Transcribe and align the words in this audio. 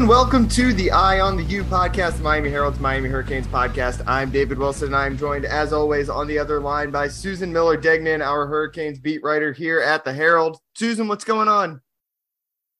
And 0.00 0.08
welcome 0.08 0.48
to 0.48 0.72
the 0.72 0.90
Eye 0.90 1.20
on 1.20 1.36
the 1.36 1.42
U 1.42 1.62
podcast, 1.62 2.16
the 2.16 2.22
Miami 2.22 2.48
Herald's 2.48 2.80
Miami 2.80 3.10
Hurricanes 3.10 3.46
podcast. 3.46 4.02
I'm 4.06 4.30
David 4.30 4.56
Wilson, 4.56 4.86
and 4.86 4.96
I'm 4.96 5.18
joined, 5.18 5.44
as 5.44 5.74
always, 5.74 6.08
on 6.08 6.26
the 6.26 6.38
other 6.38 6.58
line 6.58 6.90
by 6.90 7.06
Susan 7.06 7.52
Miller 7.52 7.76
Degnan, 7.76 8.22
our 8.22 8.46
Hurricanes 8.46 8.98
beat 8.98 9.22
writer 9.22 9.52
here 9.52 9.78
at 9.78 10.06
the 10.06 10.10
Herald. 10.14 10.58
Susan, 10.74 11.06
what's 11.06 11.24
going 11.24 11.48
on? 11.48 11.82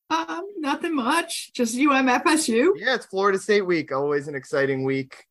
Um, 0.08 0.46
nothing 0.56 0.94
much. 0.94 1.52
Just 1.52 1.76
UMFSU. 1.76 2.72
Yeah, 2.76 2.94
it's 2.94 3.04
Florida 3.04 3.38
State 3.38 3.66
week. 3.66 3.92
Always 3.92 4.26
an 4.26 4.34
exciting 4.34 4.82
week. 4.82 5.26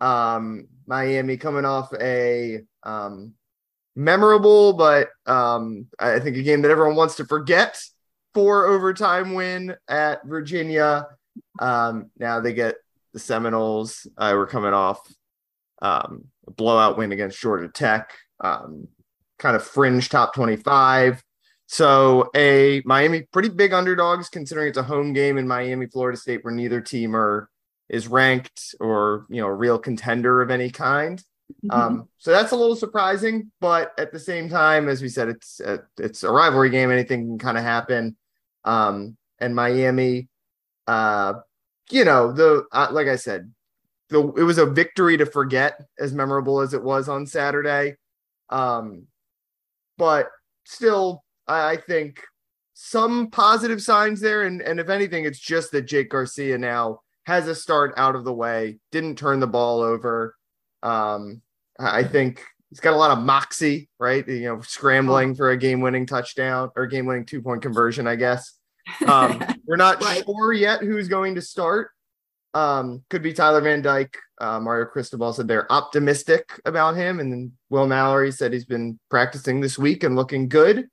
Um, 0.00 0.66
Miami 0.86 1.36
coming 1.36 1.66
off 1.66 1.92
a 1.92 2.62
um, 2.84 3.34
memorable, 3.94 4.72
but 4.72 5.10
um, 5.26 5.88
I 5.98 6.20
think 6.20 6.38
a 6.38 6.42
game 6.42 6.62
that 6.62 6.70
everyone 6.70 6.96
wants 6.96 7.16
to 7.16 7.26
forget 7.26 7.78
four 8.32 8.64
overtime 8.64 9.34
win 9.34 9.76
at 9.86 10.24
Virginia. 10.24 11.06
Um, 11.58 12.10
now 12.18 12.40
they 12.40 12.52
get 12.52 12.76
the 13.12 13.18
Seminoles. 13.18 14.06
Uh, 14.16 14.32
we're 14.34 14.46
coming 14.46 14.72
off 14.72 15.00
um, 15.82 16.24
a 16.46 16.50
blowout 16.50 16.96
win 16.98 17.12
against 17.12 17.40
Georgia 17.40 17.68
Tech, 17.68 18.12
um, 18.40 18.88
kind 19.38 19.56
of 19.56 19.64
fringe 19.64 20.08
top 20.08 20.34
25. 20.34 21.22
So 21.66 22.30
a 22.36 22.82
Miami 22.84 23.22
pretty 23.32 23.48
big 23.48 23.72
underdogs 23.72 24.28
considering 24.28 24.68
it's 24.68 24.78
a 24.78 24.82
home 24.82 25.12
game 25.12 25.38
in 25.38 25.48
Miami, 25.48 25.86
Florida 25.86 26.18
State, 26.18 26.44
where 26.44 26.54
neither 26.54 26.80
team 26.80 27.16
are 27.16 27.48
is 27.88 28.08
ranked 28.08 28.74
or 28.80 29.26
you 29.28 29.40
know 29.40 29.46
a 29.46 29.54
real 29.54 29.78
contender 29.78 30.42
of 30.42 30.50
any 30.50 30.70
kind. 30.70 31.22
Mm-hmm. 31.64 31.70
Um, 31.70 32.08
so 32.18 32.30
that's 32.30 32.52
a 32.52 32.56
little 32.56 32.76
surprising, 32.76 33.50
but 33.60 33.92
at 33.98 34.12
the 34.12 34.18
same 34.18 34.48
time, 34.48 34.88
as 34.88 35.02
we 35.02 35.08
said, 35.08 35.28
it's 35.28 35.60
a, 35.60 35.80
it's 35.98 36.22
a 36.22 36.30
rivalry 36.30 36.70
game. 36.70 36.90
Anything 36.90 37.26
can 37.26 37.38
kind 37.38 37.58
of 37.58 37.64
happen. 37.64 38.16
Um, 38.64 39.16
and 39.38 39.54
Miami, 39.54 40.28
uh, 40.86 41.34
you 41.90 42.04
know, 42.04 42.32
the 42.32 42.64
uh, 42.72 42.88
like 42.90 43.08
I 43.08 43.16
said, 43.16 43.52
the 44.08 44.20
it 44.34 44.42
was 44.42 44.58
a 44.58 44.66
victory 44.66 45.16
to 45.16 45.26
forget, 45.26 45.80
as 45.98 46.12
memorable 46.12 46.60
as 46.60 46.74
it 46.74 46.82
was 46.82 47.08
on 47.08 47.26
Saturday. 47.26 47.96
Um, 48.50 49.06
but 49.98 50.30
still, 50.64 51.24
I, 51.46 51.72
I 51.72 51.76
think 51.76 52.20
some 52.74 53.30
positive 53.30 53.82
signs 53.82 54.20
there, 54.20 54.42
and 54.42 54.60
and 54.60 54.80
if 54.80 54.88
anything, 54.88 55.24
it's 55.24 55.38
just 55.38 55.72
that 55.72 55.82
Jake 55.82 56.10
Garcia 56.10 56.58
now 56.58 57.00
has 57.24 57.48
a 57.48 57.54
start 57.54 57.94
out 57.96 58.14
of 58.14 58.24
the 58.24 58.32
way, 58.32 58.78
didn't 58.92 59.16
turn 59.16 59.40
the 59.40 59.46
ball 59.46 59.80
over. 59.80 60.36
Um, 60.82 61.40
I 61.78 62.04
think 62.04 62.44
he's 62.68 62.80
got 62.80 62.92
a 62.92 62.96
lot 62.96 63.16
of 63.16 63.24
moxie, 63.24 63.88
right? 63.98 64.26
You 64.28 64.42
know, 64.42 64.60
scrambling 64.60 65.34
for 65.34 65.50
a 65.50 65.56
game-winning 65.56 66.04
touchdown 66.06 66.70
or 66.76 66.86
game-winning 66.86 67.24
two-point 67.24 67.62
conversion, 67.62 68.06
I 68.06 68.16
guess. 68.16 68.58
Um, 69.06 69.42
we're 69.66 69.76
not 69.76 70.02
right. 70.02 70.24
sure 70.24 70.52
yet 70.52 70.80
who's 70.80 71.08
going 71.08 71.34
to 71.36 71.42
start. 71.42 71.90
Um, 72.54 73.02
could 73.10 73.22
be 73.22 73.32
Tyler 73.32 73.60
Van 73.60 73.82
Dyke. 73.82 74.16
Uh, 74.40 74.60
Mario 74.60 74.86
Cristobal 74.86 75.32
said 75.32 75.48
they're 75.48 75.70
optimistic 75.72 76.60
about 76.64 76.96
him, 76.96 77.20
and 77.20 77.32
then 77.32 77.52
Will 77.70 77.86
Mallory 77.86 78.30
said 78.30 78.52
he's 78.52 78.64
been 78.64 78.98
practicing 79.10 79.60
this 79.60 79.78
week 79.78 80.04
and 80.04 80.16
looking 80.16 80.48
good. 80.48 80.86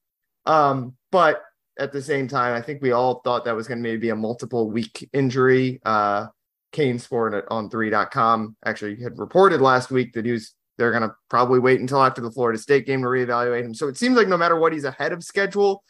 Um, 0.46 0.96
but 1.12 1.44
at 1.80 1.92
the 1.92 2.02
same 2.02 2.28
time, 2.28 2.56
I 2.56 2.62
think 2.62 2.82
we 2.82 2.92
all 2.92 3.22
thought 3.22 3.46
that 3.46 3.56
was 3.56 3.68
going 3.68 3.78
to 3.78 3.84
maybe 3.84 4.00
be 4.00 4.10
a 4.10 4.16
multiple 4.16 4.70
week 4.70 5.08
injury. 5.14 5.80
Uh, 5.86 6.28
CaneSport 6.74 7.44
on 7.50 7.70
3.com 7.70 8.56
actually 8.66 9.02
had 9.02 9.20
reported 9.20 9.62
last 9.62 9.92
week 9.92 10.14
that 10.14 10.26
he 10.26 10.32
was 10.32 10.54
they're 10.78 10.92
going 10.92 11.04
to 11.04 11.14
probably 11.30 11.60
wait 11.60 11.80
until 11.80 12.02
after 12.02 12.22
the 12.22 12.32
Florida 12.32 12.58
State 12.58 12.88
game 12.88 13.02
to 13.02 13.08
reevaluate 13.08 13.64
him. 13.64 13.74
So 13.74 13.88
it 13.88 13.98
seems 13.98 14.18
like 14.18 14.28
no 14.28 14.38
matter 14.38 14.58
what, 14.58 14.74
he's 14.74 14.86
ahead 14.86 15.12
of 15.12 15.24
schedule. 15.24 15.84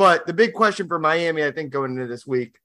But 0.00 0.26
the 0.26 0.32
big 0.32 0.54
question 0.54 0.88
for 0.88 0.98
Miami, 0.98 1.44
I 1.44 1.52
think, 1.52 1.72
going 1.72 1.90
into 1.90 2.06
this 2.06 2.26
week, 2.26 2.56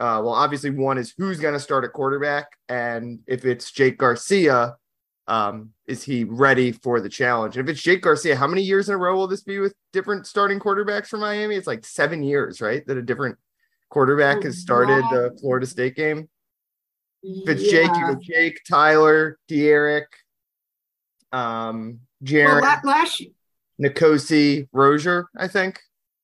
uh, 0.00 0.24
well, 0.24 0.30
obviously, 0.30 0.70
one 0.70 0.96
is 0.96 1.12
who's 1.18 1.38
going 1.38 1.52
to 1.52 1.60
start 1.60 1.84
at 1.84 1.92
quarterback, 1.92 2.46
and 2.70 3.18
if 3.26 3.44
it's 3.44 3.70
Jake 3.70 3.98
Garcia, 3.98 4.74
um, 5.26 5.72
is 5.86 6.02
he 6.02 6.24
ready 6.24 6.72
for 6.72 7.02
the 7.02 7.10
challenge? 7.10 7.58
And 7.58 7.68
if 7.68 7.74
it's 7.74 7.82
Jake 7.82 8.00
Garcia, 8.00 8.36
how 8.36 8.46
many 8.46 8.62
years 8.62 8.88
in 8.88 8.94
a 8.94 8.96
row 8.96 9.14
will 9.16 9.26
this 9.26 9.42
be 9.42 9.58
with 9.58 9.74
different 9.92 10.26
starting 10.26 10.58
quarterbacks 10.58 11.08
for 11.08 11.18
Miami? 11.18 11.56
It's 11.56 11.66
like 11.66 11.84
seven 11.84 12.22
years, 12.22 12.62
right? 12.62 12.82
That 12.86 12.96
a 12.96 13.02
different 13.02 13.36
quarterback 13.90 14.44
has 14.44 14.56
started 14.56 15.04
the 15.10 15.36
Florida 15.42 15.66
State 15.66 15.94
game. 15.94 16.30
If 17.22 17.50
it's 17.50 17.64
yeah. 17.64 17.82
Jake, 17.82 17.96
you 17.96 18.14
go 18.14 18.18
Jake, 18.18 18.60
Tyler, 18.66 19.38
D'Eriq, 19.46 20.06
um, 21.32 22.00
Jared, 22.22 22.62
well, 22.62 22.80
last 22.82 23.22
N'Kosi, 23.78 24.68
Rosier, 24.72 25.28
I 25.36 25.48
think. 25.48 25.82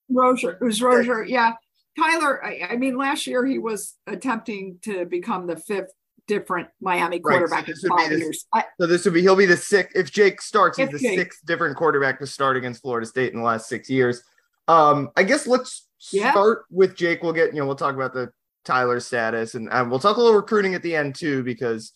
Rosier, 0.08 0.58
it 0.60 0.64
was 0.64 0.80
Rosier, 0.82 1.24
yeah. 1.24 1.52
Tyler, 1.98 2.44
I, 2.44 2.68
I, 2.70 2.76
mean, 2.76 2.96
last 2.96 3.26
year 3.26 3.46
he 3.46 3.58
was 3.58 3.94
attempting 4.06 4.78
to 4.82 5.04
become 5.04 5.46
the 5.46 5.56
fifth 5.56 5.92
different 6.26 6.68
Miami 6.80 7.20
quarterback 7.20 7.68
right, 7.68 7.76
so 7.76 7.86
in 7.86 7.98
five 7.98 8.10
the, 8.10 8.18
years. 8.18 8.46
I, 8.52 8.64
so 8.80 8.86
this 8.86 9.04
would 9.04 9.14
be 9.14 9.22
he'll 9.22 9.36
be 9.36 9.46
the 9.46 9.56
sixth 9.56 9.96
if 9.96 10.10
Jake 10.10 10.40
starts, 10.40 10.78
he's 10.78 10.88
the 10.88 10.98
Jake. 10.98 11.18
sixth 11.18 11.44
different 11.46 11.76
quarterback 11.76 12.18
to 12.18 12.26
start 12.26 12.56
against 12.56 12.82
Florida 12.82 13.06
State 13.06 13.32
in 13.32 13.38
the 13.38 13.44
last 13.44 13.68
six 13.68 13.88
years. 13.88 14.22
Um, 14.66 15.10
I 15.16 15.22
guess 15.22 15.46
let's 15.46 15.86
yeah. 16.12 16.30
start 16.32 16.64
with 16.70 16.96
Jake. 16.96 17.22
We'll 17.22 17.32
get 17.32 17.52
you 17.52 17.60
know 17.60 17.66
we'll 17.66 17.76
talk 17.76 17.94
about 17.94 18.12
the 18.12 18.32
Tyler 18.64 18.98
status 19.00 19.54
and 19.54 19.68
uh, 19.70 19.86
we'll 19.88 19.98
talk 19.98 20.16
a 20.16 20.20
little 20.20 20.36
recruiting 20.36 20.74
at 20.74 20.82
the 20.82 20.96
end 20.96 21.14
too 21.14 21.42
because 21.42 21.92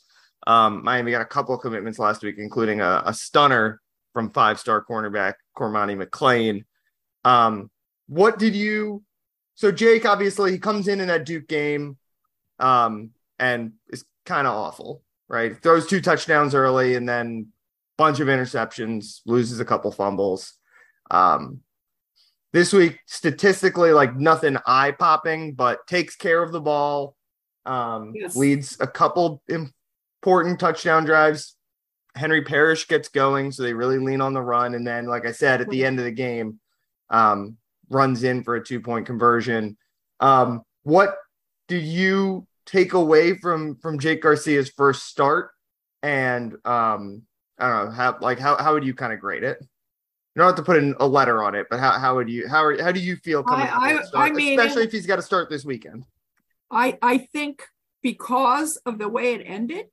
um, 0.47 0.85
Miami 0.85 1.11
got 1.11 1.23
a 1.23 1.27
couple 1.27 1.55
of 1.55 1.61
commitments 1.61 1.99
last 1.99 2.23
week, 2.23 2.37
including 2.39 2.81
a, 2.81 3.03
a 3.07 3.15
stunner 3.15 3.81
from 4.13 4.31
five 4.31 4.59
star 4.61 4.85
cornerback 4.85 5.35
Cormani 5.57 6.03
McClain. 6.03 6.65
Um, 7.25 7.71
what 8.09 8.39
did 8.39 8.55
you? 8.55 9.05
So 9.55 9.71
Jake, 9.71 10.05
obviously, 10.05 10.53
he 10.53 10.59
comes 10.59 10.89
in 10.89 11.01
in 11.01 11.09
that 11.09 11.27
Duke 11.27 11.49
game, 11.49 11.97
um, 12.59 13.11
and 13.39 13.73
is 13.89 14.05
kind 14.27 14.47
of 14.47 14.55
awful, 14.55 15.03
right? 15.29 15.61
Throws 15.63 15.87
two 15.87 16.01
touchdowns 16.01 16.55
early, 16.55 16.95
and 16.95 17.09
then 17.09 17.49
bunch 17.97 18.21
of 18.21 18.29
interceptions, 18.29 19.21
loses 19.27 19.61
a 19.61 19.65
couple 19.65 19.91
fumbles. 19.91 20.55
Um, 21.11 21.61
this 22.53 22.73
week, 22.73 23.01
statistically, 23.07 23.93
like 23.93 24.17
nothing 24.17 24.57
eye 24.65 24.93
popping, 24.93 25.55
but 25.55 25.87
takes 25.87 26.17
care 26.17 26.43
of 26.43 26.53
the 26.53 26.61
ball. 26.61 27.15
Um, 27.67 28.13
yes. 28.15 28.35
leads 28.35 28.79
a 28.81 28.87
couple 28.87 29.43
important 29.49 30.59
touchdown 30.59 31.05
drives. 31.05 31.55
Henry 32.15 32.43
Parrish 32.43 32.89
gets 32.89 33.09
going, 33.09 33.53
so 33.53 33.63
they 33.63 33.75
really 33.75 33.99
lean 33.99 34.23
on 34.23 34.33
the 34.33 34.41
run. 34.41 34.75
And 34.75 34.87
then, 34.87 35.07
like 35.07 35.27
I 35.27 35.33
said, 35.33 35.61
at 35.61 35.69
the 35.69 35.85
end 35.85 35.99
of 35.99 36.07
the 36.07 36.11
game, 36.11 36.61
um, 37.11 37.59
runs 37.91 38.23
in 38.23 38.43
for 38.43 38.57
a 38.57 38.65
two 38.65 38.81
point 38.81 39.07
conversion. 39.07 39.77
Um, 40.21 40.63
what 40.83 41.17
do 41.69 41.77
you 41.77 42.47
take 42.67 42.93
away 42.93 43.37
from 43.37 43.77
from 43.77 43.99
Jake 43.99 44.23
Garcia's 44.23 44.71
first 44.71 45.05
start? 45.05 45.51
And 46.03 46.55
um, 46.65 47.23
I 47.59 47.69
don't 47.69 47.87
know 47.87 47.91
how 47.91 48.19
like 48.21 48.39
how 48.39 48.57
how 48.57 48.75
would 48.75 48.85
you 48.85 48.95
kind 48.95 49.13
of 49.13 49.21
grade 49.21 49.43
it? 49.43 49.59
You 49.61 50.41
don't 50.41 50.47
have 50.47 50.57
to 50.57 50.63
put 50.63 50.77
in 50.77 50.95
a 51.01 51.07
letter 51.07 51.43
on 51.43 51.55
it, 51.55 51.67
but 51.69 51.81
how, 51.81 51.99
how 51.99 52.15
would 52.17 52.29
you 52.29 52.47
how 52.49 52.65
are, 52.65 52.81
how 52.81 52.93
do 52.93 53.01
you 53.01 53.17
feel 53.17 53.43
coming? 53.43 53.67
I, 53.67 54.01
I, 54.15 54.27
I 54.27 54.31
mean, 54.31 54.59
especially 54.59 54.85
if 54.85 54.93
he's 54.93 55.07
got 55.07 55.17
to 55.17 55.23
start 55.23 55.51
this 55.51 55.65
weekend. 55.65 56.05
I 56.71 56.99
I 57.03 57.19
think 57.19 57.63
because 58.03 58.77
of 58.87 58.99
the 58.99 59.09
way 59.09 59.35
it 59.35 59.43
ended, 59.45 59.87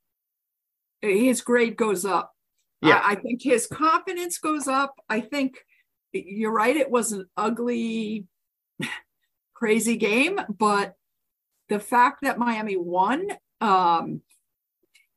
his 1.02 1.42
grade 1.42 1.76
goes 1.78 2.06
up. 2.06 2.34
Yeah. 2.82 3.02
I, 3.04 3.14
I 3.14 3.16
think 3.16 3.42
his 3.42 3.66
confidence 3.68 4.38
goes 4.38 4.68
up. 4.68 4.96
I 5.10 5.22
think 5.22 5.58
you're 6.16 6.52
right. 6.52 6.76
It 6.76 6.90
was 6.90 7.12
an 7.12 7.28
ugly, 7.36 8.26
crazy 9.54 9.98
game, 9.98 10.40
but 10.50 10.96
the 11.70 11.80
fact 11.80 12.20
that 12.22 12.38
Miami 12.38 12.78
won, 12.78 13.28
um, 13.62 14.22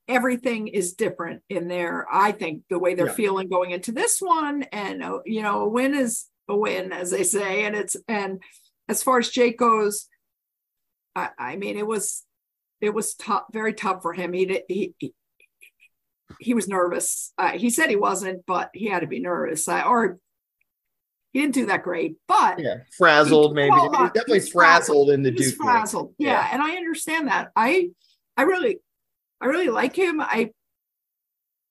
everything 0.06 0.68
is 0.68 0.94
different 0.94 1.42
in 1.48 1.68
there. 1.68 2.06
I 2.10 2.32
think 2.32 2.62
the 2.70 2.78
way 2.78 2.94
they're 2.94 3.06
yeah. 3.06 3.12
feeling 3.12 3.48
going 3.48 3.70
into 3.70 3.92
this 3.92 4.20
one, 4.20 4.62
and 4.72 5.02
uh, 5.02 5.18
you 5.24 5.42
know, 5.42 5.62
a 5.62 5.68
win 5.68 5.94
is 5.94 6.26
a 6.48 6.56
win, 6.56 6.92
as 6.92 7.10
they 7.10 7.24
say, 7.24 7.64
and 7.64 7.76
it's 7.76 7.96
and 8.08 8.40
as 8.88 9.02
far 9.02 9.18
as 9.18 9.28
Jake 9.28 9.58
goes, 9.58 10.08
I, 11.14 11.30
I 11.38 11.56
mean, 11.56 11.76
it 11.76 11.86
was 11.86 12.24
it 12.80 12.94
was 12.94 13.14
tough, 13.14 13.44
very 13.52 13.74
tough 13.74 14.02
for 14.02 14.12
him. 14.12 14.32
He 14.32 14.62
he 14.68 14.94
he, 14.98 15.14
he 16.40 16.54
was 16.54 16.68
nervous. 16.68 17.32
Uh, 17.36 17.50
he 17.50 17.70
said 17.70 17.90
he 17.90 17.96
wasn't, 17.96 18.46
but 18.46 18.70
he 18.72 18.86
had 18.86 19.00
to 19.00 19.06
be 19.06 19.20
nervous. 19.20 19.68
Uh, 19.68 19.82
or 19.86 20.18
he 21.32 21.40
didn't 21.40 21.54
do 21.54 21.66
that 21.66 21.82
great, 21.82 22.16
but 22.26 22.58
yeah, 22.58 22.76
frazzled 22.96 23.54
maybe. 23.54 23.76
Definitely 23.76 24.40
frazzled, 24.40 24.52
frazzled 24.52 25.10
in 25.10 25.22
the 25.22 25.30
Duke. 25.30 25.54
Frazzled, 25.56 26.14
yeah. 26.18 26.30
yeah. 26.30 26.48
And 26.52 26.62
I 26.62 26.76
understand 26.76 27.28
that. 27.28 27.50
I 27.54 27.90
I 28.36 28.42
really 28.42 28.78
I 29.40 29.46
really 29.46 29.68
like 29.68 29.94
him. 29.94 30.20
I 30.20 30.50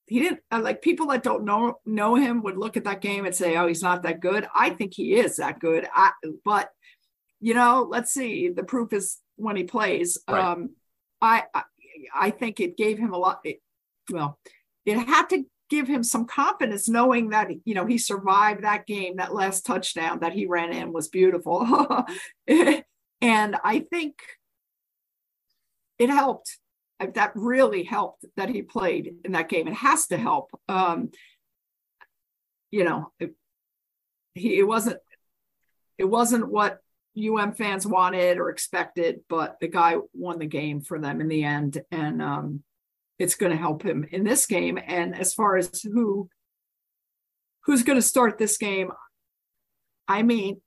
he 0.06 0.20
didn't 0.20 0.40
uh, 0.50 0.60
like 0.62 0.80
people 0.80 1.08
that 1.08 1.22
don't 1.22 1.44
know 1.44 1.78
know 1.84 2.14
him 2.14 2.42
would 2.42 2.56
look 2.56 2.76
at 2.76 2.84
that 2.84 3.00
game 3.00 3.26
and 3.26 3.34
say, 3.34 3.56
"Oh, 3.56 3.66
he's 3.66 3.82
not 3.82 4.02
that 4.04 4.20
good." 4.20 4.46
I 4.54 4.70
think 4.70 4.94
he 4.94 5.14
is 5.14 5.36
that 5.36 5.58
good. 5.58 5.86
I, 5.92 6.12
but 6.44 6.70
you 7.40 7.54
know, 7.54 7.86
let's 7.88 8.12
see. 8.12 8.48
The 8.48 8.64
proof 8.64 8.92
is 8.92 9.18
when 9.36 9.56
he 9.56 9.64
plays. 9.64 10.18
Right. 10.28 10.42
Um, 10.42 10.70
I, 11.20 11.44
I, 11.54 11.62
I 12.14 12.30
think 12.30 12.60
it 12.60 12.76
gave 12.76 12.98
him 12.98 13.12
a 13.12 13.18
lot. 13.18 13.40
It, 13.44 13.60
well, 14.10 14.38
it 14.86 14.96
had 14.96 15.26
to 15.30 15.44
give 15.68 15.86
him 15.86 16.02
some 16.02 16.26
confidence 16.26 16.88
knowing 16.88 17.30
that 17.30 17.48
you 17.64 17.74
know 17.74 17.86
he 17.86 17.98
survived 17.98 18.64
that 18.64 18.86
game 18.86 19.16
that 19.16 19.34
last 19.34 19.66
touchdown 19.66 20.20
that 20.20 20.32
he 20.32 20.46
ran 20.46 20.72
in 20.72 20.92
was 20.92 21.08
beautiful. 21.08 21.66
And 23.20 23.56
i 23.64 23.80
think 23.80 24.14
it 25.98 26.10
helped. 26.10 26.56
That 27.00 27.32
really 27.34 27.84
helped 27.84 28.24
that 28.36 28.48
he 28.48 28.62
played 28.62 29.16
in 29.24 29.32
that 29.32 29.48
game. 29.48 29.68
It 29.68 29.74
has 29.74 30.06
to 30.08 30.16
help. 30.16 30.50
Um 30.68 31.10
you 32.70 32.84
know 32.84 33.12
it, 33.18 33.34
he 34.34 34.58
it 34.58 34.64
wasn't 34.64 34.98
it 35.96 36.04
wasn't 36.04 36.48
what 36.48 36.80
um 37.38 37.52
fans 37.52 37.86
wanted 37.86 38.38
or 38.38 38.50
expected 38.50 39.20
but 39.28 39.56
the 39.60 39.66
guy 39.66 39.96
won 40.12 40.38
the 40.38 40.46
game 40.46 40.80
for 40.80 40.98
them 40.98 41.20
in 41.20 41.28
the 41.28 41.44
end. 41.44 41.82
And 41.90 42.22
um 42.22 42.62
it's 43.18 43.34
going 43.34 43.52
to 43.52 43.58
help 43.58 43.82
him 43.82 44.06
in 44.10 44.24
this 44.24 44.46
game. 44.46 44.78
And 44.84 45.18
as 45.18 45.34
far 45.34 45.56
as 45.56 45.82
who 45.82 46.28
who's 47.64 47.82
going 47.82 47.98
to 47.98 48.02
start 48.02 48.38
this 48.38 48.56
game, 48.56 48.90
I 50.06 50.22
mean, 50.22 50.60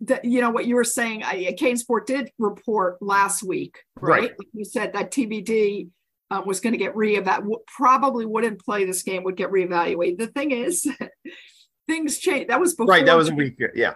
the, 0.00 0.20
you 0.24 0.40
know 0.40 0.50
what 0.50 0.66
you 0.66 0.74
were 0.74 0.84
saying. 0.84 1.22
I, 1.22 1.54
CaneSport 1.58 2.06
did 2.06 2.30
report 2.38 3.00
last 3.00 3.42
week, 3.42 3.78
right? 3.96 4.22
right. 4.22 4.32
You 4.52 4.64
said 4.64 4.92
that 4.94 5.12
TVD 5.12 5.88
uh, 6.30 6.42
was 6.44 6.60
going 6.60 6.72
to 6.72 6.78
get 6.78 6.94
reevaluated. 6.94 7.58
Probably 7.66 8.26
wouldn't 8.26 8.62
play 8.64 8.84
this 8.84 9.02
game. 9.02 9.22
Would 9.24 9.36
get 9.36 9.50
reevaluated. 9.50 10.18
The 10.18 10.26
thing 10.26 10.50
is, 10.50 10.86
things 11.86 12.18
change. 12.18 12.48
That 12.48 12.60
was 12.60 12.74
before. 12.74 12.90
Right. 12.90 13.06
That 13.06 13.16
was 13.16 13.28
a 13.28 13.34
week. 13.34 13.56
Yeah. 13.74 13.94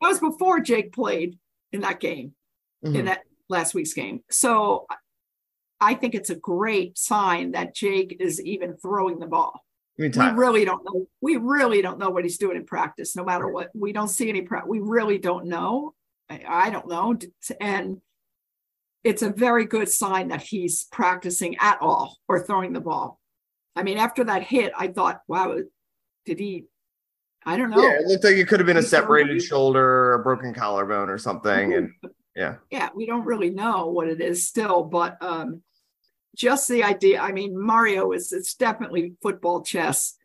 That 0.00 0.08
was 0.08 0.20
before 0.20 0.60
Jake 0.60 0.92
played 0.92 1.38
in 1.72 1.80
that 1.80 1.98
game, 1.98 2.34
mm-hmm. 2.84 2.94
in 2.94 3.04
that 3.06 3.22
last 3.48 3.74
week's 3.74 3.94
game. 3.94 4.20
So 4.30 4.86
I 5.80 5.94
think 5.94 6.14
it's 6.14 6.30
a 6.30 6.36
great 6.36 6.98
sign 6.98 7.52
that 7.52 7.74
Jake 7.74 8.16
is 8.20 8.40
even 8.42 8.76
throwing 8.76 9.18
the 9.18 9.26
ball. 9.26 9.64
We 9.98 10.08
really 10.08 10.64
don't 10.64 10.84
know. 10.84 11.08
We 11.20 11.36
really 11.36 11.82
don't 11.82 11.98
know 11.98 12.10
what 12.10 12.22
he's 12.22 12.38
doing 12.38 12.56
in 12.56 12.64
practice, 12.64 13.16
no 13.16 13.24
matter 13.24 13.48
what. 13.48 13.70
We 13.74 13.92
don't 13.92 14.08
see 14.08 14.28
any 14.28 14.42
practice. 14.42 14.68
We 14.68 14.78
really 14.80 15.18
don't 15.18 15.46
know. 15.46 15.94
I, 16.30 16.42
I 16.46 16.70
don't 16.70 16.88
know. 16.88 17.18
And 17.60 18.00
it's 19.02 19.22
a 19.22 19.30
very 19.30 19.64
good 19.64 19.88
sign 19.88 20.28
that 20.28 20.42
he's 20.42 20.84
practicing 20.84 21.56
at 21.58 21.78
all 21.80 22.16
or 22.28 22.40
throwing 22.40 22.72
the 22.72 22.80
ball. 22.80 23.18
I 23.74 23.82
mean, 23.82 23.98
after 23.98 24.24
that 24.24 24.44
hit, 24.44 24.72
I 24.76 24.88
thought, 24.88 25.20
wow, 25.26 25.56
did 26.26 26.38
he? 26.38 26.66
I 27.44 27.56
don't 27.56 27.70
know. 27.70 27.82
Yeah, 27.82 28.00
it 28.00 28.06
looked 28.06 28.24
like 28.24 28.36
it 28.36 28.46
could 28.46 28.60
have 28.60 28.66
been 28.66 28.76
a 28.76 28.82
separated 28.82 29.40
shoulder, 29.42 29.82
or 29.82 30.14
a 30.14 30.22
broken 30.22 30.52
collarbone, 30.52 31.08
or 31.08 31.18
something. 31.18 31.74
And 31.74 31.90
yeah, 32.36 32.56
yeah, 32.70 32.90
we 32.94 33.06
don't 33.06 33.24
really 33.24 33.50
know 33.50 33.86
what 33.86 34.08
it 34.08 34.20
is 34.20 34.46
still, 34.46 34.82
but 34.84 35.16
um, 35.22 35.62
just 36.36 36.68
the 36.68 36.84
idea. 36.84 37.20
I 37.20 37.32
mean, 37.32 37.60
Mario 37.60 38.12
is 38.12 38.32
it's 38.32 38.54
definitely 38.54 39.14
football 39.22 39.62
chess. 39.62 40.16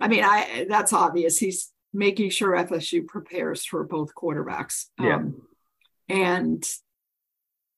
I 0.00 0.08
mean, 0.08 0.24
I 0.24 0.66
that's 0.68 0.92
obvious. 0.92 1.38
He's 1.38 1.72
making 1.92 2.30
sure 2.30 2.52
FSU 2.56 3.06
prepares 3.06 3.64
for 3.64 3.84
both 3.84 4.14
quarterbacks. 4.14 4.86
Yeah. 4.98 5.16
Um, 5.16 5.42
and 6.08 6.64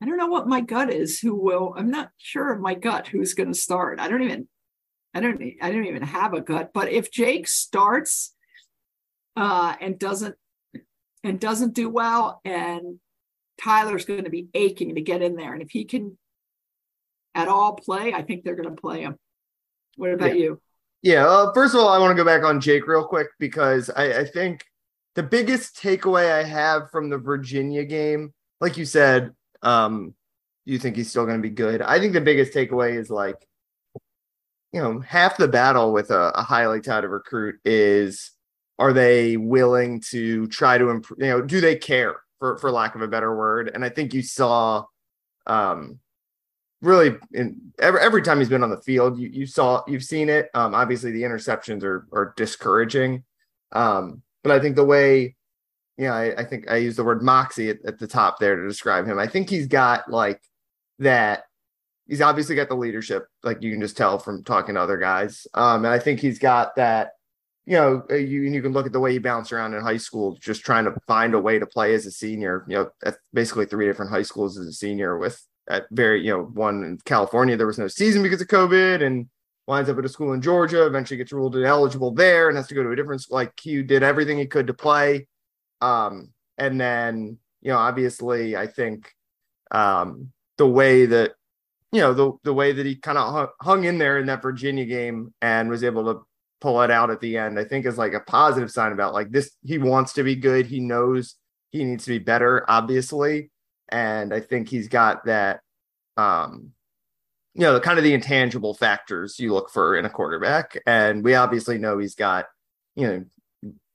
I 0.03 0.07
don't 0.07 0.17
know 0.17 0.27
what 0.27 0.49
my 0.49 0.61
gut 0.61 0.93
is. 0.93 1.21
Who 1.21 1.35
will? 1.35 1.75
I'm 1.77 1.91
not 1.91 2.11
sure 2.17 2.53
of 2.53 2.61
my 2.61 2.75
gut. 2.75 3.09
Who's 3.09 3.35
going 3.35 3.53
to 3.53 3.59
start? 3.59 4.01
I 4.01 4.09
don't 4.09 4.23
even. 4.23 4.49
I 5.15 5.21
don't. 5.21 5.43
I 5.61 5.71
don't 5.71 5.87
even 5.87 6.03
have 6.03 6.35
a 6.35 6.41
gut. 6.41 6.71
But 6.73 6.91
if 6.91 7.13
Jake 7.13 7.47
starts 7.47 8.35
uh, 9.37 9.75
and 9.81 9.99
doesn't 9.99 10.35
and 11.23 11.39
doesn't 11.39 11.75
do 11.75 11.89
well, 11.89 12.41
and 12.45 12.99
Tyler's 13.63 14.05
going 14.05 14.25
to 14.25 14.31
be 14.31 14.49
aching 14.55 14.95
to 14.95 15.03
get 15.03 15.23
in 15.23 15.37
there, 15.37 15.53
and 15.53 15.63
if 15.63 15.71
he 15.71 15.85
can 15.85 16.19
at 17.35 17.49
all 17.49 17.75
play, 17.75 18.13
I 18.13 18.23
think 18.23 18.45
they're 18.45 18.57
going 18.57 18.75
to 18.75 18.81
play 18.81 19.03
him. 19.03 19.17
What 19.97 20.13
about 20.13 20.37
yeah. 20.37 20.43
you? 20.43 20.61
Yeah. 21.03 21.27
Uh, 21.27 21.53
first 21.53 21.75
of 21.75 21.81
all, 21.81 21.89
I 21.89 21.99
want 21.99 22.17
to 22.17 22.23
go 22.23 22.27
back 22.27 22.45
on 22.45 22.61
Jake 22.61 22.87
real 22.87 23.05
quick 23.05 23.29
because 23.39 23.91
I, 23.91 24.21
I 24.21 24.25
think 24.25 24.65
the 25.15 25.23
biggest 25.23 25.77
takeaway 25.77 26.33
I 26.33 26.45
have 26.45 26.91
from 26.91 27.11
the 27.11 27.19
Virginia 27.19 27.85
game, 27.85 28.33
like 28.61 28.77
you 28.77 28.85
said, 28.85 29.33
um, 29.63 30.15
you 30.65 30.79
think 30.79 30.97
he's 30.97 31.11
still 31.11 31.27
going 31.27 31.39
to 31.39 31.49
be 31.49 31.55
good. 31.55 31.83
I 31.83 31.99
think 31.99 32.13
the 32.13 32.21
biggest 32.21 32.53
takeaway 32.53 32.99
is 32.99 33.11
like, 33.11 33.37
you 34.73 34.81
know, 34.81 35.01
half 35.01 35.37
the 35.37 35.49
battle 35.49 35.93
with 35.93 36.11
a, 36.11 36.33
a 36.35 36.43
highly 36.43 36.81
touted 36.81 37.11
recruit 37.11 37.57
is 37.65 38.31
are 38.79 38.93
they 38.93 39.37
willing 39.37 40.01
to 40.11 40.47
try 40.47 40.79
to 40.79 40.89
improve, 40.89 41.21
you 41.21 41.27
know, 41.27 41.43
do 41.43 41.61
they 41.61 41.77
care 41.77 42.17
for, 42.39 42.59
for 42.59 42.71
lack 42.71 42.95
of 42.95 43.03
a 43.03 43.09
better 43.09 43.37
word? 43.37 43.71
And 43.75 43.85
I 43.85 43.91
think 43.91 44.15
you 44.15 44.23
saw, 44.23 44.85
um, 45.47 45.99
really 46.83 47.17
in 47.33 47.73
every, 47.79 48.01
every 48.01 48.23
time 48.23 48.39
he's 48.39 48.49
been 48.49 48.63
on 48.63 48.71
the 48.71 48.83
field, 48.83 49.19
you, 49.19 49.29
you 49.29 49.47
saw 49.47 49.83
you've 49.87 50.05
seen 50.05 50.29
it. 50.29 50.51
Um, 50.53 50.75
obviously 50.75 51.13
the 51.13 51.23
interceptions 51.23 51.83
are 51.83 52.07
are 52.13 52.35
discouraging. 52.37 53.25
Um, 53.71 54.23
but 54.43 54.53
I 54.53 54.61
think 54.61 54.77
the 54.77 54.85
way, 54.85 55.37
yeah, 55.97 56.15
I, 56.15 56.41
I 56.41 56.45
think 56.45 56.71
I 56.71 56.77
use 56.77 56.97
the 56.97 57.05
word 57.05 57.23
moxie 57.23 57.71
at, 57.71 57.79
at 57.87 57.99
the 57.99 58.07
top 58.07 58.39
there 58.39 58.57
to 58.57 58.69
describe 58.69 59.07
him. 59.07 59.19
I 59.19 59.27
think 59.27 59.49
he's 59.49 59.69
got 59.69 60.11
like 60.11 60.43
that. 60.99 61.45
He's 62.09 62.21
obviously 62.21 62.57
got 62.57 62.69
the 62.69 62.75
leadership, 62.75 63.27
like 63.43 63.63
you 63.63 63.71
can 63.71 63.81
just 63.81 63.97
tell 63.97 64.19
from 64.19 64.43
talking 64.43 64.75
to 64.75 64.81
other 64.81 64.99
guys. 64.99 65.47
Um, 65.55 65.85
and 65.85 65.95
I 65.95 65.99
think 65.99 66.21
he's 66.21 66.39
got 66.39 66.77
that 66.77 67.13
you 67.65 67.77
know, 67.77 68.03
uh, 68.11 68.15
you 68.15 68.43
you 68.43 68.61
can 68.61 68.73
look 68.73 68.87
at 68.87 68.93
the 68.93 69.01
way 69.01 69.13
he 69.13 69.19
bounced 69.19 69.53
around 69.53 69.75
in 69.75 69.83
high 69.83 69.97
school, 69.97 70.37
just 70.41 70.65
trying 70.65 70.85
to 70.85 70.95
find 71.07 71.35
a 71.35 71.41
way 71.41 71.59
to 71.59 71.67
play 71.67 71.95
as 71.95 72.07
a 72.07 72.11
senior. 72.11 72.65
You 72.69 72.91
know, 73.05 73.13
basically 73.33 73.67
three 73.67 73.87
different 73.87 74.11
high 74.11 74.23
schools 74.23 74.59
as 74.59 74.67
a 74.67 74.73
senior 74.73 75.17
with 75.17 75.41
at 75.69 75.87
very, 75.91 76.25
you 76.25 76.33
know, 76.33 76.45
one 76.45 76.85
in 76.85 76.99
California, 77.05 77.57
there 77.57 77.67
was 77.67 77.79
no 77.79 77.89
season 77.89 78.23
because 78.23 78.41
of 78.41 78.49
COVID 78.49 79.05
and 79.05 79.29
winds 79.67 79.89
up 79.89 79.99
at 79.99 80.05
a 80.05 80.09
school 80.09 80.33
in 80.33 80.43
Georgia, 80.43 80.87
eventually 80.87 81.19
gets 81.19 81.33
ruled 81.33 81.57
ineligible 81.57 82.13
there 82.13 82.49
and 82.49 82.57
has 82.57 82.67
to 82.69 82.75
go 82.75 82.83
to 82.83 82.91
a 82.91 82.97
different 82.97 83.23
school. 83.23 83.37
Like 83.37 83.53
he 83.61 83.83
did 83.83 84.03
everything 84.03 84.39
he 84.39 84.47
could 84.47 84.67
to 84.67 84.75
play. 84.75 85.29
Um, 85.81 86.31
and 86.59 86.81
then, 86.81 87.39
you 87.61 87.71
know, 87.71 87.79
obviously, 87.79 88.57
I 88.57 88.67
think 88.67 89.13
um, 89.71 90.33
the 90.59 90.67
way 90.67 91.07
that, 91.07 91.33
you 91.93 92.01
know, 92.01 92.13
the, 92.15 92.33
the 92.43 92.55
way 92.55 92.73
that 92.73 92.87
he 92.87 92.97
kind 92.97 93.19
of 93.19 93.51
hung 93.61 93.85
in 93.85 93.99
there 93.99 94.19
in 94.19 94.27
that 94.27 94.43
Virginia 94.43 94.85
game 94.85 95.33
and 95.41 95.69
was 95.69 95.85
able 95.85 96.13
to 96.13 96.23
pull 96.61 96.81
it 96.83 96.91
out 96.91 97.11
at 97.11 97.21
the 97.21 97.37
end, 97.37 97.59
I 97.59 97.65
think 97.65 97.87
is 97.87 97.99
like 97.99 98.15
a 98.15 98.21
positive 98.21 98.71
sign 98.71 98.93
about 98.93 99.15
like 99.15 99.31
this. 99.31 99.51
He 99.65 99.79
wants 99.79 100.15
to 100.15 100.23
be 100.23 100.37
good. 100.37 100.67
He 100.67 100.81
knows 100.81 101.37
he 101.71 101.85
needs 101.85 102.05
to 102.05 102.11
be 102.11 102.19
better, 102.19 102.65
obviously 102.69 103.51
and 103.93 104.33
I 104.35 104.41
think 104.41 104.69
he's 104.69 104.89
got 104.89 105.27
that, 105.27 105.61
um, 106.17 106.73
you 107.55 107.61
know, 107.61 107.79
kind 107.79 107.99
of 107.99 108.05
the 108.05 108.15
intangible 108.15 108.75
factors 108.75 109.39
you 109.39 109.53
look 109.53 109.71
for 109.71 109.97
in 109.97 110.07
a 110.07 110.11
quarterback, 110.11 110.77
and 110.87 111.23
we 111.23 111.35
obviously 111.35 111.79
know 111.79 111.99
he's 111.99 112.15
got, 112.15 112.47
you 112.97 113.07
know, 113.07 113.25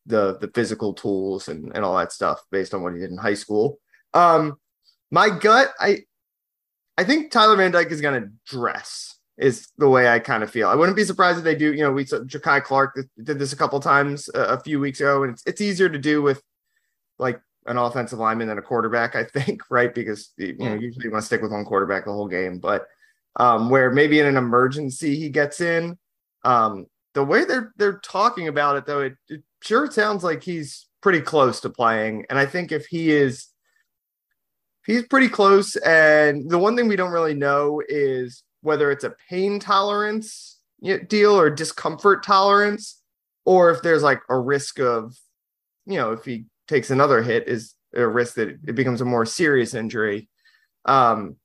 the 0.06 0.38
the 0.38 0.50
physical 0.54 0.94
tools 0.94 1.50
and 1.50 1.76
and 1.76 1.84
all 1.84 1.98
that 1.98 2.14
stuff 2.14 2.42
based 2.52 2.74
on 2.74 2.84
what 2.84 2.94
he 2.94 3.00
did 3.00 3.10
in 3.10 3.18
high 3.18 3.34
school. 3.34 3.80
Um, 4.14 4.58
my 5.12 5.30
gut, 5.30 5.74
I, 5.80 6.00
I 6.98 7.04
think 7.04 7.32
Tyler 7.32 7.56
Van 7.56 7.72
Dyke 7.72 7.92
is 7.92 8.02
going 8.02 8.22
to 8.22 8.30
dress 8.46 9.16
is 9.38 9.68
the 9.78 9.90
way 9.90 10.08
I 10.08 10.20
kind 10.20 10.44
of 10.44 10.50
feel. 10.50 10.68
I 10.68 10.76
wouldn't 10.76 10.96
be 10.96 11.04
surprised 11.04 11.38
if 11.38 11.44
they 11.44 11.56
do. 11.56 11.74
You 11.74 11.84
know, 11.84 11.92
we 11.92 12.06
Jakai 12.06 12.64
Clark 12.64 13.00
did 13.22 13.40
this 13.40 13.54
a 13.54 13.58
couple 13.58 13.80
times 13.80 14.30
a, 14.34 14.42
a 14.42 14.60
few 14.60 14.80
weeks 14.80 15.00
ago, 15.00 15.24
and 15.24 15.34
it's 15.34 15.44
it's 15.46 15.62
easier 15.62 15.90
to 15.90 16.00
do 16.00 16.22
with 16.22 16.42
like 17.20 17.42
an 17.68 17.78
offensive 17.78 18.20
lineman 18.20 18.48
than 18.48 18.58
a 18.58 18.62
quarterback, 18.62 19.16
I 19.16 19.24
think, 19.26 19.62
right? 19.70 19.94
Because 19.94 20.32
you 20.38 20.58
know, 20.58 20.74
usually 20.74 21.06
you 21.06 21.12
want 21.12 21.22
to 21.22 21.26
stick 21.26 21.42
with 21.42 21.52
one 21.52 21.66
quarterback 21.66 22.06
the 22.06 22.14
whole 22.14 22.28
game, 22.28 22.60
but 22.60 22.88
um, 23.38 23.70
where 23.70 23.92
maybe 23.92 24.20
in 24.20 24.26
an 24.26 24.38
emergency 24.38 25.16
he 25.16 25.30
gets 25.30 25.62
in. 25.62 25.98
Um, 26.44 26.88
the 27.14 27.24
way 27.24 27.46
they're 27.46 27.74
they're 27.78 28.00
talking 28.00 28.48
about 28.48 28.78
it 28.78 28.86
though, 28.86 29.02
it, 29.02 29.16
it 29.28 29.44
sure 29.62 29.90
sounds 29.90 30.24
like 30.24 30.44
he's 30.44 30.88
pretty 31.02 31.22
close 31.22 31.60
to 31.62 31.70
playing. 31.70 32.26
And 32.30 32.38
I 32.38 32.46
think 32.46 32.72
if 32.72 32.86
he 32.86 33.12
is 33.12 33.48
he's 34.86 35.04
pretty 35.04 35.30
close, 35.30 35.76
and 35.78 36.50
the 36.50 36.60
one 36.60 36.76
thing 36.76 36.88
we 36.88 36.96
don't 36.96 37.12
really 37.12 37.34
know 37.34 37.82
is 37.88 38.44
whether 38.62 38.92
it's 38.92 39.04
a 39.04 39.16
pain 39.30 39.60
tolerance 39.60 40.60
deal 41.08 41.40
or 41.40 41.50
discomfort 41.50 42.24
tolerance, 42.24 43.02
or 43.46 43.72
if 43.72 43.82
there's 43.82 44.04
like 44.04 44.22
a 44.30 44.38
risk 44.38 44.80
of, 44.80 45.16
you 45.86 45.98
know, 45.98 46.12
if 46.12 46.24
he 46.24 46.46
takes 46.68 46.90
another 46.90 47.22
hit, 47.22 47.48
is 47.48 47.76
a 47.94 48.08
risk 48.08 48.36
that 48.36 48.50
it 48.50 48.76
becomes 48.76 49.02
a 49.02 49.06
more 49.06 49.26
serious 49.26 49.74
injury. 49.74 50.30
Um, 50.86 51.38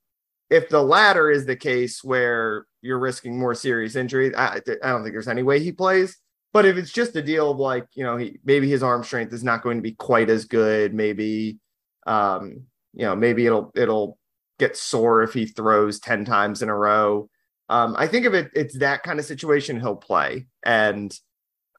if 0.49 0.69
the 0.69 0.81
latter 0.81 1.31
is 1.31 1.45
the 1.45 1.55
case 1.55 2.03
where 2.03 2.65
you're 2.81 2.99
risking 2.99 3.39
more 3.39 3.55
serious 3.55 3.95
injury, 3.95 4.35
I, 4.35 4.57
I 4.57 4.89
don't 4.89 5.03
think 5.03 5.13
there's 5.13 5.27
any 5.27 5.43
way 5.43 5.59
he 5.59 5.71
plays. 5.71 6.17
But 6.51 6.65
if 6.65 6.77
it's 6.77 6.91
just 6.91 7.15
a 7.15 7.21
deal 7.23 7.49
of 7.49 7.57
like, 7.57 7.87
you 7.95 8.03
know, 8.03 8.17
he 8.17 8.39
maybe 8.45 8.69
his 8.69 8.83
arm 8.83 9.03
strength 9.03 9.33
is 9.33 9.43
not 9.43 9.63
going 9.63 9.77
to 9.77 9.81
be 9.81 9.93
quite 9.93 10.29
as 10.29 10.45
good, 10.45 10.93
maybe 10.93 11.57
um, 12.05 12.63
you 12.93 13.05
know, 13.05 13.15
maybe 13.15 13.45
it'll 13.45 13.71
it'll 13.75 14.19
get 14.59 14.77
sore 14.77 15.23
if 15.23 15.33
he 15.33 15.47
throws 15.47 15.99
10 15.99 16.25
times 16.25 16.61
in 16.61 16.69
a 16.69 16.77
row. 16.77 17.29
Um, 17.69 17.95
I 17.97 18.05
think 18.07 18.27
if 18.27 18.33
it 18.33 18.51
it's 18.53 18.77
that 18.79 19.01
kind 19.01 19.19
of 19.19 19.25
situation, 19.25 19.79
he'll 19.79 19.95
play. 19.95 20.45
And 20.63 21.17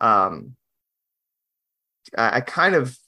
um 0.00 0.56
I, 2.16 2.38
I 2.38 2.40
kind 2.40 2.74
of 2.74 2.98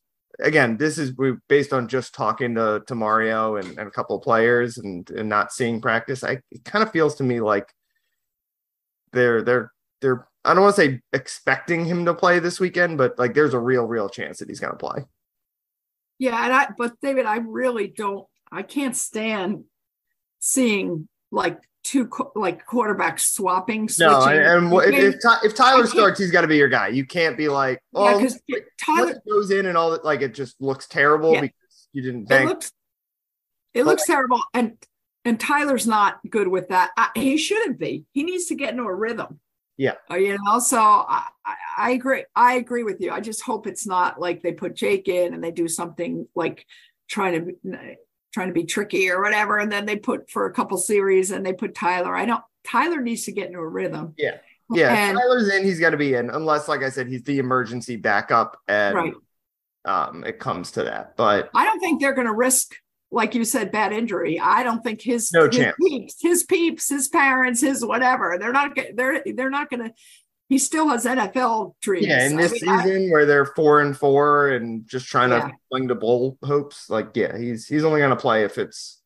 again, 0.40 0.76
this 0.76 0.98
is 0.98 1.12
based 1.48 1.72
on 1.72 1.88
just 1.88 2.14
talking 2.14 2.54
to, 2.54 2.82
to 2.86 2.94
Mario 2.94 3.56
and, 3.56 3.78
and 3.78 3.88
a 3.88 3.90
couple 3.90 4.16
of 4.16 4.22
players 4.22 4.78
and, 4.78 5.08
and 5.10 5.28
not 5.28 5.52
seeing 5.52 5.80
practice. 5.80 6.22
I 6.24 6.38
it 6.50 6.64
kind 6.64 6.82
of 6.82 6.92
feels 6.92 7.14
to 7.16 7.24
me 7.24 7.40
like 7.40 7.72
they're 9.12 9.42
they're 9.42 9.72
they're 10.00 10.28
I 10.44 10.54
don't 10.54 10.62
want 10.62 10.76
to 10.76 10.82
say 10.82 11.00
expecting 11.12 11.84
him 11.84 12.04
to 12.04 12.14
play 12.14 12.38
this 12.38 12.60
weekend, 12.60 12.98
but 12.98 13.18
like 13.18 13.34
there's 13.34 13.54
a 13.54 13.58
real, 13.58 13.84
real 13.84 14.08
chance 14.08 14.38
that 14.38 14.48
he's 14.48 14.60
gonna 14.60 14.76
play. 14.76 15.04
Yeah, 16.18 16.44
and 16.44 16.52
I 16.52 16.68
but 16.76 17.00
David, 17.00 17.26
I 17.26 17.36
really 17.38 17.88
don't 17.88 18.26
I 18.52 18.62
can't 18.62 18.96
stand 18.96 19.64
seeing 20.38 21.08
like 21.32 21.58
two 21.86 22.10
like 22.34 22.66
quarterback 22.66 23.20
swapping. 23.20 23.88
Switching. 23.88 24.12
No, 24.12 24.24
and, 24.24 24.72
and 24.72 24.94
if, 24.94 25.14
if, 25.14 25.44
if 25.44 25.54
Tyler 25.54 25.86
starts, 25.86 26.18
he's 26.18 26.32
got 26.32 26.40
to 26.40 26.48
be 26.48 26.56
your 26.56 26.68
guy. 26.68 26.88
You 26.88 27.06
can't 27.06 27.36
be 27.36 27.48
like, 27.48 27.80
oh, 27.94 28.10
yeah, 28.10 28.16
because 28.16 28.40
Tyler 28.84 29.22
goes 29.28 29.50
in 29.50 29.66
and 29.66 29.78
all 29.78 29.92
that. 29.92 30.04
Like 30.04 30.20
it 30.20 30.34
just 30.34 30.60
looks 30.60 30.88
terrible 30.88 31.32
yeah. 31.32 31.42
because 31.42 31.88
you 31.92 32.02
didn't 32.02 32.26
think. 32.26 32.42
It 32.42 32.46
looks, 32.46 32.72
it 33.74 33.84
looks 33.84 34.06
terrible, 34.06 34.40
and 34.52 34.76
and 35.24 35.38
Tyler's 35.38 35.86
not 35.86 36.18
good 36.28 36.48
with 36.48 36.68
that. 36.68 36.90
I, 36.96 37.10
he 37.14 37.36
shouldn't 37.36 37.78
be. 37.78 38.04
He 38.12 38.24
needs 38.24 38.46
to 38.46 38.56
get 38.56 38.70
into 38.70 38.84
a 38.84 38.94
rhythm. 38.94 39.40
Yeah. 39.76 39.94
Uh, 40.10 40.16
you 40.16 40.38
know, 40.42 40.58
so 40.58 40.78
I, 40.80 41.26
I 41.76 41.90
agree. 41.90 42.24
I 42.34 42.54
agree 42.54 42.82
with 42.82 43.00
you. 43.00 43.10
I 43.10 43.20
just 43.20 43.42
hope 43.42 43.66
it's 43.66 43.86
not 43.86 44.18
like 44.18 44.42
they 44.42 44.52
put 44.52 44.74
Jake 44.74 45.06
in 45.06 45.34
and 45.34 45.44
they 45.44 45.50
do 45.50 45.68
something 45.68 46.26
like 46.34 46.64
trying 47.08 47.54
to 47.62 47.76
trying 48.36 48.48
to 48.48 48.52
be 48.52 48.64
tricky 48.64 49.08
or 49.08 49.22
whatever. 49.22 49.56
And 49.56 49.72
then 49.72 49.86
they 49.86 49.96
put 49.96 50.30
for 50.30 50.44
a 50.44 50.52
couple 50.52 50.76
series 50.76 51.30
and 51.30 51.44
they 51.44 51.54
put 51.54 51.74
Tyler. 51.74 52.14
I 52.14 52.26
don't, 52.26 52.44
Tyler 52.64 53.00
needs 53.00 53.24
to 53.24 53.32
get 53.32 53.46
into 53.46 53.60
a 53.60 53.66
rhythm. 53.66 54.12
Yeah. 54.18 54.36
Yeah. 54.70 54.92
And, 54.92 55.16
Tyler's 55.16 55.48
in, 55.48 55.64
he's 55.64 55.80
got 55.80 55.90
to 55.90 55.96
be 55.96 56.12
in, 56.12 56.28
unless, 56.28 56.68
like 56.68 56.82
I 56.82 56.90
said, 56.90 57.08
he's 57.08 57.22
the 57.22 57.38
emergency 57.38 57.96
backup 57.96 58.58
and 58.68 58.94
right. 58.94 59.14
um, 59.86 60.22
it 60.24 60.38
comes 60.38 60.72
to 60.72 60.84
that. 60.84 61.16
But 61.16 61.48
I 61.54 61.64
don't 61.64 61.80
think 61.80 62.02
they're 62.02 62.12
going 62.12 62.26
to 62.26 62.34
risk, 62.34 62.74
like 63.10 63.34
you 63.34 63.46
said, 63.46 63.72
bad 63.72 63.94
injury. 63.94 64.38
I 64.38 64.62
don't 64.62 64.84
think 64.84 65.00
his, 65.00 65.32
no 65.32 65.46
his 65.46 65.56
chance. 65.56 65.76
peeps, 65.80 66.16
his 66.20 66.42
peeps, 66.44 66.90
his 66.90 67.08
parents, 67.08 67.62
his 67.62 67.82
whatever, 67.86 68.36
they're 68.38 68.52
not, 68.52 68.78
they're, 68.94 69.24
they're 69.24 69.48
not 69.48 69.70
going 69.70 69.84
to, 69.84 69.94
he 70.48 70.58
still 70.58 70.88
has 70.88 71.04
NFL 71.04 71.74
dreams. 71.80 72.06
Yeah, 72.06 72.26
in 72.26 72.36
this 72.36 72.62
I 72.62 72.66
mean, 72.66 72.82
season 72.82 73.08
I, 73.08 73.10
where 73.10 73.26
they're 73.26 73.46
four 73.46 73.80
and 73.80 73.96
four 73.96 74.50
and 74.50 74.86
just 74.86 75.06
trying 75.06 75.30
yeah. 75.30 75.48
to 75.48 75.52
cling 75.70 75.88
to 75.88 75.94
bowl 75.94 76.38
hopes, 76.44 76.88
like 76.88 77.10
yeah, 77.14 77.36
he's 77.36 77.66
he's 77.66 77.84
only 77.84 78.00
gonna 78.00 78.16
play 78.16 78.44
if 78.44 78.58
it's 78.58 79.00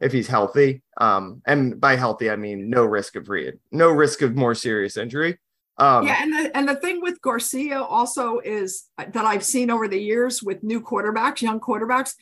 if 0.00 0.12
he's 0.12 0.26
healthy. 0.26 0.82
Um, 0.96 1.42
and 1.46 1.80
by 1.80 1.96
healthy 1.96 2.30
I 2.30 2.36
mean 2.36 2.70
no 2.70 2.84
risk 2.84 3.16
of 3.16 3.28
re 3.28 3.52
no 3.70 3.90
risk 3.90 4.22
of 4.22 4.34
more 4.34 4.54
serious 4.54 4.96
injury. 4.96 5.38
Um, 5.78 6.06
yeah, 6.06 6.22
and 6.22 6.32
the 6.32 6.56
and 6.56 6.68
the 6.68 6.76
thing 6.76 7.00
with 7.00 7.22
Garcia 7.22 7.80
also 7.80 8.40
is 8.40 8.84
that 8.98 9.24
I've 9.24 9.44
seen 9.44 9.70
over 9.70 9.88
the 9.88 10.00
years 10.00 10.42
with 10.42 10.62
new 10.62 10.80
quarterbacks, 10.80 11.40
young 11.40 11.60
quarterbacks, 11.60 12.14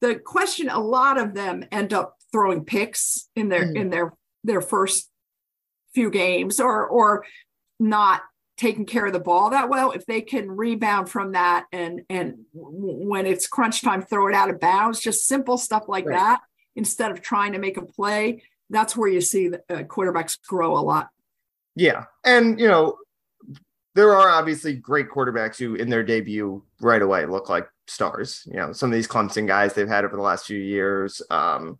the 0.00 0.16
question 0.16 0.68
a 0.68 0.80
lot 0.80 1.18
of 1.18 1.32
them 1.32 1.64
end 1.70 1.92
up 1.92 2.16
throwing 2.32 2.64
picks 2.64 3.28
in 3.36 3.48
their 3.48 3.64
mm. 3.64 3.76
in 3.76 3.90
their 3.90 4.12
their 4.44 4.60
first 4.60 5.10
few 5.94 6.10
games 6.10 6.60
or 6.60 6.86
or 6.86 7.24
not 7.78 8.22
taking 8.56 8.86
care 8.86 9.06
of 9.06 9.12
the 9.12 9.20
ball 9.20 9.50
that 9.50 9.68
well 9.68 9.90
if 9.90 10.06
they 10.06 10.20
can 10.20 10.50
rebound 10.50 11.08
from 11.08 11.32
that 11.32 11.66
and 11.72 12.02
and 12.08 12.36
when 12.52 13.26
it's 13.26 13.46
crunch 13.46 13.82
time 13.82 14.02
throw 14.02 14.28
it 14.28 14.34
out 14.34 14.50
of 14.50 14.58
bounds 14.58 15.00
just 15.00 15.26
simple 15.26 15.58
stuff 15.58 15.84
like 15.88 16.06
right. 16.06 16.16
that 16.16 16.40
instead 16.74 17.10
of 17.10 17.20
trying 17.20 17.52
to 17.52 17.58
make 17.58 17.76
a 17.76 17.84
play 17.84 18.42
that's 18.70 18.96
where 18.96 19.08
you 19.08 19.20
see 19.20 19.48
the 19.48 19.58
uh, 19.68 19.82
quarterbacks 19.82 20.38
grow 20.46 20.76
a 20.76 20.80
lot 20.80 21.08
yeah 21.74 22.04
and 22.24 22.58
you 22.58 22.66
know 22.66 22.96
there 23.94 24.14
are 24.14 24.28
obviously 24.28 24.74
great 24.74 25.08
quarterbacks 25.08 25.58
who 25.58 25.74
in 25.74 25.90
their 25.90 26.02
debut 26.02 26.62
right 26.80 27.02
away 27.02 27.26
look 27.26 27.48
like 27.48 27.68
stars 27.86 28.42
you 28.46 28.56
know 28.56 28.72
some 28.72 28.90
of 28.90 28.94
these 28.94 29.08
clemson 29.08 29.46
guys 29.46 29.74
they've 29.74 29.88
had 29.88 30.04
over 30.04 30.16
the 30.16 30.22
last 30.22 30.46
few 30.46 30.58
years 30.58 31.20
um 31.30 31.78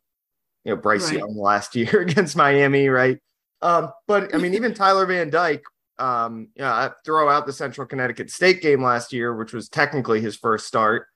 you 0.64 0.74
know 0.74 0.76
bryce 0.76 1.08
right. 1.08 1.20
young 1.20 1.36
last 1.36 1.74
year 1.76 2.02
against 2.02 2.36
miami 2.36 2.88
right 2.88 3.18
um 3.62 3.90
but 4.06 4.34
i 4.34 4.38
mean 4.38 4.52
even 4.52 4.74
tyler 4.74 5.06
van 5.06 5.30
dyke 5.30 5.64
um, 5.98 6.48
yeah, 6.54 6.90
throw 7.04 7.28
out 7.28 7.46
the 7.46 7.52
Central 7.52 7.86
Connecticut 7.86 8.30
State 8.30 8.60
game 8.62 8.82
last 8.82 9.12
year, 9.12 9.34
which 9.34 9.52
was 9.52 9.68
technically 9.68 10.20
his 10.20 10.36
first 10.36 10.66
start. 10.66 11.06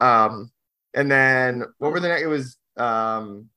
Um, 0.00 0.50
and 0.94 1.10
then 1.10 1.64
what 1.78 1.92
were 1.92 2.00
the 2.00 2.08
next? 2.08 2.22
It 2.22 2.26
was 2.26 2.56
um, 2.76 3.48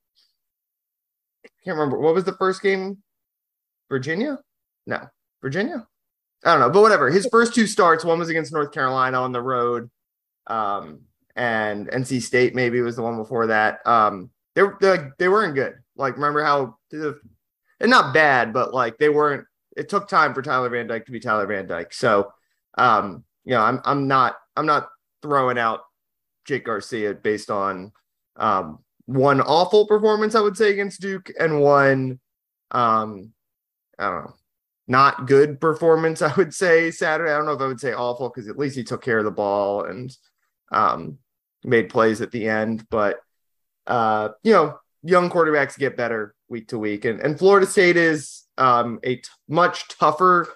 I 1.46 1.50
can't 1.64 1.78
remember 1.78 2.00
what 2.00 2.14
was 2.14 2.24
the 2.24 2.34
first 2.34 2.62
game. 2.62 2.98
Virginia? 3.90 4.40
No, 4.88 5.02
Virginia. 5.42 5.88
I 6.44 6.52
don't 6.52 6.60
know, 6.60 6.70
but 6.70 6.82
whatever. 6.82 7.10
His 7.10 7.28
first 7.28 7.54
two 7.54 7.68
starts, 7.68 8.04
one 8.04 8.18
was 8.18 8.30
against 8.30 8.54
North 8.54 8.72
Carolina 8.72 9.22
on 9.22 9.32
the 9.32 9.42
road, 9.42 9.92
um, 10.48 11.02
and 11.36 11.88
NC 11.90 12.22
State 12.22 12.56
maybe 12.56 12.82
was 12.82 12.96
the 12.96 13.04
one 13.04 13.18
before 13.18 13.48
that. 13.48 13.86
Um, 13.86 14.32
they 14.56 14.64
they 14.80 14.98
they 15.20 15.28
weren't 15.28 15.56
good. 15.56 15.76
Like 15.96 16.16
remember 16.16 16.44
how 16.44 16.78
and 16.92 17.90
not 17.90 18.14
bad, 18.14 18.54
but 18.54 18.74
like 18.74 18.98
they 18.98 19.10
weren't 19.10 19.46
it 19.76 19.90
took 19.90 20.08
time 20.08 20.34
for 20.34 20.42
Tyler 20.42 20.70
Van 20.70 20.88
Dyke 20.88 21.06
to 21.06 21.12
be 21.12 21.20
Tyler 21.20 21.48
Van 21.48 21.68
Dyke. 21.68 21.94
So, 21.94 22.32
um, 22.78 23.24
you 23.46 23.52
know, 23.52 23.62
I'm 23.62 23.82
I'm 23.86 24.08
not 24.08 24.38
I'm 24.56 24.66
not 24.66 24.90
throwing 25.22 25.58
out 25.58 25.82
Jake 26.46 26.66
Garcia 26.66 27.14
based 27.14 27.50
on 27.50 27.92
um, 28.36 28.80
one 29.06 29.42
awful 29.42 29.88
performance, 29.88 30.36
I 30.36 30.42
would 30.42 30.58
say, 30.58 30.72
against 30.72 31.02
Duke, 31.02 31.32
and 31.40 31.62
one 31.62 32.20
um, 32.72 33.34
I 34.00 34.10
don't 34.10 34.26
know, 34.26 34.34
not 34.88 35.28
good 35.28 35.60
performance, 35.62 36.22
I 36.22 36.34
would 36.36 36.54
say 36.54 36.92
Saturday. 36.92 37.32
I 37.32 37.38
don't 37.38 37.46
know 37.46 37.54
if 37.54 37.62
I 37.62 37.68
would 37.68 37.80
say 37.80 37.94
awful 37.94 38.30
because 38.30 38.48
at 38.48 38.58
least 38.58 38.76
he 38.76 38.84
took 38.84 39.02
care 39.02 39.20
of 39.20 39.26
the 39.26 39.32
ball 39.32 39.86
and 39.86 40.16
um, 40.72 41.18
made 41.64 41.90
plays 41.90 42.22
at 42.22 42.32
the 42.32 42.48
end. 42.48 42.88
But 42.90 43.20
uh, 43.88 44.30
you 44.44 44.54
know, 44.54 44.80
young 45.04 45.30
quarterbacks 45.30 45.78
get 45.78 45.98
better 45.98 46.36
week 46.50 46.70
to 46.70 46.80
week, 46.80 47.06
and 47.06 47.20
and 47.20 47.38
Florida 47.38 47.68
State 47.68 47.98
is 47.98 48.44
um, 48.62 49.00
a 49.02 49.16
t- 49.16 49.24
much 49.50 49.88
tougher 49.88 50.48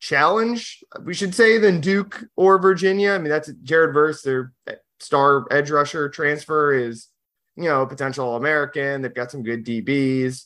challenge, 0.00 0.82
we 1.04 1.14
should 1.14 1.32
say, 1.32 1.58
than 1.58 1.80
Duke 1.80 2.24
or 2.34 2.58
Virginia. 2.58 3.12
I 3.12 3.18
mean, 3.18 3.30
that's 3.30 3.52
Jared 3.62 3.94
Verse, 3.94 4.22
their 4.22 4.52
star 4.98 5.46
edge 5.52 5.70
rusher 5.70 6.08
transfer, 6.08 6.74
is 6.74 7.08
you 7.56 7.64
know 7.64 7.86
potential 7.86 8.34
American. 8.34 9.00
They've 9.00 9.14
got 9.14 9.30
some 9.30 9.44
good 9.44 9.64
DBs, 9.64 10.44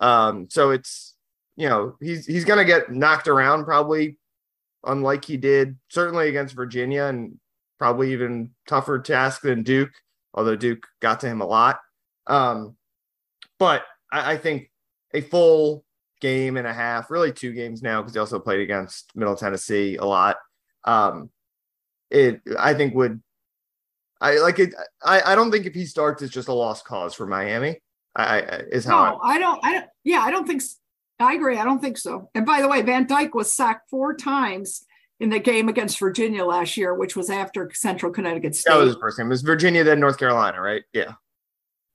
um, 0.00 0.46
so 0.50 0.70
it's 0.70 1.14
you 1.56 1.70
know 1.70 1.96
he's 2.02 2.26
he's 2.26 2.44
gonna 2.44 2.66
get 2.66 2.92
knocked 2.92 3.28
around 3.28 3.64
probably, 3.64 4.18
unlike 4.84 5.24
he 5.24 5.38
did 5.38 5.78
certainly 5.88 6.28
against 6.28 6.54
Virginia, 6.54 7.04
and 7.04 7.38
probably 7.78 8.12
even 8.12 8.50
tougher 8.68 8.98
task 8.98 9.40
than 9.40 9.62
Duke. 9.62 9.92
Although 10.34 10.56
Duke 10.56 10.86
got 11.00 11.20
to 11.20 11.28
him 11.28 11.40
a 11.40 11.46
lot, 11.46 11.80
um, 12.26 12.76
but 13.58 13.84
I, 14.12 14.32
I 14.34 14.36
think 14.36 14.70
a 15.14 15.22
full 15.22 15.86
game 16.20 16.56
and 16.56 16.66
a 16.66 16.72
half, 16.72 17.10
really 17.10 17.32
two 17.32 17.52
games 17.52 17.82
now, 17.82 18.00
because 18.00 18.14
he 18.14 18.20
also 18.20 18.38
played 18.38 18.60
against 18.60 19.14
Middle 19.14 19.36
Tennessee 19.36 19.96
a 19.96 20.04
lot. 20.04 20.36
Um, 20.84 21.30
it 22.10 22.40
I 22.58 22.74
think 22.74 22.94
would 22.94 23.20
I 24.20 24.38
like 24.38 24.58
it. 24.58 24.74
I, 25.02 25.32
I 25.32 25.34
don't 25.34 25.50
think 25.50 25.66
if 25.66 25.74
he 25.74 25.86
starts, 25.86 26.22
it's 26.22 26.32
just 26.32 26.48
a 26.48 26.52
lost 26.52 26.84
cause 26.84 27.14
for 27.14 27.26
Miami. 27.26 27.80
I, 28.16 28.40
I 28.40 28.42
is 28.72 28.84
how 28.84 29.10
no, 29.10 29.18
I, 29.18 29.34
I 29.34 29.38
don't. 29.38 29.64
I 29.64 29.72
don't. 29.74 29.86
Yeah, 30.04 30.20
I 30.20 30.30
don't 30.30 30.46
think. 30.46 30.62
I 31.20 31.34
agree. 31.34 31.58
I 31.58 31.64
don't 31.64 31.80
think 31.80 31.98
so. 31.98 32.30
And 32.34 32.46
by 32.46 32.60
the 32.60 32.68
way, 32.68 32.82
Van 32.82 33.06
Dyke 33.06 33.34
was 33.34 33.52
sacked 33.52 33.90
four 33.90 34.14
times 34.14 34.84
in 35.20 35.30
the 35.30 35.38
game 35.38 35.68
against 35.68 35.98
Virginia 35.98 36.44
last 36.44 36.76
year, 36.76 36.94
which 36.94 37.16
was 37.16 37.28
after 37.28 37.70
Central 37.74 38.12
Connecticut 38.12 38.54
State. 38.54 38.70
That 38.70 38.78
was 38.78 38.88
his 38.88 38.96
first 39.00 39.18
game. 39.18 39.26
It 39.26 39.30
was 39.30 39.42
Virginia, 39.42 39.84
then 39.84 40.00
North 40.00 40.18
Carolina, 40.18 40.60
right? 40.60 40.82
Yeah. 40.92 41.12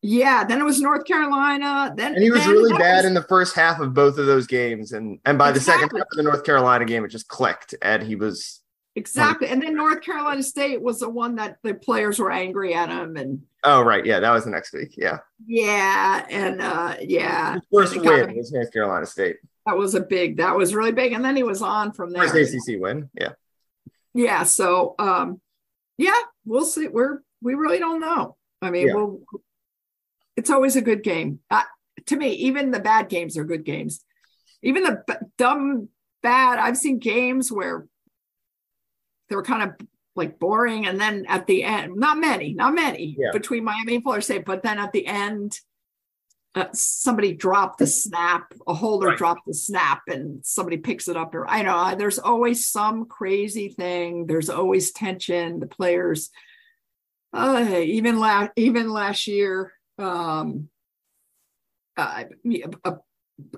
Yeah, 0.05 0.43
then 0.43 0.59
it 0.59 0.65
was 0.65 0.81
North 0.81 1.05
Carolina. 1.05 1.93
Then 1.95 2.15
and 2.15 2.23
he 2.23 2.29
was 2.29 2.41
then 2.41 2.51
really 2.51 2.77
bad 2.77 2.97
was, 2.97 3.05
in 3.05 3.13
the 3.13 3.23
first 3.23 3.55
half 3.55 3.79
of 3.79 3.93
both 3.93 4.17
of 4.17 4.25
those 4.25 4.47
games, 4.47 4.91
and 4.91 5.19
and 5.25 5.37
by 5.37 5.49
exactly. 5.49 5.59
the 5.59 5.81
second 5.81 5.97
half 5.97 6.07
of 6.11 6.17
the 6.17 6.23
North 6.23 6.43
Carolina 6.43 6.83
game, 6.83 7.05
it 7.05 7.07
just 7.07 7.29
clicked, 7.29 7.73
and 7.81 8.03
he 8.03 8.15
was 8.15 8.63
Exactly. 8.95 9.47
And 9.47 9.61
then 9.61 9.75
North 9.75 10.01
Carolina 10.01 10.43
State 10.43 10.81
was 10.81 10.99
the 10.99 11.09
one 11.09 11.35
that 11.35 11.57
the 11.63 11.73
players 11.73 12.19
were 12.19 12.31
angry 12.31 12.73
at 12.75 12.89
him 12.89 13.17
and 13.17 13.41
Oh 13.63 13.81
right, 13.81 14.05
yeah, 14.05 14.19
that 14.19 14.31
was 14.31 14.43
the 14.43 14.51
next 14.51 14.73
week. 14.73 14.95
Yeah. 14.97 15.19
Yeah, 15.47 16.25
and 16.29 16.61
uh 16.61 16.95
yeah. 17.01 17.55
His 17.55 17.63
first 17.71 17.97
win 17.97 18.35
was 18.35 18.51
North 18.51 18.71
Carolina 18.71 19.05
State. 19.05 19.37
That 19.65 19.77
was 19.77 19.95
a 19.95 20.01
big, 20.01 20.37
that 20.37 20.55
was 20.55 20.75
really 20.75 20.91
big. 20.91 21.13
And 21.13 21.25
then 21.25 21.35
he 21.35 21.43
was 21.43 21.61
on 21.61 21.93
from 21.93 22.11
there. 22.11 22.27
First 22.27 22.53
ACC 22.53 22.79
win. 22.79 23.09
Yeah. 23.19 23.31
Yeah. 24.13 24.43
So 24.43 24.93
um 24.99 25.41
yeah, 25.97 26.19
we'll 26.45 26.65
see. 26.65 26.87
We're 26.87 27.23
we 27.41 27.55
really 27.55 27.79
don't 27.79 27.99
know. 27.99 28.35
I 28.61 28.69
mean, 28.69 28.87
yeah. 28.87 28.93
we'll 28.93 29.21
it's 30.35 30.49
always 30.49 30.75
a 30.75 30.81
good 30.81 31.03
game. 31.03 31.39
Uh, 31.49 31.63
to 32.07 32.15
me, 32.15 32.31
even 32.33 32.71
the 32.71 32.79
bad 32.79 33.09
games 33.09 33.37
are 33.37 33.43
good 33.43 33.63
games. 33.63 34.03
Even 34.61 34.83
the 34.83 35.03
b- 35.05 35.13
dumb 35.37 35.89
bad, 36.21 36.59
I've 36.59 36.77
seen 36.77 36.99
games 36.99 37.51
where 37.51 37.85
they 39.29 39.35
were 39.35 39.43
kind 39.43 39.63
of 39.63 39.87
like 40.15 40.39
boring. 40.39 40.85
And 40.85 40.99
then 40.99 41.25
at 41.27 41.47
the 41.47 41.63
end, 41.63 41.95
not 41.95 42.17
many, 42.17 42.53
not 42.53 42.73
many 42.73 43.15
yeah. 43.17 43.31
between 43.31 43.63
Miami 43.63 43.95
and 43.95 44.03
Florida 44.03 44.23
State, 44.23 44.45
but 44.45 44.63
then 44.63 44.79
at 44.79 44.91
the 44.91 45.05
end, 45.05 45.59
uh, 46.55 46.67
somebody 46.71 47.33
dropped 47.33 47.79
the 47.79 47.87
snap, 47.87 48.53
a 48.67 48.73
holder 48.75 49.07
right. 49.07 49.17
dropped 49.17 49.47
the 49.47 49.53
snap, 49.55 50.01
and 50.07 50.45
somebody 50.45 50.77
picks 50.77 51.07
it 51.07 51.17
up. 51.17 51.33
Or 51.33 51.47
I 51.47 51.63
know 51.63 51.95
there's 51.95 52.19
always 52.19 52.67
some 52.67 53.05
crazy 53.05 53.69
thing. 53.69 54.27
There's 54.27 54.51
always 54.51 54.91
tension. 54.91 55.59
The 55.59 55.65
players, 55.65 56.29
uh, 57.33 57.79
even 57.79 58.19
last 58.19 58.51
even 58.55 58.91
last 58.91 59.25
year, 59.25 59.73
um, 59.97 60.69
uh, 61.97 62.23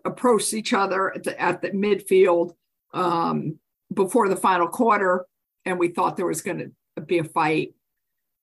approached 0.03 0.53
each 0.53 0.73
other 0.73 1.13
at 1.13 1.23
the, 1.23 1.41
at 1.41 1.61
the 1.61 1.71
midfield 1.71 2.53
um, 2.93 3.59
before 3.93 4.29
the 4.29 4.35
final 4.35 4.67
quarter 4.67 5.25
and 5.65 5.79
we 5.79 5.89
thought 5.89 6.15
there 6.15 6.27
was 6.27 6.41
going 6.41 6.71
to 6.95 7.01
be 7.01 7.17
a 7.17 7.23
fight. 7.23 7.73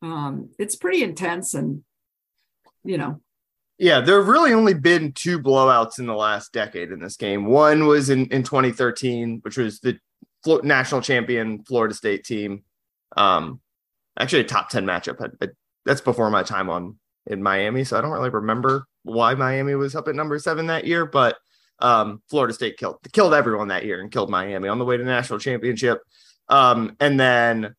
Um, 0.03 0.51
it's 0.59 0.77
pretty 0.77 1.03
intense, 1.03 1.55
and 1.55 1.83
you 2.85 2.99
know. 2.99 3.21
Yeah, 3.79 4.01
there 4.01 4.19
have 4.19 4.29
really 4.29 4.53
only 4.53 4.75
been 4.75 5.13
two 5.13 5.41
blowouts 5.41 5.99
in 5.99 6.07
the 6.07 6.15
last 6.15 6.53
decade 6.53 6.91
in 6.93 7.01
this 7.01 7.17
game. 7.17 7.47
One 7.47 7.87
was 7.87 8.11
in, 8.11 8.27
in 8.27 8.43
2013, 8.43 9.41
which 9.43 9.57
was 9.57 9.81
the 9.81 9.99
national 10.63 11.01
champion 11.01 11.65
Florida 11.65 11.95
State 11.95 12.25
team. 12.25 12.65
Um, 13.17 13.61
actually, 14.19 14.43
a 14.43 14.45
top 14.45 14.69
10 14.69 14.85
matchup. 14.85 15.21
I, 15.21 15.45
I, 15.45 15.49
that's 15.85 16.01
before 16.01 16.31
my 16.31 16.43
time 16.43 16.69
on 16.69 16.97
in 17.27 17.43
Miami, 17.43 17.85
so 17.85 17.99
I 17.99 18.01
don't 18.01 18.11
really 18.11 18.31
remember 18.31 18.87
why 19.05 19.35
Miami 19.35 19.75
was 19.75 19.95
up 19.95 20.09
at 20.09 20.15
number 20.15 20.39
seven 20.39 20.67
that 20.67 20.87
year. 20.87 21.07
But 21.07 21.37
um, 21.79 22.23
Florida 22.29 22.55
State 22.55 22.77
killed 22.77 22.99
killed 23.13 23.35
everyone 23.35 23.69
that 23.69 23.85
year 23.85 24.01
and 24.01 24.11
killed 24.11 24.31
Miami 24.31 24.69
on 24.69 24.79
the 24.79 24.85
way 24.85 24.97
to 24.97 25.05
national 25.05 25.39
championship. 25.39 26.01
Um, 26.49 26.97
and 27.01 27.19
then 27.19 27.75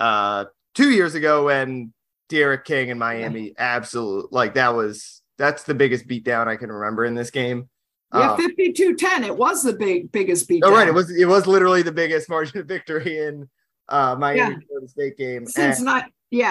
uh, 0.00 0.46
two 0.74 0.90
years 0.90 1.14
ago 1.14 1.46
when 1.46 1.92
D'Eriq 2.28 2.64
King 2.64 2.90
and 2.90 2.98
Miami, 2.98 3.54
absolute 3.58 4.32
like 4.32 4.54
that 4.54 4.74
was 4.74 5.22
that's 5.38 5.64
the 5.64 5.74
biggest 5.74 6.06
beatdown 6.06 6.48
I 6.48 6.56
can 6.56 6.70
remember 6.70 7.04
in 7.04 7.14
this 7.14 7.30
game. 7.30 7.68
Yeah, 8.14 8.32
um, 8.32 8.40
52-10. 8.40 9.24
It 9.24 9.36
was 9.36 9.62
the 9.62 9.72
big 9.72 10.12
biggest 10.12 10.46
beat. 10.46 10.62
Oh, 10.64 10.70
right. 10.70 10.86
It 10.86 10.94
was 10.94 11.10
it 11.10 11.26
was 11.26 11.46
literally 11.46 11.82
the 11.82 11.92
biggest 11.92 12.28
margin 12.28 12.58
of 12.58 12.66
victory 12.66 13.18
in 13.18 13.48
uh 13.88 14.16
Miami 14.18 14.38
yeah. 14.38 14.58
Florida 14.66 14.88
State 14.88 15.16
game. 15.16 15.46
Since 15.46 15.78
and, 15.78 15.86
not 15.86 16.04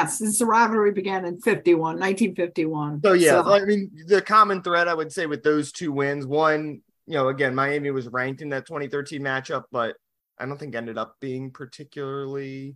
since 0.06 0.40
the 0.40 0.46
rivalry 0.46 0.92
began 0.92 1.26
in 1.26 1.42
51, 1.42 1.80
1951. 2.00 3.02
So 3.04 3.14
yeah, 3.14 3.44
so. 3.44 3.52
I 3.52 3.66
mean 3.66 3.92
the 4.06 4.22
common 4.22 4.62
thread 4.62 4.88
I 4.88 4.94
would 4.94 5.12
say 5.12 5.26
with 5.26 5.44
those 5.44 5.72
two 5.72 5.92
wins, 5.92 6.26
one, 6.26 6.82
you 7.08 7.16
know, 7.16 7.30
again, 7.30 7.56
Miami 7.56 7.90
was 7.92 8.08
ranked 8.08 8.42
in 8.42 8.50
that 8.50 8.68
2013 8.68 9.22
matchup, 9.22 9.64
but 9.72 9.96
I 10.38 10.46
don't 10.46 10.58
think 10.58 10.76
ended 10.76 10.98
up 10.98 11.16
being 11.20 11.52
particularly 11.52 12.76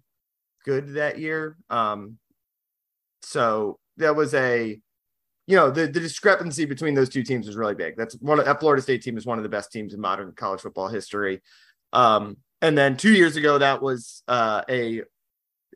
good 0.65 0.95
that 0.95 1.19
year. 1.19 1.57
Um, 1.69 2.17
so 3.21 3.79
that 3.97 4.15
was 4.15 4.33
a, 4.33 4.79
you 5.47 5.55
know, 5.55 5.69
the, 5.69 5.81
the 5.81 5.99
discrepancy 5.99 6.65
between 6.65 6.95
those 6.95 7.09
two 7.09 7.23
teams 7.23 7.45
was 7.45 7.55
really 7.55 7.75
big. 7.75 7.95
That's 7.97 8.15
one 8.15 8.39
of 8.39 8.45
that 8.45 8.59
Florida 8.59 8.81
State 8.81 9.03
team 9.03 9.17
is 9.17 9.25
one 9.27 9.37
of 9.37 9.43
the 9.43 9.49
best 9.49 9.71
teams 9.71 9.93
in 9.93 10.01
modern 10.01 10.31
college 10.33 10.61
football 10.61 10.87
history. 10.87 11.41
Um, 11.93 12.37
and 12.61 12.75
then 12.75 12.97
two 12.97 13.13
years 13.13 13.35
ago, 13.35 13.59
that 13.59 13.81
was 13.81 14.23
uh, 14.27 14.63
a, 14.69 15.03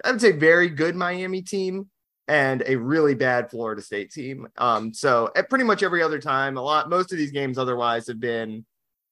I 0.03 0.11
would 0.11 0.21
say, 0.21 0.31
very 0.31 0.69
good 0.69 0.95
Miami 0.95 1.41
team 1.41 1.89
and 2.27 2.63
a 2.65 2.75
really 2.75 3.15
bad 3.15 3.49
Florida 3.49 3.81
State 3.81 4.11
team. 4.11 4.47
Um, 4.57 4.93
so 4.93 5.31
at 5.35 5.49
pretty 5.49 5.65
much 5.65 5.83
every 5.83 6.03
other 6.03 6.19
time, 6.19 6.57
a 6.57 6.61
lot, 6.61 6.89
most 6.89 7.11
of 7.11 7.17
these 7.17 7.31
games 7.31 7.57
otherwise 7.57 8.07
have 8.07 8.19
been, 8.19 8.65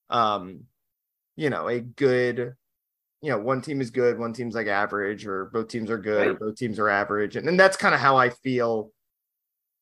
um, 0.09 0.61
you 1.35 1.49
know, 1.49 1.67
a 1.67 1.79
good 1.79 2.55
you 3.21 3.31
know, 3.31 3.39
one 3.39 3.61
team 3.61 3.81
is 3.81 3.89
good, 3.89 4.19
one 4.19 4.33
team's 4.33 4.55
like 4.55 4.67
average, 4.67 5.25
or 5.25 5.45
both 5.45 5.67
teams 5.69 5.89
are 5.89 5.97
good, 5.97 6.19
right. 6.19 6.27
or 6.27 6.33
both 6.35 6.55
teams 6.55 6.77
are 6.79 6.89
average. 6.89 7.35
And, 7.35 7.47
and 7.49 7.59
that's 7.59 7.77
kind 7.77 7.95
of 7.95 8.01
how 8.01 8.15
I 8.15 8.29
feel 8.29 8.91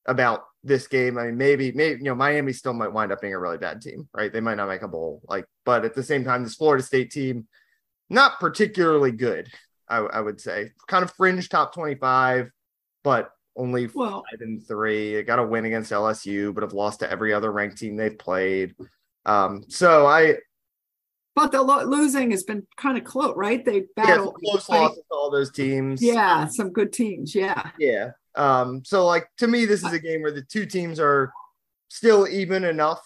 about 0.06 0.46
this 0.64 0.88
game. 0.88 1.18
I 1.18 1.26
mean, 1.26 1.38
maybe, 1.38 1.72
maybe, 1.74 2.00
you 2.00 2.06
know, 2.06 2.16
Miami 2.16 2.54
still 2.54 2.74
might 2.74 2.94
wind 2.94 3.12
up 3.12 3.22
being 3.22 3.34
a 3.34 3.40
really 3.40 3.58
bad 3.58 3.82
team, 3.82 4.08
right? 4.14 4.32
They 4.32 4.40
might 4.40 4.56
not 4.56 4.70
make 4.70 4.84
a 4.84 4.88
bowl, 4.88 5.22
like, 5.28 5.46
but 5.66 5.84
at 5.84 5.94
the 5.94 6.04
same 6.04 6.24
time, 6.24 6.44
this 6.44 6.56
Florida 6.56 6.84
State 6.84 7.12
team, 7.12 7.48
not 8.10 8.40
particularly 8.40 9.12
good, 9.12 9.52
I, 9.90 9.98
I 9.98 10.22
would 10.22 10.40
say. 10.40 10.72
Kind 10.88 11.04
of 11.04 11.12
fringe 11.14 11.50
top 11.50 11.74
25, 11.74 12.52
but 13.04 13.32
only 13.56 13.88
well, 13.94 14.24
five 14.30 14.42
and 14.42 14.66
three. 14.66 15.16
They 15.16 15.24
got 15.24 15.40
a 15.40 15.46
win 15.46 15.66
against 15.66 15.92
LSU, 15.92 16.54
but 16.54 16.64
have 16.64 16.74
lost 16.74 17.00
to 17.00 17.12
every 17.12 17.34
other 17.34 17.52
ranked 17.52 17.78
team 17.78 17.96
they've 17.96 18.18
played. 18.18 18.76
Um, 19.26 19.64
so 19.70 20.06
I, 20.06 20.36
but 21.36 21.52
the 21.52 21.62
lo- 21.62 21.84
losing 21.84 22.32
has 22.32 22.44
been 22.44 22.66
kind 22.78 22.98
of 22.98 23.04
close, 23.04 23.36
right? 23.36 23.64
They 23.64 23.84
battle 23.96 24.36
yeah, 24.42 24.52
close 24.52 24.70
losses 24.70 24.98
to 24.98 25.16
all 25.16 25.30
those 25.30 25.52
teams. 25.52 26.02
Yeah, 26.02 26.48
some 26.48 26.72
good 26.72 26.94
teams. 26.94 27.36
Yeah. 27.36 27.72
Yeah. 27.78 28.12
Um, 28.36 28.84
so 28.86 29.06
like 29.06 29.28
to 29.38 29.48
me, 29.48 29.66
this 29.66 29.84
is 29.84 29.94
a 29.94 30.00
game 30.00 30.22
where 30.22 30.32
the 30.32 30.42
two 30.42 30.66
teams 30.66 31.00
are 31.00 31.32
still 31.90 32.28
even 32.28 32.64
enough. 32.64 33.02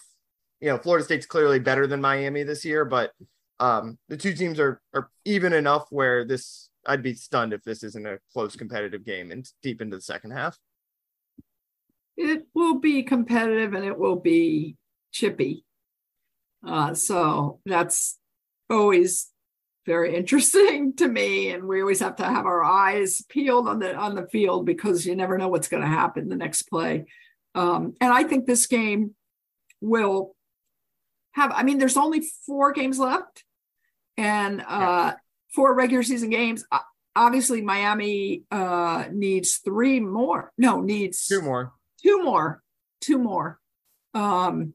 You 0.60 0.68
know, 0.68 0.78
Florida 0.78 1.04
State's 1.04 1.26
clearly 1.26 1.58
better 1.58 1.86
than 1.86 2.00
Miami 2.00 2.42
this 2.42 2.64
year, 2.64 2.84
but 2.84 3.12
um, 3.58 3.98
the 4.08 4.16
two 4.16 4.34
teams 4.34 4.60
are 4.60 4.80
are 4.94 5.10
even 5.24 5.52
enough 5.52 5.86
where 5.90 6.24
this 6.24 6.69
I'd 6.86 7.02
be 7.02 7.14
stunned 7.14 7.52
if 7.52 7.62
this 7.62 7.82
isn't 7.82 8.06
a 8.06 8.18
close 8.32 8.56
competitive 8.56 9.04
game 9.04 9.30
and 9.30 9.46
deep 9.62 9.80
into 9.80 9.96
the 9.96 10.02
second 10.02 10.32
half. 10.32 10.58
It 12.16 12.46
will 12.54 12.78
be 12.78 13.02
competitive 13.02 13.74
and 13.74 13.84
it 13.84 13.98
will 13.98 14.16
be 14.16 14.76
chippy. 15.12 15.64
Uh, 16.66 16.94
so 16.94 17.60
that's 17.64 18.18
always 18.68 19.30
very 19.86 20.14
interesting 20.16 20.94
to 20.94 21.08
me 21.08 21.50
and 21.50 21.64
we 21.64 21.80
always 21.80 22.00
have 22.00 22.16
to 22.16 22.24
have 22.24 22.46
our 22.46 22.62
eyes 22.62 23.22
peeled 23.28 23.68
on 23.68 23.78
the 23.78 23.94
on 23.94 24.14
the 24.14 24.26
field 24.28 24.66
because 24.66 25.06
you 25.06 25.16
never 25.16 25.38
know 25.38 25.48
what's 25.48 25.68
going 25.68 25.82
to 25.82 25.88
happen 25.88 26.28
the 26.28 26.36
next 26.36 26.62
play 26.64 27.06
um, 27.54 27.94
and 28.00 28.12
i 28.12 28.22
think 28.22 28.46
this 28.46 28.66
game 28.66 29.14
will 29.80 30.36
have 31.32 31.50
i 31.52 31.62
mean 31.62 31.78
there's 31.78 31.96
only 31.96 32.22
four 32.46 32.72
games 32.72 32.98
left 32.98 33.42
and 34.16 34.62
uh, 34.68 35.14
four 35.54 35.74
regular 35.74 36.02
season 36.02 36.30
games 36.30 36.64
obviously 37.16 37.60
miami 37.60 38.44
uh, 38.50 39.04
needs 39.12 39.56
three 39.56 40.00
more 40.00 40.52
no 40.56 40.80
needs 40.80 41.26
two 41.26 41.42
more 41.42 41.72
two 42.02 42.22
more 42.22 42.62
two 43.00 43.18
more 43.18 43.58
um, 44.14 44.74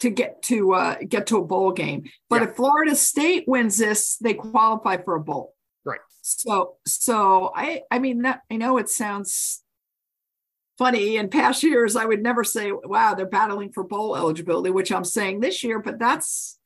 to 0.00 0.10
get 0.10 0.42
to 0.42 0.74
uh, 0.74 0.96
get 1.06 1.26
to 1.28 1.38
a 1.38 1.44
bowl 1.44 1.72
game. 1.72 2.04
But 2.28 2.42
yeah. 2.42 2.48
if 2.48 2.56
Florida 2.56 2.94
State 2.94 3.44
wins 3.46 3.78
this, 3.78 4.16
they 4.16 4.34
qualify 4.34 4.98
for 4.98 5.14
a 5.14 5.20
bowl. 5.20 5.54
Right. 5.84 6.00
So 6.22 6.76
so 6.86 7.52
I 7.54 7.82
I 7.90 7.98
mean 7.98 8.22
that 8.22 8.42
I 8.50 8.56
know 8.56 8.78
it 8.78 8.88
sounds 8.88 9.62
funny. 10.76 11.16
In 11.16 11.28
past 11.28 11.62
years, 11.62 11.96
I 11.96 12.04
would 12.04 12.22
never 12.22 12.44
say, 12.44 12.70
"Wow, 12.72 13.14
they're 13.14 13.26
battling 13.26 13.72
for 13.72 13.84
bowl 13.84 14.16
eligibility," 14.16 14.70
which 14.70 14.92
I'm 14.92 15.04
saying 15.04 15.40
this 15.40 15.64
year. 15.64 15.80
But 15.80 15.98
that's 15.98 16.57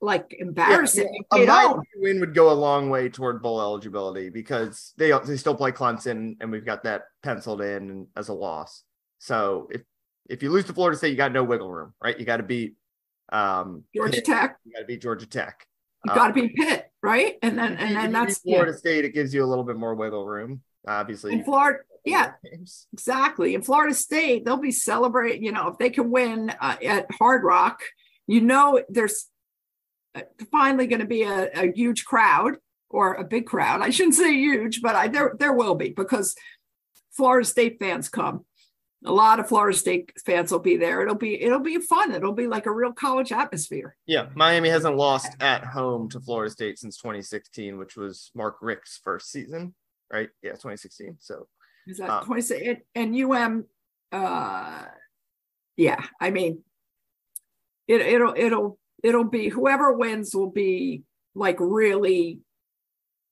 like 0.00 0.36
embarrassing. 0.38 1.24
Yeah, 1.34 1.72
a 1.72 1.76
win 1.96 2.20
would 2.20 2.34
go 2.34 2.50
a 2.50 2.54
long 2.54 2.90
way 2.90 3.08
toward 3.08 3.42
bowl 3.42 3.60
eligibility 3.60 4.30
because 4.30 4.92
they 4.96 5.12
they 5.26 5.36
still 5.36 5.54
play 5.54 5.72
Clemson, 5.72 6.36
and 6.40 6.50
we've 6.52 6.66
got 6.66 6.84
that 6.84 7.04
penciled 7.22 7.62
in 7.62 8.06
as 8.16 8.28
a 8.28 8.34
loss. 8.34 8.82
So 9.18 9.68
if 9.70 9.82
if 10.28 10.42
you 10.42 10.50
lose 10.50 10.64
to 10.66 10.72
Florida 10.72 10.96
State, 10.96 11.10
you 11.10 11.16
got 11.16 11.32
no 11.32 11.44
wiggle 11.44 11.70
room, 11.70 11.94
right? 12.02 12.18
You 12.18 12.24
got 12.24 12.38
to 12.38 12.42
beat 12.42 12.74
um, 13.30 13.84
Georgia 13.94 14.16
Pitt. 14.16 14.24
Tech. 14.24 14.56
You 14.64 14.72
got 14.72 14.80
to 14.80 14.86
beat 14.86 15.02
Georgia 15.02 15.26
Tech. 15.26 15.66
You 16.04 16.14
got 16.14 16.28
to 16.28 16.32
beat 16.34 16.54
Pitt, 16.54 16.90
right? 17.02 17.36
And 17.42 17.58
then 17.58 17.76
and 17.76 17.96
then 17.96 18.12
that's 18.12 18.38
Florida 18.38 18.72
yeah. 18.72 18.78
State. 18.78 19.04
It 19.04 19.14
gives 19.14 19.34
you 19.34 19.44
a 19.44 19.46
little 19.46 19.64
bit 19.64 19.76
more 19.76 19.94
wiggle 19.94 20.26
room, 20.26 20.62
obviously. 20.86 21.32
In 21.32 21.44
Florida, 21.44 21.80
yeah, 22.04 22.32
exactly. 22.44 23.54
In 23.54 23.62
Florida 23.62 23.94
State, 23.94 24.44
they'll 24.44 24.56
be 24.56 24.72
celebrating. 24.72 25.42
You 25.42 25.52
know, 25.52 25.68
if 25.68 25.78
they 25.78 25.90
can 25.90 26.10
win 26.10 26.50
uh, 26.60 26.76
at 26.84 27.06
Hard 27.12 27.42
Rock, 27.42 27.80
you 28.26 28.40
know, 28.40 28.80
there's 28.88 29.26
finally 30.50 30.86
going 30.86 31.00
to 31.00 31.06
be 31.06 31.22
a, 31.22 31.50
a 31.54 31.72
huge 31.72 32.04
crowd 32.04 32.56
or 32.88 33.14
a 33.14 33.24
big 33.24 33.46
crowd. 33.46 33.82
I 33.82 33.90
shouldn't 33.90 34.14
say 34.14 34.32
huge, 34.32 34.82
but 34.82 34.94
I 34.94 35.08
there 35.08 35.34
there 35.38 35.52
will 35.52 35.74
be 35.74 35.90
because 35.90 36.34
Florida 37.12 37.46
State 37.46 37.78
fans 37.80 38.08
come 38.08 38.44
a 39.06 39.12
lot 39.12 39.38
of 39.38 39.48
Florida 39.48 39.76
State 39.76 40.12
fans 40.24 40.50
will 40.50 40.58
be 40.58 40.76
there. 40.76 41.02
It'll 41.02 41.14
be 41.14 41.40
it'll 41.40 41.60
be 41.60 41.78
fun. 41.78 42.12
It'll 42.12 42.32
be 42.32 42.46
like 42.46 42.66
a 42.66 42.72
real 42.72 42.92
college 42.92 43.32
atmosphere. 43.32 43.96
Yeah, 44.06 44.26
Miami 44.34 44.68
hasn't 44.68 44.96
lost 44.96 45.36
at 45.40 45.64
home 45.64 46.08
to 46.10 46.20
Florida 46.20 46.50
State 46.50 46.78
since 46.78 46.96
2016, 46.96 47.78
which 47.78 47.96
was 47.96 48.30
Mark 48.34 48.56
Richt's 48.60 49.00
first 49.02 49.30
season, 49.30 49.74
right? 50.12 50.28
Yeah, 50.42 50.52
2016. 50.52 51.18
So 51.20 51.46
is 51.86 51.98
that 51.98 52.10
um, 52.10 52.24
20 52.26 52.78
and 52.94 53.14
UM 53.14 53.66
uh 54.12 54.84
yeah, 55.76 56.04
I 56.20 56.30
mean 56.30 56.62
it 57.86 58.00
it'll 58.00 58.34
it'll 58.36 58.78
it'll 59.02 59.24
be 59.24 59.48
whoever 59.48 59.92
wins 59.92 60.34
will 60.34 60.50
be 60.50 61.02
like 61.34 61.56
really 61.60 62.40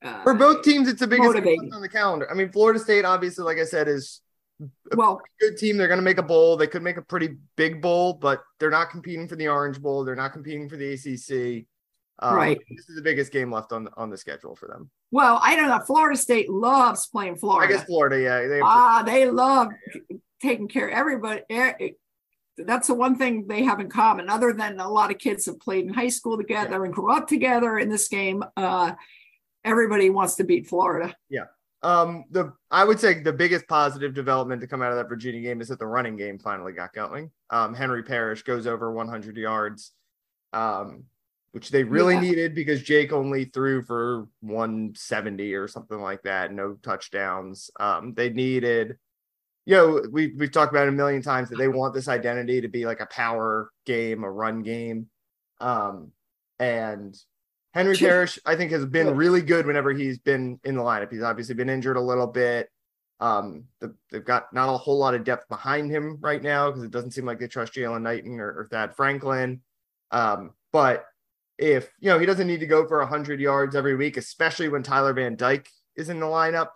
uh, 0.04 0.22
for 0.22 0.34
both 0.34 0.62
teams 0.62 0.88
it's 0.88 1.00
the 1.00 1.06
biggest 1.06 1.36
on 1.36 1.80
the 1.80 1.88
calendar. 1.88 2.30
I 2.30 2.34
mean 2.34 2.50
Florida 2.50 2.78
State 2.78 3.04
obviously 3.04 3.44
like 3.44 3.58
I 3.58 3.64
said 3.64 3.88
is 3.88 4.20
well 4.94 5.20
good 5.40 5.56
team. 5.56 5.76
They're 5.76 5.88
going 5.88 5.98
to 5.98 6.04
make 6.04 6.18
a 6.18 6.22
bowl. 6.22 6.56
They 6.56 6.66
could 6.66 6.82
make 6.82 6.96
a 6.96 7.02
pretty 7.02 7.36
big 7.56 7.80
bowl 7.80 8.14
but 8.14 8.42
they're 8.58 8.70
not 8.70 8.90
competing 8.90 9.28
for 9.28 9.36
the 9.36 9.48
orange 9.48 9.80
bowl. 9.80 10.04
They're 10.04 10.14
not 10.14 10.32
competing 10.32 10.68
for 10.68 10.76
the 10.76 10.92
acc 10.92 11.66
um, 12.20 12.36
right. 12.36 12.58
this 12.70 12.88
is 12.88 12.94
the 12.94 13.02
biggest 13.02 13.32
game 13.32 13.50
left 13.50 13.72
on 13.72 13.88
on 13.96 14.08
the 14.08 14.16
schedule 14.16 14.54
for 14.54 14.68
them. 14.68 14.90
Well 15.10 15.40
i 15.42 15.56
don't 15.56 15.68
know. 15.68 15.80
Florida 15.80 16.18
state 16.18 16.48
loves 16.48 17.06
playing 17.08 17.36
florida 17.36 17.72
i 17.72 17.76
guess 17.76 17.86
florida. 17.86 18.20
Yeah. 18.20 18.46
They 18.46 18.60
ah 18.62 19.02
they 19.04 19.28
love 19.30 19.68
taking 20.40 20.68
care 20.68 20.88
of 20.88 20.94
everybody 20.94 21.42
that's 22.58 22.86
the 22.86 22.94
one 22.94 23.16
thing 23.16 23.46
they 23.46 23.64
have 23.64 23.80
in 23.80 23.88
common 23.88 24.28
other 24.28 24.52
than 24.52 24.78
a 24.78 24.88
lot 24.88 25.10
of 25.10 25.18
kids 25.18 25.46
have 25.46 25.58
played 25.58 25.84
in 25.84 25.92
high 25.92 26.08
school 26.08 26.36
together 26.36 26.78
yeah. 26.78 26.84
and 26.84 26.94
grew 26.94 27.12
up 27.12 27.26
together 27.26 27.78
in 27.78 27.88
this 27.88 28.08
game 28.08 28.44
uh 28.56 28.92
everybody 29.64 30.10
wants 30.10 30.36
to 30.36 30.44
beat 30.44 30.66
florida 30.66 31.14
yeah 31.28 31.44
um, 31.84 32.24
the 32.30 32.52
I 32.70 32.82
would 32.82 32.98
say 32.98 33.20
the 33.20 33.32
biggest 33.32 33.68
positive 33.68 34.14
development 34.14 34.62
to 34.62 34.66
come 34.66 34.80
out 34.80 34.90
of 34.90 34.96
that 34.96 35.08
Virginia 35.08 35.42
game 35.42 35.60
is 35.60 35.68
that 35.68 35.78
the 35.78 35.86
running 35.86 36.16
game 36.16 36.38
finally 36.38 36.72
got 36.72 36.94
going. 36.94 37.30
Um, 37.50 37.74
Henry 37.74 38.02
Parrish 38.02 38.42
goes 38.42 38.66
over 38.66 38.90
100 38.90 39.36
yards, 39.36 39.92
um, 40.54 41.04
which 41.52 41.68
they 41.68 41.84
really 41.84 42.14
yeah. 42.14 42.20
needed 42.20 42.54
because 42.54 42.82
Jake 42.82 43.12
only 43.12 43.44
threw 43.44 43.82
for 43.82 44.26
170 44.40 45.52
or 45.52 45.68
something 45.68 46.00
like 46.00 46.22
that, 46.22 46.52
no 46.52 46.72
touchdowns. 46.82 47.70
Um, 47.78 48.14
they 48.14 48.30
needed, 48.30 48.96
you 49.66 49.74
know, 49.74 50.02
we 50.10 50.34
we've 50.36 50.52
talked 50.52 50.72
about 50.72 50.86
it 50.86 50.90
a 50.90 50.92
million 50.92 51.22
times 51.22 51.48
that 51.48 51.56
they 51.56 51.68
want 51.68 51.94
this 51.94 52.08
identity 52.08 52.60
to 52.60 52.68
be 52.68 52.84
like 52.84 53.00
a 53.00 53.06
power 53.06 53.70
game, 53.86 54.24
a 54.24 54.30
run 54.30 54.62
game, 54.62 55.08
um, 55.60 56.12
and 56.58 57.16
Henry 57.74 57.96
Parrish, 57.96 58.38
I 58.46 58.54
think, 58.54 58.70
has 58.70 58.86
been 58.86 59.16
really 59.16 59.42
good 59.42 59.66
whenever 59.66 59.92
he's 59.92 60.18
been 60.18 60.60
in 60.62 60.76
the 60.76 60.82
lineup. 60.82 61.10
He's 61.10 61.22
obviously 61.22 61.56
been 61.56 61.68
injured 61.68 61.96
a 61.96 62.00
little 62.00 62.28
bit. 62.28 62.70
Um, 63.18 63.64
the, 63.80 63.94
they've 64.12 64.24
got 64.24 64.52
not 64.52 64.72
a 64.72 64.76
whole 64.76 64.98
lot 64.98 65.14
of 65.14 65.24
depth 65.24 65.48
behind 65.48 65.90
him 65.90 66.18
right 66.20 66.42
now 66.42 66.70
because 66.70 66.84
it 66.84 66.92
doesn't 66.92 67.12
seem 67.12 67.24
like 67.24 67.40
they 67.40 67.48
trust 67.48 67.74
Jaylan 67.74 68.02
Knighton 68.02 68.38
or, 68.38 68.60
or 68.60 68.68
Thad 68.70 68.94
Franklin. 68.94 69.60
Um, 70.12 70.52
but 70.72 71.06
if 71.58 71.90
you 71.98 72.10
know 72.10 72.18
he 72.18 72.26
doesn't 72.26 72.46
need 72.46 72.60
to 72.60 72.66
go 72.66 72.86
for 72.86 72.98
100 72.98 73.40
yards 73.40 73.74
every 73.74 73.96
week, 73.96 74.16
especially 74.16 74.68
when 74.68 74.82
Tyler 74.84 75.12
Van 75.12 75.34
Dyke 75.34 75.68
is 75.96 76.10
in 76.10 76.20
the 76.20 76.26
lineup, 76.26 76.68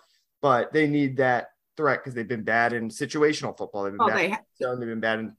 but 0.42 0.72
they 0.72 0.88
need 0.88 1.18
that 1.18 1.48
threat 1.78 2.00
because 2.00 2.12
they've 2.12 2.28
been 2.28 2.42
bad 2.42 2.74
in 2.74 2.88
situational 2.88 3.56
football. 3.56 3.84
They've 3.84 3.92
been 3.92 4.02
oh, 4.02 4.08
bad. 4.08 4.18
They 4.18 4.28
ha- 4.30 4.74
they've 4.74 4.88
been 4.88 5.00
bad 5.00 5.20
in 5.20 5.32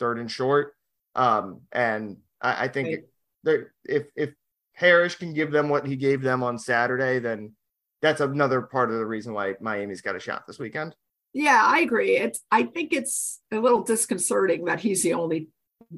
third 0.00 0.18
and 0.18 0.28
short. 0.28 0.74
Um, 1.14 1.60
and 1.70 2.16
I, 2.40 2.64
I 2.64 2.68
think 2.68 3.04
if 3.44 4.04
if 4.16 4.30
Parrish 4.74 5.16
can 5.16 5.34
give 5.34 5.52
them 5.52 5.68
what 5.68 5.86
he 5.86 5.94
gave 5.94 6.22
them 6.22 6.42
on 6.42 6.58
Saturday, 6.58 7.18
then 7.18 7.52
that's 8.00 8.22
another 8.22 8.62
part 8.62 8.90
of 8.90 8.98
the 8.98 9.06
reason 9.06 9.34
why 9.34 9.54
Miami's 9.60 10.00
got 10.00 10.16
a 10.16 10.20
shot 10.20 10.46
this 10.46 10.58
weekend. 10.58 10.96
Yeah, 11.34 11.60
I 11.62 11.80
agree. 11.80 12.16
It's 12.16 12.40
I 12.50 12.64
think 12.64 12.92
it's 12.92 13.40
a 13.52 13.58
little 13.58 13.82
disconcerting 13.82 14.64
that 14.64 14.80
he's 14.80 15.02
the 15.02 15.12
only 15.12 15.48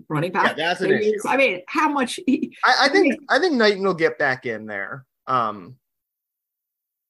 running 0.08 0.32
back. 0.32 0.56
Yeah, 0.58 0.68
that's 0.68 0.80
an 0.80 0.90
issue. 0.90 1.12
I 1.24 1.36
mean, 1.36 1.60
how 1.68 1.88
much 1.88 2.18
he, 2.26 2.56
I, 2.64 2.86
I 2.86 2.88
think 2.88 3.06
I, 3.06 3.08
mean, 3.08 3.26
I 3.30 3.38
think 3.38 3.54
Knighton 3.54 3.84
will 3.84 3.94
get 3.94 4.18
back 4.18 4.44
in 4.44 4.66
there. 4.66 5.06
Um 5.28 5.76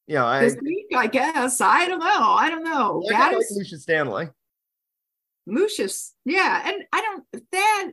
you 0.07 0.17
know, 0.17 0.27
I, 0.27 0.41
this 0.41 0.57
week, 0.61 0.87
I 0.95 1.07
guess. 1.07 1.61
I 1.61 1.89
don't 1.89 2.01
know. 2.01 2.07
I 2.07 2.51
don't 2.51 2.65
know. 2.65 3.03
That 3.09 3.33
is, 3.33 3.51
like 3.51 3.59
Lucius 3.59 3.83
Stanley. 3.83 4.29
Lucius, 5.47 6.15
yeah. 6.25 6.63
And 6.67 6.85
I 6.93 7.01
don't 7.01 7.25
that 7.53 7.91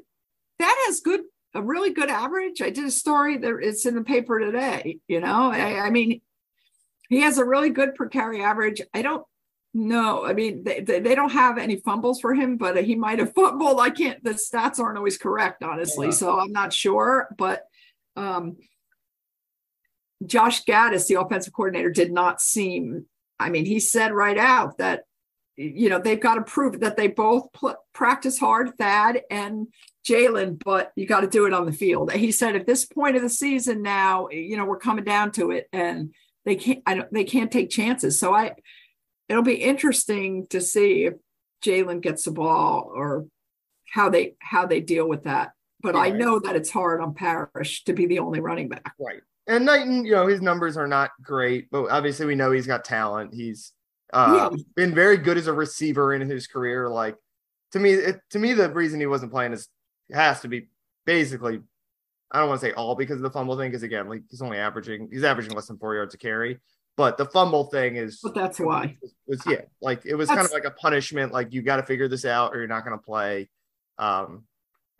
that 0.59 0.83
has 0.87 0.99
good 0.99 1.21
a 1.53 1.61
really 1.61 1.91
good 1.91 2.09
average. 2.09 2.61
I 2.61 2.69
did 2.69 2.85
a 2.85 2.91
story 2.91 3.37
that 3.37 3.57
it's 3.61 3.85
in 3.85 3.95
the 3.95 4.03
paper 4.03 4.39
today. 4.39 4.99
You 5.07 5.19
know, 5.19 5.51
I, 5.51 5.85
I 5.85 5.89
mean, 5.89 6.21
he 7.09 7.21
has 7.21 7.37
a 7.37 7.45
really 7.45 7.69
good 7.69 7.95
per 7.95 8.07
carry 8.07 8.41
average. 8.41 8.81
I 8.93 9.01
don't 9.01 9.25
know. 9.73 10.25
I 10.25 10.33
mean, 10.33 10.63
they, 10.63 10.79
they 10.81 11.15
don't 11.15 11.31
have 11.31 11.57
any 11.57 11.77
fumbles 11.77 12.21
for 12.21 12.33
him, 12.33 12.57
but 12.57 12.81
he 12.83 12.95
might 12.95 13.19
have 13.19 13.33
fumbled. 13.35 13.79
I 13.79 13.89
can't. 13.89 14.23
The 14.23 14.31
stats 14.31 14.79
aren't 14.79 14.97
always 14.97 15.17
correct, 15.17 15.63
honestly. 15.63 16.07
Yeah. 16.07 16.13
So 16.13 16.39
I'm 16.39 16.51
not 16.51 16.73
sure. 16.73 17.27
But 17.37 17.63
um, 18.15 18.57
Josh 20.25 20.63
Gattis, 20.65 21.07
the 21.07 21.19
offensive 21.19 21.53
coordinator, 21.53 21.89
did 21.89 22.11
not 22.11 22.41
seem. 22.41 23.05
I 23.39 23.49
mean, 23.49 23.65
he 23.65 23.79
said 23.79 24.13
right 24.13 24.37
out 24.37 24.77
that 24.77 25.03
you 25.57 25.89
know 25.89 25.99
they've 25.99 26.19
got 26.19 26.35
to 26.35 26.41
prove 26.41 26.79
that 26.79 26.97
they 26.97 27.07
both 27.07 27.51
pl- 27.53 27.77
practice 27.93 28.39
hard, 28.39 28.77
Thad 28.77 29.21
and 29.29 29.67
Jaylan, 30.07 30.61
but 30.63 30.91
you 30.95 31.05
got 31.05 31.21
to 31.21 31.27
do 31.27 31.45
it 31.45 31.53
on 31.53 31.65
the 31.65 31.71
field. 31.71 32.11
He 32.11 32.31
said 32.31 32.55
at 32.55 32.67
this 32.67 32.85
point 32.85 33.15
of 33.15 33.21
the 33.21 33.29
season 33.29 33.81
now, 33.81 34.29
you 34.29 34.57
know, 34.57 34.65
we're 34.65 34.77
coming 34.77 35.03
down 35.03 35.31
to 35.33 35.51
it, 35.51 35.67
and 35.73 36.13
they 36.45 36.55
can't. 36.55 36.81
I 36.85 36.95
don't. 36.95 37.13
They 37.13 37.23
can't 37.23 37.51
take 37.51 37.69
chances. 37.69 38.19
So 38.19 38.33
I, 38.33 38.53
it'll 39.29 39.43
be 39.43 39.55
interesting 39.55 40.47
to 40.47 40.61
see 40.61 41.05
if 41.05 41.13
Jaylan 41.63 42.01
gets 42.01 42.25
the 42.25 42.31
ball 42.31 42.91
or 42.93 43.25
how 43.91 44.09
they 44.09 44.35
how 44.39 44.65
they 44.65 44.81
deal 44.81 45.07
with 45.07 45.23
that. 45.23 45.51
But 45.81 45.95
I 45.95 46.09
know 46.09 46.39
that 46.39 46.55
it's 46.55 46.69
hard 46.69 47.01
on 47.01 47.15
Parrish 47.15 47.83
to 47.85 47.93
be 47.93 48.05
the 48.05 48.19
only 48.19 48.39
running 48.39 48.69
back. 48.69 48.93
Right. 48.99 49.21
And 49.47 49.65
Knighton, 49.65 50.05
you 50.05 50.11
know, 50.11 50.27
his 50.27 50.41
numbers 50.41 50.77
are 50.77 50.87
not 50.87 51.11
great, 51.21 51.69
but 51.71 51.89
obviously 51.89 52.25
we 52.25 52.35
know 52.35 52.51
he's 52.51 52.67
got 52.67 52.85
talent. 52.85 53.33
He's 53.33 53.73
uh, 54.13 54.49
yeah. 54.51 54.63
been 54.75 54.93
very 54.93 55.17
good 55.17 55.37
as 55.37 55.47
a 55.47 55.53
receiver 55.53 56.13
in 56.13 56.29
his 56.29 56.47
career. 56.47 56.89
Like 56.89 57.15
to 57.71 57.79
me, 57.79 57.91
it, 57.91 58.19
to 58.31 58.39
me, 58.39 58.53
the 58.53 58.69
reason 58.69 58.99
he 58.99 59.07
wasn't 59.07 59.31
playing 59.31 59.53
is 59.53 59.67
has 60.11 60.41
to 60.41 60.47
be 60.47 60.67
basically. 61.05 61.61
I 62.33 62.39
don't 62.39 62.47
want 62.47 62.61
to 62.61 62.67
say 62.67 62.73
all 62.73 62.95
because 62.95 63.17
of 63.17 63.23
the 63.23 63.29
fumble 63.29 63.57
thing, 63.57 63.71
because 63.71 63.83
again, 63.83 64.07
like 64.07 64.21
he's 64.29 64.41
only 64.41 64.57
averaging 64.57 65.09
he's 65.11 65.25
averaging 65.25 65.53
less 65.53 65.67
than 65.67 65.77
four 65.77 65.95
yards 65.95 66.13
a 66.13 66.17
carry. 66.17 66.59
But 66.95 67.17
the 67.17 67.25
fumble 67.25 67.65
thing 67.65 67.95
is, 67.95 68.19
but 68.23 68.33
that's 68.33 68.59
why 68.59 68.97
was, 69.01 69.13
was 69.27 69.41
yeah, 69.47 69.61
like 69.81 70.05
it 70.05 70.15
was 70.15 70.27
that's, 70.27 70.37
kind 70.37 70.45
of 70.45 70.53
like 70.53 70.65
a 70.65 70.71
punishment. 70.71 71.33
Like 71.33 71.51
you 71.51 71.61
got 71.61 71.77
to 71.77 71.83
figure 71.83 72.07
this 72.07 72.25
out, 72.25 72.53
or 72.53 72.59
you're 72.59 72.67
not 72.67 72.85
going 72.85 72.97
to 72.97 73.03
play. 73.03 73.49
Um, 73.97 74.45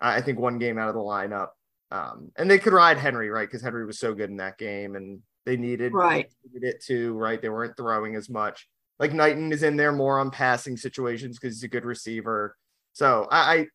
I 0.00 0.20
think 0.20 0.38
one 0.38 0.58
game 0.58 0.78
out 0.78 0.88
of 0.88 0.94
the 0.94 1.00
lineup, 1.00 1.50
um, 1.92 2.32
and 2.36 2.50
they 2.50 2.58
could 2.58 2.72
ride 2.72 2.96
Henry 2.96 3.28
right 3.28 3.46
because 3.46 3.60
Henry 3.60 3.84
was 3.84 3.98
so 3.98 4.14
good 4.14 4.30
in 4.30 4.38
that 4.38 4.56
game, 4.56 4.96
and 4.96 5.20
they 5.44 5.58
needed 5.58 5.92
right 5.92 6.26
needed 6.42 6.66
it 6.66 6.82
too. 6.82 7.12
Right, 7.12 7.40
they 7.40 7.50
weren't 7.50 7.76
throwing 7.76 8.16
as 8.16 8.30
much. 8.30 8.66
Like 8.98 9.12
Knighton 9.12 9.52
is 9.52 9.62
in 9.62 9.76
there 9.76 9.92
more 9.92 10.18
on 10.18 10.30
passing 10.30 10.78
situations 10.78 11.38
because 11.38 11.56
he's 11.56 11.64
a 11.64 11.68
good 11.68 11.84
receiver. 11.84 12.56
So 12.94 13.28
I, 13.30 13.66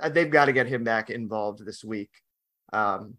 I 0.00 0.08
they've 0.10 0.30
got 0.30 0.44
to 0.44 0.52
get 0.52 0.68
him 0.68 0.84
back 0.84 1.10
involved 1.10 1.66
this 1.66 1.82
week. 1.82 2.10
Um, 2.72 3.14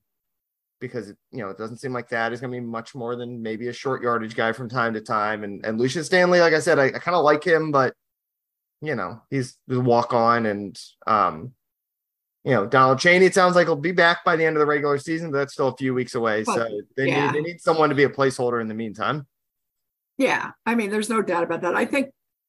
because 0.80 1.10
you 1.32 1.40
know 1.40 1.50
it 1.50 1.58
doesn't 1.58 1.78
seem 1.78 1.92
like 1.92 2.08
that 2.10 2.32
is 2.32 2.40
going 2.40 2.54
to 2.54 2.60
be 2.60 2.66
much 2.66 2.96
more 2.96 3.18
than 3.18 3.42
maybe 3.42 3.68
a 3.68 3.74
short 3.74 4.02
yardage 4.02 4.36
guy 4.36 4.54
from 4.54 4.70
time 4.70 4.94
to 4.94 5.02
time. 5.02 5.44
And 5.44 5.66
and 5.66 5.78
Lucius 5.78 6.06
Stanley, 6.06 6.40
like 6.40 6.54
I 6.54 6.60
said, 6.60 6.80
I, 6.80 6.86
I 6.86 7.00
kind 7.00 7.16
of 7.16 7.26
like 7.26 7.44
him, 7.44 7.72
but 7.72 7.94
you 8.82 8.96
know 8.96 9.22
he's 9.30 9.58
the 9.68 9.82
walk 9.82 10.14
on, 10.14 10.46
and 10.46 10.80
um, 11.06 11.54
you 12.48 12.54
know 12.54 12.66
Donald 12.66 12.98
Chaney. 12.98 13.26
It 13.26 13.34
sounds 13.34 13.56
like 13.56 13.68
he'll 13.68 13.76
be 13.76 13.92
back 13.92 14.24
by 14.24 14.38
the 14.38 14.46
end 14.46 14.56
of 14.56 14.62
the 14.62 14.66
regular 14.66 14.98
season, 14.98 15.32
but 15.32 15.40
that's 15.40 15.54
still 15.54 15.68
a 15.68 15.76
few 15.76 15.94
weeks 15.94 16.16
away. 16.16 16.44
But, 16.44 16.56
so 16.56 16.82
they 16.96 17.08
yeah. 17.08 17.32
need 17.32 17.36
they 17.36 17.42
need 17.42 17.62
someone 17.62 17.90
to 17.90 17.96
be 17.96 18.06
a 18.06 18.10
placeholder 18.10 18.62
in 18.62 18.70
the 18.70 18.74
meantime. 18.74 19.28
Yeah, 20.18 20.52
I 20.66 20.76
mean, 20.76 20.90
there's 20.90 21.10
no 21.10 21.22
doubt 21.22 21.44
about 21.44 21.62
that. 21.62 21.76
I 21.76 21.84
think 21.84 22.08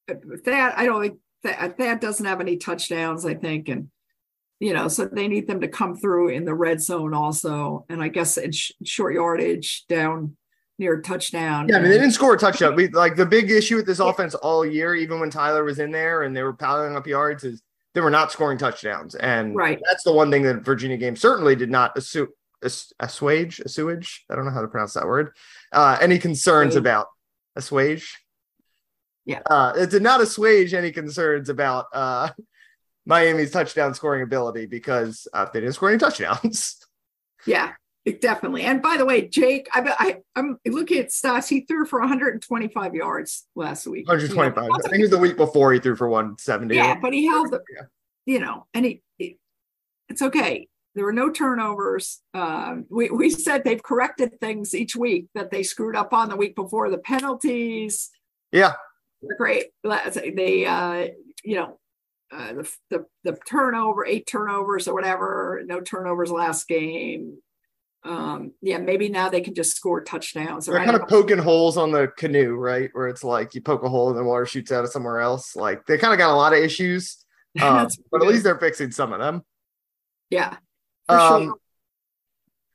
uh, 0.09 0.15
that 0.45 0.79
I 0.79 0.87
don't 0.87 1.03
think 1.03 1.15
uh, 1.45 1.49
that 1.51 1.79
that 1.79 2.01
doesn't 2.01 2.25
have 2.25 2.41
any 2.41 2.59
touchdowns. 2.59 3.27
I 3.27 3.35
think, 3.35 3.69
and 3.69 3.91
you 4.61 4.73
know, 4.73 4.87
so 4.87 5.07
they 5.07 5.27
need 5.27 5.49
them 5.49 5.61
to 5.63 5.69
come 5.69 5.97
through 5.97 6.29
in 6.29 6.45
the 6.45 6.55
red 6.55 6.81
zone 6.81 7.13
also, 7.13 7.85
and 7.89 8.01
I 8.01 8.07
guess 8.07 8.37
in 8.37 8.53
sh- 8.53 8.71
short 8.85 9.15
yardage 9.15 9.85
down 9.89 10.37
near 10.79 11.01
touchdown. 11.01 11.67
Yeah, 11.69 11.79
I 11.79 11.81
mean, 11.81 11.91
they 11.91 11.99
didn't 11.99 12.13
score 12.13 12.35
a 12.35 12.39
touchdown. 12.39 12.77
We 12.77 12.87
like 12.87 13.17
the 13.17 13.27
big 13.27 13.51
issue 13.51 13.75
with 13.75 13.87
this 13.87 13.99
offense 13.99 14.37
all 14.37 14.65
year, 14.65 14.95
even 14.95 15.19
when 15.19 15.31
Tyler 15.31 15.65
was 15.65 15.81
in 15.81 15.91
there 15.91 16.23
and 16.23 16.37
they 16.37 16.45
were 16.45 16.53
piling 16.53 16.95
up 16.95 17.09
yards, 17.09 17.43
is 17.43 17.63
they 17.99 18.03
were 18.03 18.11
not 18.11 18.31
scoring 18.31 18.59
touchdowns, 18.59 19.17
and 19.17 19.57
right. 19.57 19.81
that's 19.85 20.05
the 20.05 20.13
one 20.13 20.31
thing 20.31 20.45
that 20.45 20.65
Virginia 20.65 20.97
game 20.97 21.17
certainly 21.17 21.57
did 21.57 21.69
not 21.69 21.99
assume 21.99 22.29
assuage, 22.63 23.59
assuage. 23.59 24.25
I 24.31 24.37
don't 24.37 24.45
know 24.45 24.53
how 24.53 24.61
to 24.61 24.69
pronounce 24.69 24.95
that 24.95 25.05
word. 25.05 25.35
Uh, 25.73 25.99
any 26.01 26.21
concerns 26.21 26.77
about 26.77 27.09
assuage. 27.57 28.17
Yeah. 29.25 29.41
Uh, 29.51 29.73
it 29.77 29.91
did 29.91 30.03
not 30.03 30.21
assuage 30.21 30.75
any 30.75 30.93
concerns 30.93 31.49
about 31.49 31.87
uh, 31.93 32.29
Miami's 33.05 33.51
touchdown 33.51 33.95
scoring 33.95 34.23
ability 34.23 34.67
because 34.67 35.27
uh, 35.33 35.47
they 35.53 35.59
didn't 35.59 35.75
score 35.75 35.89
any 35.89 35.99
touchdowns. 35.99 36.77
Yeah. 37.47 37.73
Definitely. 38.13 38.63
And 38.63 38.83
by 38.83 38.97
the 38.97 39.05
way, 39.05 39.29
Jake, 39.29 39.69
I, 39.73 40.21
I, 40.35 40.39
am 40.39 40.59
looking 40.67 40.99
at 40.99 41.09
stats. 41.09 41.49
He 41.49 41.61
threw 41.63 41.85
for 41.85 42.01
125 42.01 42.95
yards 42.95 43.47
last 43.55 43.87
week. 43.87 44.07
125. 44.07 44.63
You 44.63 44.69
know, 44.69 44.75
I 44.75 44.89
think 44.89 44.95
it 44.95 45.03
was 45.03 45.11
the 45.11 45.19
week 45.19 45.37
before 45.37 45.73
he 45.73 45.81
threw 45.81 45.97
for 45.97 46.09
170. 46.09 46.75
Yeah, 46.75 46.99
but 47.01 47.13
he 47.13 47.27
held 47.27 47.51
the, 47.51 47.63
yeah. 47.75 47.83
you 48.27 48.41
know, 48.41 48.67
and 48.75 48.85
he, 48.85 49.03
he, 49.17 49.39
it's 50.09 50.23
okay. 50.23 50.69
There 50.95 51.05
were 51.05 51.13
no 51.13 51.31
turnovers. 51.31 52.21
Um, 52.35 52.87
we, 52.91 53.11
we 53.11 53.31
said 53.31 53.63
they've 53.65 53.83
corrected 53.83 54.41
things 54.41 54.75
each 54.75 54.97
week 54.97 55.27
that 55.35 55.51
they 55.51 55.63
screwed 55.63 55.97
up 55.97 56.13
on 56.13 56.29
the 56.29 56.37
week 56.37 56.57
before. 56.57 56.91
The 56.91 56.99
penalties. 56.99 58.11
Yeah. 58.53 58.75
Great. 59.37 59.67
They, 59.85 60.67
uh, 60.67 61.09
you 61.45 61.57
know, 61.57 61.79
uh, 62.31 62.53
the, 62.53 62.71
the 62.91 63.07
the 63.25 63.39
turnover, 63.49 64.05
eight 64.05 64.27
turnovers 64.27 64.87
or 64.87 64.95
whatever, 64.95 65.63
no 65.65 65.81
turnovers 65.81 66.31
last 66.31 66.69
game. 66.69 67.39
Um, 68.05 68.53
yeah, 68.63 68.79
maybe 68.79 69.09
now 69.09 69.29
they 69.29 69.41
can 69.41 69.55
just 69.55 69.77
score 69.77 70.03
touchdowns. 70.03 70.67
They're 70.67 70.77
kind 70.77 70.91
of 70.91 71.03
know. 71.03 71.07
poking 71.07 71.39
holes 71.39 71.77
on 71.77 71.91
the 71.91 72.09
canoe, 72.17 72.55
right? 72.55 72.91
Where 72.93 73.09
it's 73.09 73.25
like 73.25 73.55
you 73.55 73.61
poke 73.61 73.83
a 73.83 73.89
hole 73.89 74.09
and 74.09 74.19
the 74.19 74.25
water 74.25 74.47
shoots 74.47 74.71
out 74.71 74.85
of 74.85 74.91
somewhere 74.91 75.21
else. 75.21 75.57
Like 75.57 75.85
they 75.87 75.99
kind 75.99 76.13
of 76.13 76.19
got 76.19 76.33
a 76.33 76.37
lot 76.37 76.53
of 76.53 76.61
issues, 76.61 77.25
um, 77.63 77.89
but 78.11 78.23
at 78.23 78.29
least 78.29 78.45
they're 78.45 78.59
fixing 78.59 78.91
some 78.93 79.13
of 79.13 79.19
them. 79.19 79.43
Yeah. 80.31 80.57
Um, 81.09 81.45
sure. 81.45 81.55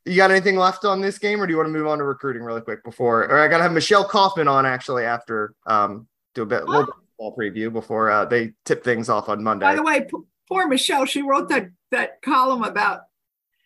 You 0.06 0.18
got 0.18 0.32
anything 0.32 0.58
left 0.58 0.84
on 0.84 1.00
this 1.00 1.18
game, 1.18 1.42
or 1.42 1.48
do 1.48 1.52
you 1.52 1.58
want 1.58 1.68
to 1.68 1.74
move 1.74 1.88
on 1.88 2.00
to 2.00 2.04
recruiting 2.04 2.44
really 2.44 2.62
quick 2.62 2.84
before? 2.84 3.24
Or 3.24 3.40
I 3.40 3.48
got 3.48 3.58
to 3.58 3.64
have 3.64 3.72
Michelle 3.72 4.04
Kaufman 4.04 4.50
on 4.50 4.66
actually 4.66 5.06
after 5.06 5.54
um, 5.66 6.08
do 6.36 6.42
a 6.42 6.46
bit, 6.46 6.64
oh. 6.68 6.70
little 6.70 6.86
bit 6.88 6.96
ball 7.18 7.36
preview 7.36 7.72
before 7.72 8.12
uh, 8.12 8.26
they 8.26 8.52
tip 8.66 8.84
things 8.84 9.08
off 9.08 9.30
on 9.30 9.42
Monday. 9.42 9.66
By 9.66 9.76
the 9.76 9.84
way, 9.84 10.02
p- 10.02 10.18
poor 10.50 10.68
Michelle, 10.68 11.06
she 11.06 11.22
wrote 11.22 11.48
that 11.50 11.70
that 11.92 12.22
column 12.22 12.64
about 12.64 13.02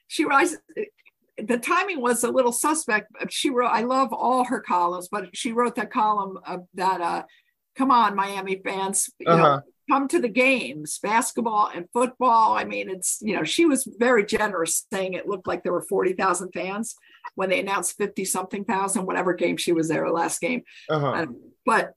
she 0.08 0.26
writes 0.26 0.56
the 1.38 1.58
timing 1.58 2.02
was 2.02 2.24
a 2.24 2.32
little 2.32 2.52
suspect. 2.52 3.12
She 3.30 3.50
wrote, 3.50 3.70
I 3.70 3.82
love 3.82 4.12
all 4.12 4.46
her 4.46 4.60
columns, 4.60 5.08
but 5.10 5.36
she 5.36 5.52
wrote 5.52 5.76
that 5.76 5.92
column 5.92 6.40
of 6.46 6.66
that, 6.74 7.02
uh, 7.02 7.24
come 7.76 7.92
on, 7.92 8.16
Miami 8.16 8.60
fans, 8.64 9.10
you 9.20 9.28
uh-huh. 9.28 9.44
know, 9.44 9.62
come 9.90 10.08
to 10.08 10.20
the 10.20 10.30
games, 10.30 11.00
basketball 11.02 11.70
and 11.74 11.86
football. 11.94 12.58
I 12.58 12.66
mean, 12.66 12.90
it's, 12.90 13.20
you 13.22 13.36
know, 13.36 13.44
she 13.44 13.66
was 13.66 13.88
very 14.00 14.26
generous 14.26 14.86
saying 14.92 15.14
it 15.14 15.28
looked 15.28 15.48
like 15.48 15.64
there 15.64 15.74
were 15.74 15.86
40,000 15.88 16.52
fans 16.52 16.96
when 17.36 17.50
they 17.50 17.60
announced 17.60 17.98
50 17.98 18.26
something 18.26 18.66
thousand, 18.66 19.06
whatever 19.06 19.34
game 19.34 19.58
she 19.58 19.72
was 19.72 19.88
there, 19.88 20.10
last 20.10 20.42
game. 20.42 20.64
Uh-huh. 20.90 21.28
but 21.66 21.94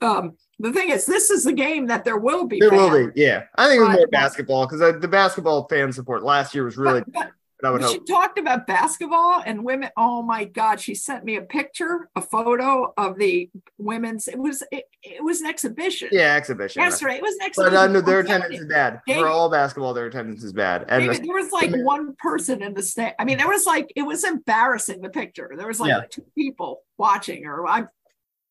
um, 0.00 0.36
the 0.60 0.72
thing 0.72 0.90
is, 0.90 1.06
this 1.06 1.30
is 1.30 1.44
the 1.44 1.52
game 1.52 1.86
that 1.86 2.04
there 2.04 2.18
will 2.18 2.46
be. 2.46 2.60
There 2.60 2.70
fans. 2.70 2.92
will 2.92 3.06
be, 3.08 3.20
yeah. 3.20 3.44
I 3.56 3.68
think 3.68 3.80
it 3.80 3.84
was 3.84 3.96
more 3.96 4.06
basketball 4.08 4.66
because 4.66 5.00
the 5.00 5.08
basketball 5.08 5.66
fan 5.68 5.92
support 5.92 6.22
last 6.22 6.54
year 6.54 6.64
was 6.64 6.76
really. 6.76 7.00
But, 7.00 7.12
but, 7.12 7.30
I 7.64 7.90
she 7.90 7.98
talked 8.00 8.38
about 8.38 8.68
basketball 8.68 9.42
and 9.44 9.64
women. 9.64 9.90
Oh 9.96 10.22
my 10.22 10.44
God! 10.44 10.80
She 10.80 10.94
sent 10.94 11.24
me 11.24 11.36
a 11.36 11.42
picture, 11.42 12.08
a 12.14 12.20
photo 12.20 12.92
of 12.96 13.18
the 13.18 13.50
women's. 13.78 14.28
It 14.28 14.38
was 14.38 14.62
it, 14.70 14.84
it 15.02 15.24
was 15.24 15.40
an 15.40 15.48
exhibition. 15.48 16.10
Yeah, 16.12 16.36
exhibition. 16.36 16.82
Yesterday, 16.82 17.12
right. 17.12 17.18
it 17.18 17.22
was 17.22 17.34
an 17.34 17.46
exhibition. 17.46 17.74
But 17.74 17.96
uh, 17.96 18.00
their 18.02 18.20
attendance 18.20 18.60
is 18.60 18.66
bad 18.66 19.00
David, 19.06 19.22
for 19.22 19.28
all 19.28 19.50
basketball. 19.50 19.92
Their 19.92 20.06
attendance 20.06 20.44
is 20.44 20.52
bad. 20.52 20.86
And 20.88 21.02
David, 21.02 21.22
the, 21.22 21.26
there 21.26 21.34
was 21.34 21.50
like 21.50 21.74
one 21.84 22.14
person 22.16 22.62
in 22.62 22.74
the 22.74 22.82
stand. 22.82 23.14
I 23.18 23.24
mean, 23.24 23.38
there 23.38 23.48
was 23.48 23.66
like 23.66 23.92
it 23.96 24.02
was 24.02 24.22
embarrassing. 24.22 25.00
The 25.00 25.10
picture. 25.10 25.52
There 25.56 25.66
was 25.66 25.80
like 25.80 25.90
yeah. 25.90 26.02
two 26.08 26.26
people 26.36 26.82
watching, 26.96 27.44
or 27.44 27.66
I'm. 27.66 27.88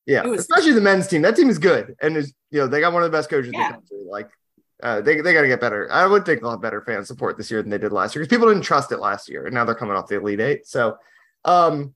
Yeah, 0.06 0.26
was, 0.26 0.42
especially 0.42 0.74
the 0.74 0.82
men's 0.82 1.08
team. 1.08 1.22
That 1.22 1.38
team 1.38 1.50
is 1.50 1.60
good, 1.60 1.96
and 2.02 2.18
is 2.18 2.34
you 2.52 2.60
know 2.60 2.68
they 2.68 2.82
got 2.82 2.92
one 2.92 3.04
of 3.04 3.12
the 3.12 3.18
best 3.18 3.30
coaches 3.30 3.52
yeah. 3.54 3.68
in 3.68 3.72
the 3.72 3.78
country. 3.78 3.98
Like 4.10 4.30
uh, 4.84 5.02
they 5.02 5.22
they 5.22 5.34
got 5.34 5.42
to 5.42 5.48
get 5.48 5.60
better. 5.60 5.92
I 5.92 6.06
would 6.06 6.26
think 6.26 6.42
they'll 6.42 6.52
have 6.52 6.62
better 6.62 6.82
fan 6.82 7.04
support 7.04 7.38
this 7.38 7.50
year 7.50 7.62
than 7.62 7.72
they 7.72 7.78
did 7.78 7.92
last 7.92 8.16
year 8.16 8.24
because 8.24 8.36
people 8.36 8.48
didn't 8.48 8.64
trust 8.64 8.92
it 8.92 9.00
last 9.00 9.30
year, 9.30 9.46
and 9.46 9.54
now 9.54 9.66
they're 9.66 9.76
coming 9.76 9.96
off 9.96 10.08
the 10.08 10.18
Elite 10.18 10.40
Eight. 10.40 10.68
So, 10.68 10.98
um, 11.46 11.96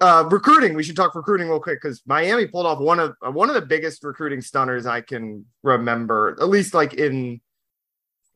uh, 0.00 0.26
recruiting. 0.30 0.74
We 0.74 0.82
should 0.82 0.96
talk 0.96 1.14
recruiting 1.14 1.48
real 1.48 1.60
quick 1.60 1.80
because 1.82 2.02
Miami 2.06 2.46
pulled 2.46 2.66
off 2.66 2.80
one 2.80 2.98
of 2.98 3.14
uh, 3.24 3.30
one 3.30 3.48
of 3.48 3.54
the 3.54 3.62
biggest 3.62 4.02
recruiting 4.04 4.40
stunners 4.40 4.86
I 4.86 5.02
can 5.02 5.44
remember. 5.62 6.36
At 6.40 6.48
least 6.48 6.72
like 6.72 6.94
in, 6.94 7.40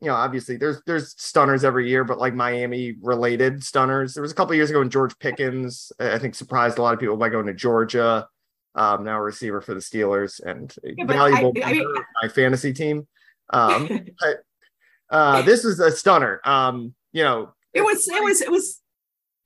you 0.01 0.07
know, 0.07 0.13
obviously 0.13 0.57
there's 0.57 0.81
there's 0.85 1.13
stunners 1.19 1.65
every 1.65 1.89
year, 1.89 2.03
but 2.03 2.19
like 2.19 2.35
Miami 2.35 2.95
related 3.01 3.63
stunners. 3.63 4.13
There 4.13 4.21
was 4.21 4.31
a 4.31 4.35
couple 4.35 4.55
years 4.55 4.69
ago 4.69 4.79
when 4.79 4.89
George 4.91 5.17
Pickens, 5.17 5.91
I 5.99 6.19
think, 6.19 6.35
surprised 6.35 6.77
a 6.77 6.83
lot 6.83 6.93
of 6.93 6.99
people 6.99 7.17
by 7.17 7.29
going 7.29 7.47
to 7.47 7.53
Georgia. 7.53 8.27
Um, 8.75 9.03
now 9.03 9.17
a 9.17 9.21
receiver 9.21 9.59
for 9.59 9.73
the 9.73 9.79
Steelers 9.79 10.39
and 10.45 10.73
yeah, 10.83 11.05
valuable 11.05 11.51
I, 11.65 11.71
I, 11.71 11.83
my 12.21 12.29
fantasy 12.29 12.71
team. 12.71 13.07
Um, 13.51 13.87
but 14.19 14.43
uh, 15.09 15.41
this 15.43 15.65
is 15.65 15.79
a 15.79 15.91
stunner. 15.91 16.41
Um, 16.43 16.93
you 17.13 17.23
know, 17.23 17.53
it 17.73 17.81
was, 17.81 18.07
it 18.07 18.23
was, 18.23 18.41
it 18.41 18.51
was 18.51 18.81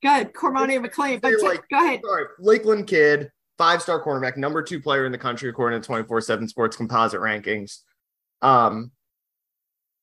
good. 0.02 0.32
Cormani 0.32 0.84
McClain, 0.84 1.20
but 1.20 1.32
like, 1.42 1.62
go 1.70 1.78
ahead. 1.78 2.00
Sorry, 2.04 2.24
Lakeland 2.38 2.86
kid, 2.86 3.30
five 3.58 3.82
star 3.82 4.02
cornerback, 4.02 4.36
number 4.36 4.62
two 4.62 4.80
player 4.80 5.06
in 5.06 5.12
the 5.12 5.18
country 5.18 5.48
according 5.48 5.80
to 5.80 5.86
24 5.86 6.20
7 6.20 6.48
sports 6.48 6.76
composite 6.76 7.20
rankings. 7.20 7.78
Um, 8.40 8.90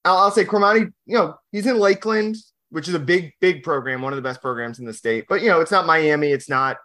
I'll, 0.05 0.17
I'll 0.17 0.31
say 0.31 0.45
Cormani, 0.45 0.91
you 1.05 1.17
know, 1.17 1.35
he's 1.51 1.65
in 1.65 1.77
Lakeland, 1.77 2.37
which 2.69 2.87
is 2.87 2.93
a 2.93 2.99
big, 2.99 3.33
big 3.41 3.63
program, 3.63 4.01
one 4.01 4.13
of 4.13 4.17
the 4.17 4.23
best 4.23 4.41
programs 4.41 4.79
in 4.79 4.85
the 4.85 4.93
state. 4.93 5.25
But, 5.27 5.41
you 5.41 5.49
know, 5.49 5.59
it's 5.59 5.71
not 5.71 5.85
Miami, 5.85 6.31
it's 6.31 6.49
not 6.49 6.77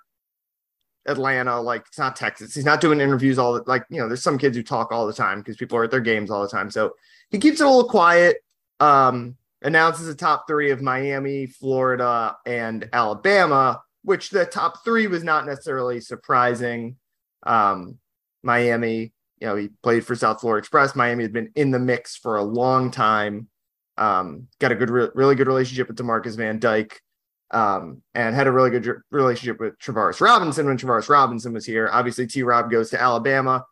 Atlanta, 1.06 1.60
like 1.60 1.84
it's 1.86 1.98
not 1.98 2.16
Texas. 2.16 2.54
He's 2.54 2.64
not 2.64 2.80
doing 2.80 3.00
interviews 3.00 3.38
all 3.38 3.54
the 3.54 3.62
like, 3.66 3.84
you 3.90 4.00
know, 4.00 4.08
there's 4.08 4.22
some 4.22 4.38
kids 4.38 4.56
who 4.56 4.62
talk 4.62 4.92
all 4.92 5.06
the 5.06 5.12
time 5.12 5.38
because 5.40 5.56
people 5.56 5.76
are 5.78 5.84
at 5.84 5.90
their 5.90 6.00
games 6.00 6.30
all 6.30 6.42
the 6.42 6.48
time. 6.48 6.70
So 6.70 6.94
he 7.30 7.38
keeps 7.38 7.60
it 7.60 7.66
a 7.66 7.68
little 7.68 7.88
quiet. 7.88 8.38
Um, 8.80 9.36
announces 9.62 10.06
the 10.06 10.14
top 10.14 10.46
three 10.46 10.70
of 10.70 10.82
Miami, 10.82 11.46
Florida, 11.46 12.36
and 12.44 12.88
Alabama, 12.92 13.82
which 14.02 14.30
the 14.30 14.44
top 14.44 14.84
three 14.84 15.06
was 15.06 15.24
not 15.24 15.46
necessarily 15.46 16.00
surprising. 16.00 16.96
Um, 17.44 17.98
Miami, 18.42 19.12
you 19.40 19.46
know, 19.46 19.56
he 19.56 19.68
played 19.82 20.04
for 20.04 20.14
South 20.14 20.40
Florida 20.40 20.58
Express. 20.58 20.94
Miami 20.94 21.24
had 21.24 21.32
been 21.32 21.50
in 21.54 21.70
the 21.70 21.78
mix 21.78 22.16
for 22.16 22.36
a 22.36 22.42
long 22.42 22.90
time. 22.90 23.48
Um, 23.96 24.48
got 24.58 24.72
a 24.72 24.74
good, 24.74 24.90
really 24.90 25.34
good 25.34 25.46
relationship 25.46 25.88
with 25.88 25.96
Demarcus 25.96 26.36
Van 26.36 26.58
Dyke 26.58 27.00
um, 27.54 28.02
and 28.14 28.34
had 28.34 28.48
a 28.48 28.52
really 28.52 28.70
good 28.70 29.00
relationship 29.10 29.60
with 29.60 29.78
Travis 29.78 30.20
Robinson 30.20 30.66
when 30.66 30.76
Travis 30.76 31.08
Robinson 31.08 31.52
was 31.52 31.64
here. 31.64 31.88
Obviously, 31.92 32.26
T 32.26 32.42
Rob 32.42 32.70
goes 32.70 32.90
to 32.90 33.00
Alabama. 33.00 33.64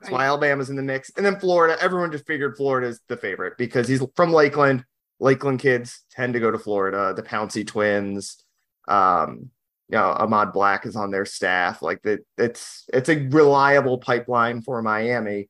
That's 0.00 0.10
right. 0.10 0.18
why 0.18 0.26
Alabama's 0.26 0.70
in 0.70 0.76
the 0.76 0.82
mix. 0.82 1.10
And 1.16 1.24
then 1.24 1.38
Florida, 1.38 1.76
everyone 1.80 2.10
just 2.10 2.26
figured 2.26 2.56
Florida 2.56 2.88
is 2.88 3.00
the 3.08 3.16
favorite 3.16 3.54
because 3.58 3.86
he's 3.86 4.02
from 4.16 4.32
Lakeland. 4.32 4.84
Lakeland 5.20 5.60
kids 5.60 6.04
tend 6.10 6.32
to 6.34 6.40
go 6.40 6.50
to 6.50 6.58
Florida. 6.58 7.12
The 7.14 7.22
Pouncey 7.22 7.66
twins, 7.66 8.42
um, 8.88 9.50
you 9.88 9.96
know, 9.96 10.14
Ahmad 10.18 10.52
Black 10.52 10.86
is 10.86 10.96
on 10.96 11.10
their 11.10 11.24
staff. 11.24 11.82
Like 11.82 12.02
that, 12.02 12.26
it's 12.38 12.84
it's 12.92 13.08
a 13.08 13.26
reliable 13.28 13.98
pipeline 13.98 14.62
for 14.62 14.80
Miami. 14.82 15.48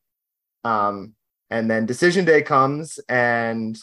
Um, 0.64 1.14
and 1.50 1.70
then 1.70 1.86
decision 1.86 2.24
day 2.24 2.42
comes, 2.42 2.98
and 3.08 3.78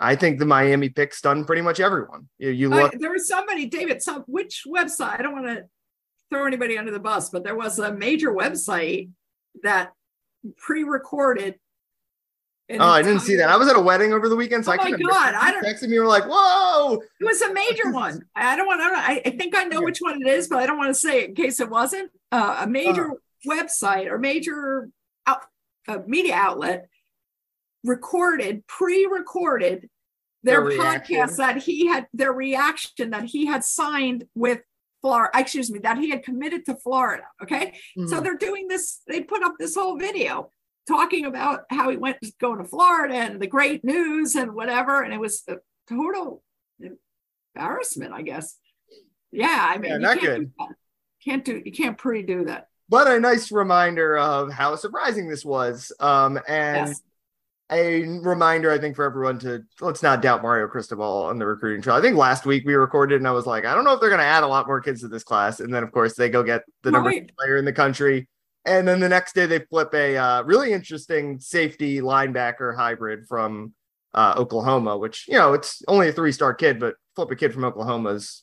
I 0.00 0.16
think 0.16 0.38
the 0.38 0.46
Miami 0.46 0.88
pick 0.88 1.14
stunned 1.14 1.46
pretty 1.46 1.62
much 1.62 1.80
everyone. 1.80 2.28
You, 2.38 2.50
you 2.50 2.68
look. 2.68 2.92
there 2.98 3.10
was 3.10 3.28
somebody, 3.28 3.66
David. 3.66 4.02
Some 4.02 4.24
which 4.26 4.64
website? 4.66 5.18
I 5.18 5.22
don't 5.22 5.32
want 5.32 5.46
to 5.46 5.64
throw 6.30 6.46
anybody 6.46 6.76
under 6.78 6.92
the 6.92 6.98
bus, 6.98 7.30
but 7.30 7.44
there 7.44 7.56
was 7.56 7.78
a 7.78 7.92
major 7.92 8.32
website 8.32 9.10
that 9.62 9.92
pre-recorded. 10.58 11.56
Oh, 12.68 12.78
I 12.80 13.00
didn't 13.00 13.20
see 13.20 13.36
that. 13.36 13.48
I 13.48 13.56
was 13.56 13.68
at 13.68 13.76
a 13.76 13.80
wedding 13.80 14.12
over 14.12 14.28
the 14.28 14.34
weekend, 14.34 14.64
so 14.64 14.72
oh 14.72 14.74
I 14.74 14.90
my 14.90 14.98
god! 14.98 15.34
I 15.34 15.52
don't. 15.52 15.64
Texted 15.64 15.88
me, 15.88 15.94
you 15.94 16.00
were 16.00 16.08
like, 16.08 16.24
"Whoa!" 16.24 17.00
It 17.20 17.24
was 17.24 17.40
a 17.40 17.52
major 17.52 17.90
one. 17.92 18.24
I 18.34 18.56
don't 18.56 18.66
want 18.66 18.80
to. 18.80 18.86
I, 18.86 19.22
I 19.24 19.30
think 19.36 19.56
I 19.56 19.64
know 19.64 19.82
which 19.82 19.98
one 20.00 20.20
it 20.20 20.26
is, 20.26 20.48
but 20.48 20.58
I 20.58 20.66
don't 20.66 20.76
want 20.76 20.90
to 20.90 21.00
say 21.00 21.22
it 21.22 21.28
in 21.28 21.34
case 21.36 21.60
it 21.60 21.70
wasn't 21.70 22.10
uh, 22.32 22.62
a 22.62 22.66
major 22.66 23.12
uh, 23.12 23.14
website 23.48 24.06
or 24.06 24.18
major 24.18 24.90
out, 25.28 25.42
uh, 25.86 25.98
media 26.08 26.34
outlet 26.34 26.88
recorded, 27.86 28.66
pre-recorded 28.66 29.88
their, 30.42 30.68
their 30.68 30.78
podcast 30.78 31.36
that 31.36 31.58
he 31.58 31.86
had 31.86 32.06
their 32.12 32.32
reaction 32.32 33.10
that 33.10 33.24
he 33.24 33.46
had 33.46 33.64
signed 33.64 34.24
with 34.34 34.60
Florida, 35.02 35.30
excuse 35.38 35.70
me, 35.70 35.78
that 35.80 35.98
he 35.98 36.10
had 36.10 36.22
committed 36.22 36.64
to 36.66 36.76
Florida. 36.76 37.24
Okay. 37.42 37.74
Mm-hmm. 37.98 38.08
So 38.08 38.20
they're 38.20 38.36
doing 38.36 38.68
this, 38.68 39.00
they 39.06 39.22
put 39.22 39.42
up 39.42 39.54
this 39.58 39.74
whole 39.74 39.98
video 39.98 40.50
talking 40.88 41.26
about 41.26 41.64
how 41.70 41.90
he 41.90 41.96
went 41.96 42.18
going 42.40 42.58
to 42.58 42.64
Florida 42.64 43.14
and 43.14 43.40
the 43.40 43.46
great 43.46 43.84
news 43.84 44.34
and 44.34 44.52
whatever. 44.54 45.02
And 45.02 45.12
it 45.12 45.20
was 45.20 45.42
a 45.48 45.56
total 45.88 46.42
embarrassment, 47.54 48.12
I 48.12 48.22
guess. 48.22 48.56
Yeah. 49.32 49.72
I 49.74 49.78
mean, 49.78 49.92
yeah, 49.92 49.98
not 49.98 50.20
good. 50.20 50.52
Do 50.58 50.66
can't 51.24 51.44
do, 51.44 51.60
you 51.64 51.72
can't 51.72 51.98
pre 51.98 52.22
do 52.22 52.44
that. 52.44 52.68
But 52.88 53.08
a 53.08 53.18
nice 53.18 53.50
reminder 53.50 54.16
of 54.16 54.52
how 54.52 54.76
surprising 54.76 55.28
this 55.28 55.44
was. 55.44 55.90
Um, 55.98 56.38
and 56.46 56.88
yes 56.88 57.02
a 57.70 58.02
reminder, 58.20 58.70
I 58.70 58.78
think, 58.78 58.94
for 58.94 59.04
everyone 59.04 59.38
to 59.40 59.64
let's 59.80 60.02
not 60.02 60.22
doubt 60.22 60.42
Mario 60.42 60.68
Cristobal 60.68 61.24
on 61.24 61.38
the 61.38 61.46
recruiting 61.46 61.82
trail. 61.82 61.96
I 61.96 62.00
think 62.00 62.16
last 62.16 62.46
week 62.46 62.64
we 62.64 62.74
recorded 62.74 63.16
and 63.16 63.26
I 63.26 63.32
was 63.32 63.46
like, 63.46 63.64
I 63.64 63.74
don't 63.74 63.84
know 63.84 63.92
if 63.92 64.00
they're 64.00 64.08
going 64.08 64.20
to 64.20 64.24
add 64.24 64.44
a 64.44 64.48
lot 64.48 64.66
more 64.66 64.80
kids 64.80 65.00
to 65.00 65.08
this 65.08 65.24
class. 65.24 65.58
And 65.58 65.74
then, 65.74 65.82
of 65.82 65.90
course, 65.90 66.14
they 66.14 66.28
go 66.28 66.42
get 66.42 66.62
the 66.82 66.92
number 66.92 67.10
right. 67.10 67.30
player 67.36 67.56
in 67.56 67.64
the 67.64 67.72
country. 67.72 68.28
And 68.64 68.86
then 68.86 69.00
the 69.00 69.08
next 69.08 69.34
day 69.34 69.46
they 69.46 69.60
flip 69.60 69.94
a 69.94 70.16
uh, 70.16 70.42
really 70.42 70.72
interesting 70.72 71.38
safety 71.38 72.00
linebacker 72.00 72.76
hybrid 72.76 73.26
from 73.26 73.74
uh, 74.12 74.34
Oklahoma, 74.36 74.96
which 74.98 75.26
you 75.28 75.34
know 75.34 75.52
it's 75.52 75.82
only 75.86 76.08
a 76.08 76.12
three 76.12 76.32
star 76.32 76.52
kid, 76.52 76.80
but 76.80 76.96
flip 77.14 77.30
a 77.30 77.36
kid 77.36 77.54
from 77.54 77.64
Oklahoma 77.64 78.10
is 78.10 78.42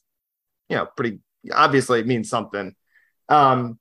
you 0.70 0.78
know 0.78 0.88
pretty 0.96 1.20
obviously 1.52 2.00
it 2.00 2.08
means 2.08 2.30
something. 2.30 2.74
Um, 3.28 3.80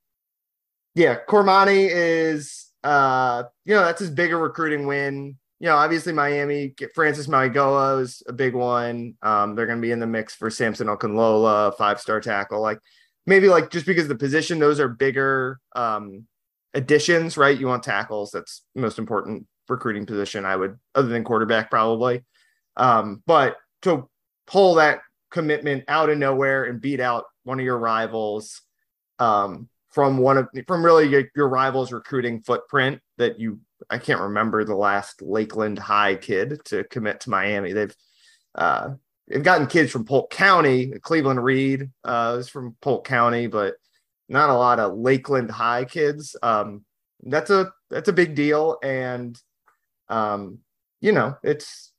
yeah, 0.94 1.16
Cormani 1.28 1.88
is 1.90 2.66
uh, 2.84 3.44
you 3.64 3.74
know 3.74 3.84
that's 3.84 4.00
his 4.00 4.10
bigger 4.10 4.38
recruiting 4.38 4.86
win. 4.86 5.36
You 5.60 5.68
know, 5.68 5.76
obviously 5.76 6.12
Miami, 6.12 6.68
get 6.68 6.94
Francis 6.94 7.28
Mauigoa 7.28 8.00
is 8.00 8.22
a 8.26 8.32
big 8.32 8.54
one. 8.54 9.14
Um, 9.22 9.54
they're 9.54 9.66
going 9.66 9.78
to 9.78 9.82
be 9.82 9.92
in 9.92 10.00
the 10.00 10.06
mix 10.06 10.34
for 10.34 10.50
Samson 10.50 10.88
Okunlola, 10.88 11.76
five 11.76 12.00
star 12.00 12.20
tackle. 12.20 12.60
Like 12.60 12.78
maybe 13.26 13.48
like 13.48 13.70
just 13.70 13.86
because 13.86 14.08
the 14.08 14.16
position, 14.16 14.58
those 14.58 14.80
are 14.80 14.88
bigger 14.88 15.60
um, 15.76 16.26
additions, 16.74 17.36
right? 17.36 17.58
You 17.58 17.68
want 17.68 17.84
tackles. 17.84 18.32
That's 18.32 18.62
most 18.74 18.98
important 18.98 19.46
recruiting 19.68 20.06
position, 20.06 20.44
I 20.44 20.56
would, 20.56 20.78
other 20.94 21.08
than 21.08 21.22
quarterback, 21.22 21.70
probably. 21.70 22.24
Um, 22.76 23.22
but 23.26 23.56
to 23.82 24.08
pull 24.46 24.74
that 24.74 25.00
commitment 25.30 25.84
out 25.88 26.10
of 26.10 26.18
nowhere 26.18 26.64
and 26.64 26.80
beat 26.80 27.00
out 27.00 27.24
one 27.44 27.58
of 27.58 27.64
your 27.64 27.78
rivals 27.78 28.62
um, 29.18 29.68
from 29.92 30.18
one 30.18 30.38
of 30.38 30.48
from 30.66 30.84
really 30.84 31.08
your, 31.08 31.24
your 31.36 31.48
rivals 31.48 31.92
recruiting 31.92 32.40
footprint 32.40 33.00
that 33.18 33.38
you 33.38 33.60
I 33.90 33.98
can't 33.98 34.20
remember 34.20 34.64
the 34.64 34.76
last 34.76 35.22
Lakeland 35.22 35.78
High 35.78 36.16
kid 36.16 36.64
to 36.66 36.84
commit 36.84 37.20
to 37.20 37.30
Miami. 37.30 37.72
They've 37.72 37.94
uh, 38.54 38.90
they've 39.28 39.42
gotten 39.42 39.66
kids 39.66 39.90
from 39.90 40.04
Polk 40.04 40.30
County. 40.30 40.92
Cleveland 41.00 41.42
Reed 41.42 41.90
uh, 42.04 42.36
is 42.40 42.48
from 42.48 42.76
Polk 42.80 43.06
County, 43.06 43.46
but 43.46 43.74
not 44.28 44.50
a 44.50 44.54
lot 44.54 44.78
of 44.80 44.96
Lakeland 44.96 45.50
High 45.50 45.84
kids. 45.84 46.36
Um, 46.42 46.84
that's 47.22 47.50
a 47.50 47.72
that's 47.90 48.08
a 48.08 48.12
big 48.12 48.34
deal, 48.34 48.78
and 48.82 49.38
um, 50.08 50.58
you 51.00 51.12
know, 51.12 51.36
it's 51.42 51.92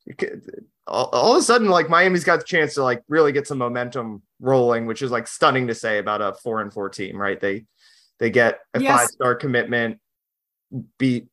all, 0.87 1.05
all, 1.13 1.31
of 1.33 1.37
a 1.37 1.41
sudden 1.41 1.69
like 1.69 1.89
Miami's 1.89 2.23
got 2.23 2.39
the 2.39 2.45
chance 2.45 2.73
to 2.75 2.83
like 2.83 3.03
really 3.07 3.31
get 3.31 3.47
some 3.47 3.57
momentum 3.57 4.21
rolling, 4.39 4.85
which 4.85 5.01
is 5.01 5.11
like 5.11 5.27
stunning 5.27 5.67
to 5.67 5.75
say 5.75 5.99
about 5.99 6.21
a 6.21 6.33
four 6.33 6.61
and 6.61 6.73
four 6.73 6.89
team, 6.89 7.17
right? 7.17 7.39
They 7.39 7.65
they 8.23 8.29
get 8.29 8.59
a 8.73 8.79
yes. 8.79 8.97
five 8.97 9.09
star 9.09 9.35
commitment, 9.35 9.99
beat 10.97 11.27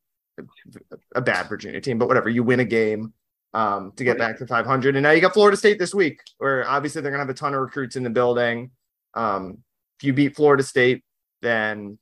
a 1.15 1.21
bad 1.21 1.49
Virginia 1.49 1.81
team, 1.81 1.99
but 1.99 2.09
whatever, 2.09 2.29
you 2.29 2.43
win 2.43 2.59
a 2.59 2.65
game 2.65 3.15
um, 3.55 3.93
to 3.95 4.03
get 4.03 4.19
back 4.19 4.39
to 4.39 4.47
500. 4.49 4.97
And 4.97 5.05
now 5.05 5.13
you 5.13 5.21
got 5.21 5.33
Florida 5.33 5.57
State 5.57 5.79
this 5.79 5.95
week, 5.95 6.21
where 6.39 6.69
obviously 6.69 7.01
they're 7.01 7.13
going 7.13 7.21
to 7.21 7.27
have 7.27 7.31
a 7.31 7.39
ton 7.39 7.55
of 7.55 7.61
recruits 7.61 7.95
in 7.95 8.03
the 8.03 8.11
building. 8.11 8.73
Um, 9.15 9.59
if 10.01 10.05
you 10.05 10.13
beat 10.13 10.35
Florida 10.35 10.65
State, 10.65 11.05
then 11.43 11.97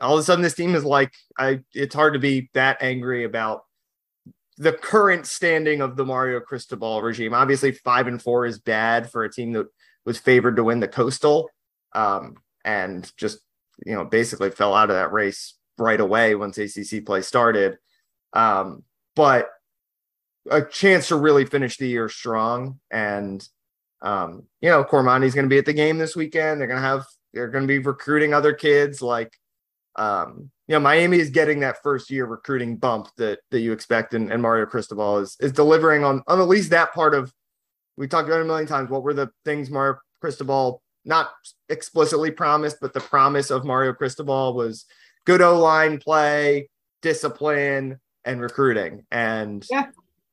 all 0.00 0.14
of 0.14 0.20
a 0.20 0.22
sudden 0.22 0.44
this 0.44 0.54
team 0.54 0.76
is 0.76 0.84
like 0.84 1.12
I 1.36 1.58
it's 1.72 1.94
hard 1.96 2.12
to 2.12 2.20
be 2.20 2.50
that 2.54 2.82
angry 2.82 3.24
about 3.24 3.64
the 4.58 4.74
current 4.74 5.26
standing 5.26 5.80
of 5.80 5.96
the 5.96 6.04
Mario 6.04 6.38
Cristobal 6.38 7.02
regime. 7.02 7.34
Obviously, 7.34 7.72
five 7.72 8.06
and 8.06 8.22
four 8.22 8.46
is 8.46 8.60
bad 8.60 9.10
for 9.10 9.24
a 9.24 9.32
team 9.32 9.54
that 9.54 9.66
was 10.06 10.18
favored 10.18 10.54
to 10.54 10.62
win 10.62 10.78
the 10.78 10.86
coastal. 10.86 11.50
Um, 11.94 12.36
and 12.64 13.10
just 13.16 13.38
you 13.84 13.94
know 13.94 14.04
basically 14.04 14.50
fell 14.50 14.74
out 14.74 14.90
of 14.90 14.96
that 14.96 15.12
race 15.12 15.54
right 15.78 16.00
away 16.00 16.34
once 16.34 16.58
ACC 16.58 17.04
play 17.04 17.22
started. 17.22 17.78
Um, 18.32 18.84
but 19.16 19.48
a 20.50 20.62
chance 20.62 21.08
to 21.08 21.16
really 21.16 21.44
finish 21.44 21.76
the 21.76 21.88
year 21.88 22.08
strong. 22.08 22.80
And 22.90 23.46
um, 24.02 24.44
you 24.60 24.68
know, 24.68 24.84
Cormani's 24.84 25.34
going 25.34 25.46
to 25.46 25.50
be 25.50 25.58
at 25.58 25.66
the 25.66 25.72
game 25.72 25.98
this 25.98 26.16
weekend. 26.16 26.60
They're 26.60 26.68
going 26.68 26.80
to 26.80 26.86
have 26.86 27.04
they're 27.32 27.48
going 27.48 27.64
to 27.64 27.68
be 27.68 27.78
recruiting 27.78 28.34
other 28.34 28.52
kids 28.52 29.00
like 29.00 29.32
um, 29.96 30.50
you 30.66 30.74
know, 30.74 30.80
Miami 30.80 31.18
is 31.18 31.30
getting 31.30 31.60
that 31.60 31.82
first 31.82 32.10
year 32.10 32.26
recruiting 32.26 32.76
bump 32.76 33.08
that 33.16 33.40
that 33.50 33.60
you 33.60 33.72
expect, 33.72 34.14
and, 34.14 34.32
and 34.32 34.42
Mario 34.42 34.66
Cristobal 34.66 35.18
is 35.18 35.36
is 35.40 35.52
delivering 35.52 36.04
on 36.04 36.22
on 36.26 36.40
at 36.40 36.48
least 36.48 36.70
that 36.70 36.94
part 36.94 37.14
of. 37.14 37.32
We 37.96 38.08
talked 38.08 38.28
about 38.28 38.40
a 38.40 38.44
million 38.44 38.66
times. 38.66 38.90
What 38.90 39.04
were 39.04 39.14
the 39.14 39.30
things 39.44 39.70
Mario 39.70 39.98
Cristobal 40.20 40.82
not 41.04 41.30
explicitly 41.68 42.30
promised, 42.30 42.78
but 42.80 42.92
the 42.92 43.00
promise 43.00 43.50
of 43.50 43.64
Mario 43.64 43.92
Cristobal 43.92 44.54
was 44.54 44.86
good 45.26 45.42
O 45.42 45.58
line 45.58 45.98
play, 45.98 46.68
discipline, 47.02 48.00
and 48.24 48.40
recruiting. 48.40 49.04
And 49.10 49.66
yeah. 49.70 49.86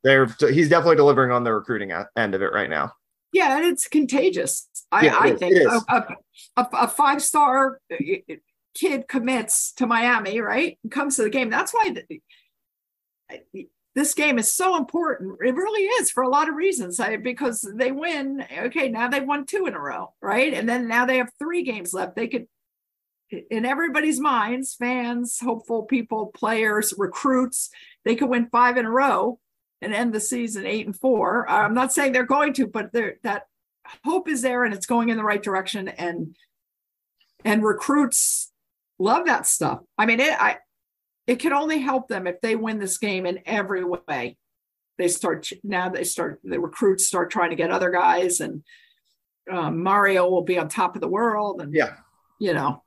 they're 0.03 0.27
he's 0.39 0.69
definitely 0.69 0.95
delivering 0.97 1.31
on 1.31 1.43
the 1.43 1.53
recruiting 1.53 1.91
end 2.15 2.35
of 2.35 2.41
it 2.41 2.53
right 2.53 2.69
now. 2.69 2.93
Yeah, 3.33 3.57
and 3.57 3.65
it's 3.65 3.87
contagious. 3.87 4.67
I, 4.91 5.05
yeah, 5.05 5.17
I 5.17 5.33
think 5.35 5.55
a, 5.55 5.81
a, 5.87 6.15
a, 6.57 6.67
a 6.73 6.87
five 6.87 7.21
star 7.21 7.79
uh, 7.91 7.95
kid 8.73 9.07
commits 9.07 9.71
to 9.73 9.87
Miami, 9.87 10.41
right? 10.41 10.77
Comes 10.89 11.15
to 11.15 11.23
the 11.23 11.29
game. 11.29 11.49
That's 11.49 11.73
why 11.73 11.95
the, 11.95 13.69
this 13.93 14.13
game 14.13 14.39
is 14.39 14.51
so 14.51 14.77
important. 14.77 15.37
It 15.41 15.55
really 15.55 15.83
is 15.83 16.11
for 16.11 16.23
a 16.23 16.29
lot 16.29 16.47
of 16.47 16.55
reasons. 16.55 16.99
I, 16.99 17.17
because 17.17 17.69
they 17.75 17.91
win. 17.91 18.45
Okay, 18.57 18.89
now 18.89 19.09
they've 19.09 19.25
won 19.25 19.45
two 19.45 19.65
in 19.65 19.73
a 19.73 19.79
row, 19.79 20.13
right? 20.21 20.53
And 20.53 20.67
then 20.67 20.87
now 20.87 21.05
they 21.05 21.17
have 21.17 21.31
three 21.37 21.63
games 21.63 21.93
left. 21.93 22.15
They 22.15 22.27
could, 22.27 22.47
in 23.49 23.65
everybody's 23.65 24.19
minds, 24.19 24.75
fans, 24.75 25.39
hopeful 25.39 25.83
people, 25.83 26.27
players, 26.27 26.93
recruits, 26.97 27.69
they 28.05 28.15
could 28.15 28.29
win 28.29 28.47
five 28.49 28.77
in 28.77 28.85
a 28.85 28.91
row 28.91 29.39
and 29.81 29.93
end 29.93 30.13
the 30.13 30.19
season 30.19 30.65
eight 30.65 30.85
and 30.85 30.95
four. 30.95 31.49
I'm 31.49 31.73
not 31.73 31.91
saying 31.91 32.13
they're 32.13 32.23
going 32.23 32.53
to, 32.53 32.67
but 32.67 32.91
that 32.93 33.43
hope 34.05 34.29
is 34.29 34.41
there 34.41 34.63
and 34.63 34.73
it's 34.73 34.85
going 34.85 35.09
in 35.09 35.17
the 35.17 35.23
right 35.23 35.41
direction. 35.41 35.87
And 35.89 36.35
and 37.43 37.63
recruits 37.63 38.51
love 38.99 39.25
that 39.25 39.47
stuff. 39.47 39.79
I 39.97 40.05
mean, 40.05 40.19
it 40.19 40.33
I 40.39 40.57
it 41.27 41.37
can 41.37 41.53
only 41.53 41.79
help 41.79 42.07
them 42.07 42.27
if 42.27 42.41
they 42.41 42.55
win 42.55 42.79
this 42.79 42.97
game 42.97 43.25
in 43.25 43.39
every 43.45 43.83
way. 43.83 44.37
They 44.97 45.07
start 45.07 45.49
now. 45.63 45.89
They 45.89 46.03
start 46.03 46.41
the 46.43 46.59
recruits 46.59 47.07
start 47.07 47.31
trying 47.31 47.49
to 47.51 47.55
get 47.55 47.71
other 47.71 47.89
guys, 47.89 48.39
and 48.39 48.63
um, 49.51 49.81
Mario 49.81 50.29
will 50.29 50.43
be 50.43 50.59
on 50.59 50.67
top 50.67 50.95
of 50.95 51.01
the 51.01 51.07
world. 51.07 51.61
And 51.61 51.73
yeah, 51.73 51.95
you 52.39 52.53
know, 52.53 52.83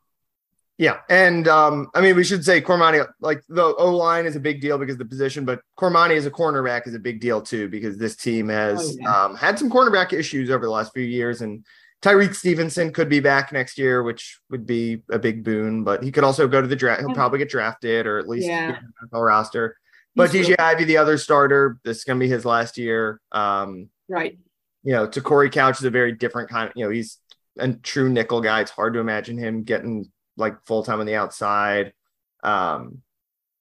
yeah, 0.76 0.98
and 1.08 1.46
um, 1.46 1.88
I 1.94 2.00
mean, 2.00 2.16
we 2.16 2.24
should 2.24 2.44
say 2.44 2.60
Cormani, 2.60 3.06
like 3.20 3.42
the 3.48 3.62
O 3.62 3.94
line 3.96 4.26
is 4.26 4.34
a 4.34 4.40
big 4.40 4.60
deal 4.60 4.76
because 4.76 4.96
the 4.96 5.04
position, 5.04 5.44
but 5.44 5.60
Cormani 5.78 6.16
as 6.16 6.26
a 6.26 6.30
cornerback 6.32 6.88
is 6.88 6.94
a 6.94 6.98
big 6.98 7.20
deal 7.20 7.40
too 7.40 7.68
because 7.68 7.96
this 7.96 8.16
team 8.16 8.48
has 8.48 8.80
oh, 8.80 8.96
yeah. 9.00 9.24
um, 9.24 9.36
had 9.36 9.56
some 9.56 9.70
cornerback 9.70 10.12
issues 10.12 10.50
over 10.50 10.64
the 10.64 10.70
last 10.70 10.92
few 10.92 11.04
years, 11.04 11.42
and 11.42 11.64
Tyrique 12.04 12.34
Stevenson 12.34 12.92
could 12.92 13.08
be 13.08 13.20
back 13.20 13.50
next 13.50 13.78
year, 13.78 14.02
which 14.02 14.38
would 14.50 14.66
be 14.66 15.02
a 15.10 15.18
big 15.18 15.42
boon, 15.42 15.84
but 15.84 16.02
he 16.02 16.12
could 16.12 16.22
also 16.22 16.46
go 16.46 16.60
to 16.60 16.66
the 16.66 16.76
draft. 16.76 17.00
He'll 17.00 17.14
probably 17.14 17.38
get 17.38 17.48
drafted 17.48 18.06
or 18.06 18.18
at 18.18 18.28
least 18.28 18.46
yeah. 18.46 18.78
NFL 19.02 19.26
roster. 19.26 19.78
But 20.14 20.30
He's 20.30 20.48
DJ 20.48 20.56
Ivey, 20.58 20.84
the 20.84 20.98
other 20.98 21.16
starter, 21.16 21.78
this 21.82 21.98
is 21.98 22.04
going 22.04 22.18
to 22.18 22.24
be 22.24 22.28
his 22.28 22.44
last 22.44 22.76
year. 22.76 23.22
Um, 23.32 23.88
right. 24.06 24.38
You 24.82 24.92
know, 24.92 25.08
Te'Cory 25.08 25.50
Couch 25.50 25.78
is 25.78 25.84
a 25.84 25.90
very 25.90 26.12
different 26.12 26.50
kind 26.50 26.68
of, 26.68 26.76
you 26.76 26.84
know, 26.84 26.90
he's 26.90 27.18
a 27.58 27.72
true 27.72 28.10
nickel 28.10 28.42
guy. 28.42 28.60
It's 28.60 28.70
hard 28.70 28.92
to 28.94 29.00
imagine 29.00 29.38
him 29.38 29.62
getting 29.62 30.12
like 30.36 30.62
full 30.66 30.82
time 30.82 31.00
on 31.00 31.06
the 31.06 31.14
outside. 31.14 31.94
Um, 32.42 33.00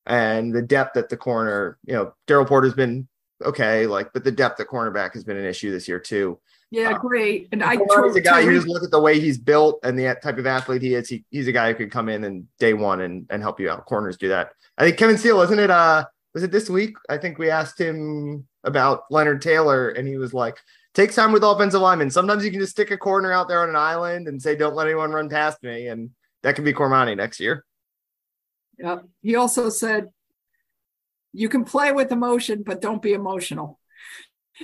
and 0.06 0.54
the 0.54 0.62
depth 0.62 0.98
at 0.98 1.08
the 1.08 1.16
corner, 1.16 1.78
you 1.86 1.94
know, 1.94 2.14
Daryl 2.28 2.46
Porter's 2.46 2.74
been 2.74 3.08
okay, 3.42 3.88
like, 3.88 4.12
but 4.12 4.26
the 4.26 4.32
depth 4.32 4.60
at 4.60 4.68
cornerback 4.68 5.14
has 5.14 5.24
been 5.24 5.38
an 5.38 5.46
issue 5.46 5.72
this 5.72 5.88
year 5.88 6.00
too. 6.00 6.40
Yeah, 6.74 6.94
uh, 6.94 6.98
great. 6.98 7.50
And 7.52 7.64
I 7.64 7.78
he's 7.78 8.16
a 8.16 8.22
guy 8.22 8.40
you 8.40 8.52
just 8.52 8.68
look 8.68 8.84
at 8.84 8.90
the 8.90 9.00
way 9.00 9.20
he's 9.20 9.38
built 9.38 9.80
and 9.84 9.98
the 9.98 10.18
type 10.24 10.40
of 10.40 10.48
athlete 10.48 10.82
he 10.82 10.96
is. 10.96 11.08
He, 11.08 11.24
he's 11.30 11.48
a 11.48 11.52
guy 11.52 11.72
who 11.72 11.76
could 11.76 11.92
come 11.92 12.10
in 12.10 12.24
and 12.24 12.48
day 12.58 12.74
one 12.74 13.02
and, 13.02 13.28
and 13.30 13.44
help 13.44 13.60
you 13.60 13.70
out. 13.70 13.86
Corners 13.86 14.18
do 14.18 14.30
that. 14.30 14.54
I 14.80 14.84
think 14.84 14.98
Kevin 14.98 15.20
Steele, 15.20 15.40
isn't 15.42 15.60
it? 15.60 15.70
Uh, 15.70 16.06
was 16.34 16.42
it 16.42 16.52
this 16.52 16.72
week? 16.72 16.96
I 17.08 17.20
think 17.20 17.38
we 17.38 17.52
asked 17.52 17.80
him 17.80 18.48
about 18.64 19.04
Leonard 19.12 19.44
Taylor, 19.44 19.90
and 19.90 20.08
he 20.08 20.18
was 20.18 20.34
like, 20.34 20.58
"Takes 20.96 21.14
time 21.14 21.32
with 21.32 21.44
offensive 21.44 21.80
linemen. 21.80 22.10
Sometimes 22.10 22.44
you 22.44 22.50
can 22.50 22.60
just 22.60 22.72
stick 22.72 22.90
a 22.90 22.98
corner 22.98 23.32
out 23.32 23.48
there 23.48 23.62
on 23.62 23.70
an 23.70 23.76
island 23.76 24.28
and 24.28 24.42
say, 24.42 24.56
"Don't 24.56 24.74
let 24.74 24.88
anyone 24.88 25.12
run 25.12 25.30
past 25.30 25.62
me," 25.62 25.90
and 25.90 26.10
that 26.42 26.56
could 26.56 26.66
be 26.66 26.74
Cormani 26.74 27.16
next 27.16 27.40
year. 27.40 27.64
Yeah. 28.80 29.02
He 29.22 29.36
also 29.36 29.70
said, 29.70 30.10
"You 31.34 31.50
can 31.50 31.66
play 31.66 31.92
with 31.92 32.12
emotion, 32.12 32.64
but 32.66 32.82
don't 32.82 33.02
be 33.04 33.14
emotional." 33.14 33.80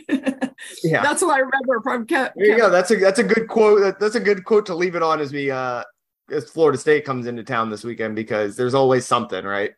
Yeah, 0.08 1.02
that's 1.02 1.21
what 1.21 1.34
I 1.36 1.39
remember 1.39 1.82
from. 1.82 2.06
There 2.06 2.32
you 2.38 2.58
go. 2.58 2.69
That's 2.69 2.91
a 2.91 2.95
that's 2.97 3.19
a 3.19 3.23
good 3.23 3.47
quote. 3.47 3.99
that's 3.99 4.15
a 4.15 4.19
good 4.19 4.43
quote 4.43 4.65
to 4.67 4.75
leave 4.75 4.95
it 4.95 5.04
on 5.04 5.19
as 5.19 5.34
we 5.34 5.49
uh 5.52 5.84
as 6.32 6.49
Florida 6.49 6.78
State 6.78 7.06
comes 7.06 7.25
into 7.25 7.43
town 7.43 7.69
this 7.69 7.84
weekend 7.84 8.15
because 8.15 8.56
there's 8.56 8.73
always 8.73 9.06
something, 9.06 9.43
right? 9.43 9.71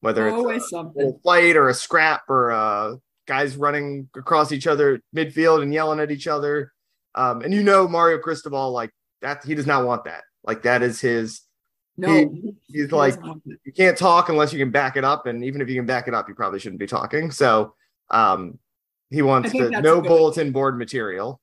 Whether 0.00 0.28
it's 0.28 0.34
always 0.34 0.62
a 0.64 0.68
something 0.68 1.18
fight 1.24 1.56
or 1.56 1.68
a 1.68 1.74
scrap 1.74 2.28
or 2.28 2.52
uh 2.52 2.96
guys 3.26 3.56
running 3.56 4.08
across 4.16 4.52
each 4.52 4.66
other 4.66 5.00
midfield 5.14 5.62
and 5.62 5.72
yelling 5.72 6.00
at 6.00 6.10
each 6.10 6.26
other. 6.26 6.72
Um, 7.14 7.42
and 7.42 7.52
you 7.52 7.62
know 7.62 7.88
Mario 7.88 8.18
Cristobal, 8.18 8.72
like 8.72 8.90
that, 9.22 9.44
he 9.44 9.54
does 9.54 9.66
not 9.66 9.84
want 9.84 10.04
that. 10.04 10.22
Like 10.44 10.62
that 10.62 10.82
is 10.82 11.00
his. 11.00 11.42
No, 11.98 12.08
he, 12.12 12.54
he's 12.68 12.90
he 12.90 12.96
like 12.96 13.14
you 13.64 13.72
can't 13.74 13.96
talk 13.96 14.28
unless 14.28 14.52
you 14.52 14.58
can 14.58 14.70
back 14.70 14.96
it 14.96 15.04
up, 15.04 15.26
and 15.26 15.42
even 15.42 15.62
if 15.62 15.68
you 15.68 15.76
can 15.76 15.86
back 15.86 16.08
it 16.08 16.14
up, 16.14 16.28
you 16.28 16.34
probably 16.34 16.60
shouldn't 16.60 16.78
be 16.78 16.86
talking. 16.86 17.30
So, 17.30 17.74
um, 18.10 18.58
he 19.10 19.22
wants 19.22 19.52
the 19.52 19.70
no 19.82 20.00
bulletin 20.00 20.52
board 20.52 20.78
material. 20.78 21.40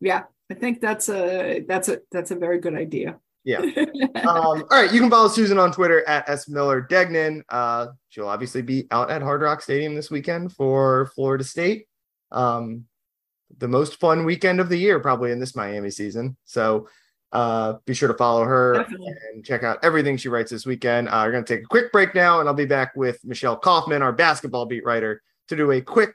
Yeah, 0.00 0.24
I 0.50 0.54
think 0.54 0.80
that's 0.80 1.08
a 1.08 1.64
that's 1.66 1.88
a 1.88 2.00
that's 2.10 2.30
a 2.30 2.36
very 2.36 2.58
good 2.58 2.74
idea. 2.74 3.18
Yeah. 3.44 3.58
um, 4.16 4.26
all 4.26 4.66
right. 4.70 4.92
You 4.92 5.00
can 5.00 5.08
follow 5.08 5.28
Susan 5.28 5.56
on 5.58 5.70
Twitter 5.72 6.06
at 6.08 6.28
S 6.28 6.48
Miller 6.48 6.80
Degnan. 6.80 7.44
Uh, 7.48 7.88
she'll 8.08 8.28
obviously 8.28 8.60
be 8.60 8.86
out 8.90 9.10
at 9.10 9.22
Hard 9.22 9.40
Rock 9.40 9.62
Stadium 9.62 9.94
this 9.94 10.10
weekend 10.10 10.52
for 10.52 11.06
Florida 11.14 11.44
State. 11.44 11.86
Um, 12.32 12.86
the 13.58 13.68
most 13.68 14.00
fun 14.00 14.24
weekend 14.24 14.60
of 14.60 14.68
the 14.68 14.76
year, 14.76 14.98
probably 14.98 15.30
in 15.30 15.38
this 15.38 15.54
Miami 15.54 15.90
season. 15.90 16.36
So 16.44 16.88
uh, 17.32 17.74
be 17.86 17.94
sure 17.94 18.08
to 18.08 18.14
follow 18.14 18.44
her 18.44 18.74
Definitely. 18.78 19.14
and 19.32 19.44
check 19.44 19.62
out 19.62 19.78
everything 19.82 20.16
she 20.16 20.28
writes 20.28 20.50
this 20.50 20.66
weekend. 20.66 21.08
Uh, 21.08 21.22
we're 21.24 21.32
going 21.32 21.44
to 21.44 21.56
take 21.56 21.64
a 21.64 21.68
quick 21.68 21.92
break 21.92 22.14
now, 22.14 22.40
and 22.40 22.48
I'll 22.48 22.54
be 22.54 22.66
back 22.66 22.96
with 22.96 23.18
Michelle 23.24 23.56
Kaufman, 23.56 24.02
our 24.02 24.12
basketball 24.12 24.66
beat 24.66 24.84
writer, 24.84 25.22
to 25.48 25.56
do 25.56 25.70
a 25.70 25.80
quick 25.80 26.14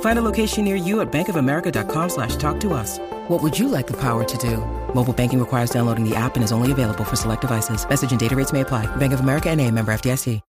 Find 0.00 0.18
a 0.18 0.22
location 0.22 0.64
near 0.64 0.74
you 0.74 1.00
at 1.00 1.12
bankofamerica.com 1.12 2.08
slash 2.08 2.34
talk 2.34 2.58
to 2.60 2.72
us. 2.72 2.98
What 3.28 3.40
would 3.40 3.56
you 3.56 3.68
like 3.68 3.86
the 3.86 4.00
power 4.00 4.24
to 4.24 4.38
do? 4.38 4.56
Mobile 4.92 5.12
banking 5.12 5.38
requires 5.38 5.70
downloading 5.70 6.02
the 6.02 6.16
app 6.16 6.34
and 6.34 6.42
is 6.42 6.50
only 6.50 6.72
available 6.72 7.04
for 7.04 7.14
select 7.14 7.42
devices. 7.42 7.88
Message 7.88 8.10
and 8.10 8.18
data 8.18 8.34
rates 8.34 8.52
may 8.52 8.62
apply. 8.62 8.86
Bank 8.96 9.12
of 9.12 9.20
America 9.20 9.48
and 9.48 9.60
a 9.60 9.70
member 9.70 9.92
FDIC. 9.92 10.40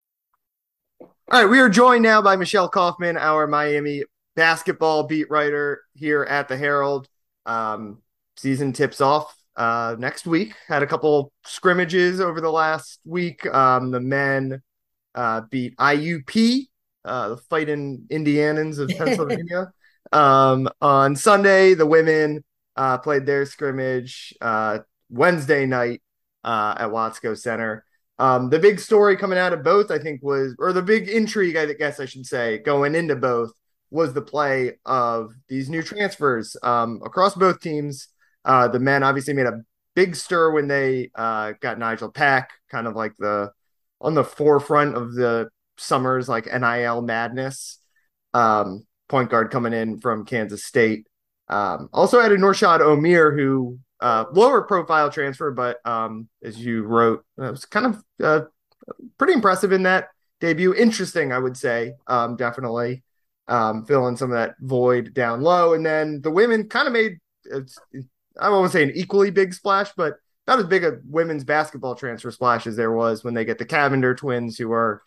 All 1.31 1.39
right, 1.39 1.47
we 1.47 1.59
are 1.59 1.69
joined 1.69 2.01
now 2.01 2.23
by 2.23 2.35
Michelle 2.35 2.67
Kaufman, 2.67 3.15
our 3.15 3.45
Miami 3.45 4.03
basketball 4.35 5.03
beat 5.03 5.29
writer 5.29 5.83
here 5.93 6.23
at 6.23 6.47
the 6.47 6.57
Herald. 6.57 7.07
Um, 7.45 8.01
season 8.35 8.73
tips 8.73 8.99
off 8.99 9.35
uh, 9.55 9.95
next 9.99 10.25
week. 10.25 10.55
Had 10.67 10.81
a 10.81 10.87
couple 10.87 11.31
scrimmages 11.45 12.19
over 12.19 12.41
the 12.41 12.49
last 12.49 12.99
week. 13.05 13.45
Um, 13.45 13.91
the 13.91 13.99
men 13.99 14.63
uh, 15.13 15.41
beat 15.51 15.77
IUP, 15.77 16.65
uh, 17.05 17.29
the 17.29 17.37
fighting 17.37 18.05
Indianans 18.09 18.79
of 18.79 18.89
Pennsylvania. 18.97 19.71
um, 20.11 20.69
on 20.81 21.15
Sunday, 21.15 21.73
the 21.73 21.85
women 21.85 22.43
uh, 22.75 22.97
played 22.97 23.25
their 23.25 23.45
scrimmage 23.45 24.33
uh, 24.41 24.79
Wednesday 25.09 25.65
night 25.65 26.01
uh, 26.43 26.75
at 26.77 26.89
Watsco 26.89 27.37
Center. 27.37 27.85
Um, 28.17 28.49
the 28.49 28.59
big 28.59 28.79
story 28.79 29.15
coming 29.15 29.37
out 29.37 29.53
of 29.53 29.63
both, 29.63 29.91
I 29.91 29.97
think, 29.97 30.21
was, 30.21 30.55
or 30.59 30.73
the 30.73 30.81
big 30.81 31.07
intrigue, 31.07 31.55
I 31.55 31.71
guess 31.73 31.99
I 31.99 32.05
should 32.05 32.25
say, 32.25 32.57
going 32.57 32.95
into 32.95 33.15
both 33.15 33.51
was 33.91 34.13
the 34.13 34.21
play 34.21 34.77
of 34.85 35.33
these 35.47 35.69
new 35.69 35.81
transfers 35.81 36.55
um, 36.61 37.01
across 37.03 37.33
both 37.35 37.59
teams. 37.59 38.09
Uh, 38.45 38.67
the 38.67 38.79
men 38.79 39.03
obviously 39.03 39.33
made 39.33 39.45
a 39.45 39.61
big 39.95 40.15
stir 40.15 40.51
when 40.51 40.67
they 40.67 41.11
uh, 41.15 41.53
got 41.59 41.79
Nigel 41.79 42.11
Pack, 42.11 42.51
kind 42.69 42.87
of 42.87 42.95
like 42.95 43.13
the 43.17 43.51
on 44.01 44.13
the 44.13 44.23
forefront 44.23 44.95
of 44.95 45.13
the 45.13 45.49
summer's 45.79 46.29
like 46.29 46.45
NIL 46.45 47.01
madness. 47.01 47.79
Um, 48.33 48.85
point 49.07 49.29
guard 49.29 49.51
coming 49.51 49.73
in 49.73 49.99
from 49.99 50.25
Kansas 50.25 50.63
State. 50.63 51.07
Um, 51.47 51.89
also 51.91 52.19
added 52.19 52.39
Norchad 52.39 52.79
Omier, 52.79 53.35
who 53.35 53.79
uh, 53.99 54.25
lower 54.31 54.61
profile 54.61 55.09
transfer, 55.09 55.51
but 55.51 55.85
um, 55.85 56.29
as 56.43 56.63
you 56.63 56.83
wrote, 56.83 57.25
it 57.37 57.51
was 57.51 57.65
kind 57.65 57.87
of 57.87 58.03
uh, 58.23 58.45
pretty 59.17 59.33
impressive 59.33 59.71
in 59.71 59.83
that 59.83 60.09
debut. 60.39 60.73
Interesting, 60.75 61.33
I 61.33 61.39
would 61.39 61.57
say, 61.57 61.93
um, 62.07 62.35
definitely 62.35 63.03
um, 63.47 63.85
filling 63.85 64.15
some 64.15 64.31
of 64.31 64.37
that 64.37 64.55
void 64.59 65.13
down 65.15 65.41
low. 65.41 65.73
And 65.73 65.83
then 65.83 66.21
the 66.21 66.31
women 66.31 66.69
kind 66.69 66.87
of 66.87 66.93
made 66.93 67.17
I 68.39 68.49
won't 68.49 68.71
say 68.71 68.83
an 68.83 68.91
equally 68.93 69.31
big 69.31 69.53
splash, 69.53 69.91
but 69.95 70.15
not 70.47 70.59
as 70.59 70.65
big 70.65 70.83
a 70.83 70.99
women's 71.05 71.43
basketball 71.43 71.95
transfer 71.95 72.31
splash 72.31 72.67
as 72.67 72.75
there 72.75 72.91
was 72.91 73.23
when 73.23 73.33
they 73.33 73.45
get 73.45 73.57
the 73.57 73.65
Cavender 73.65 74.15
twins, 74.15 74.57
who 74.57 74.71
are 74.71 75.01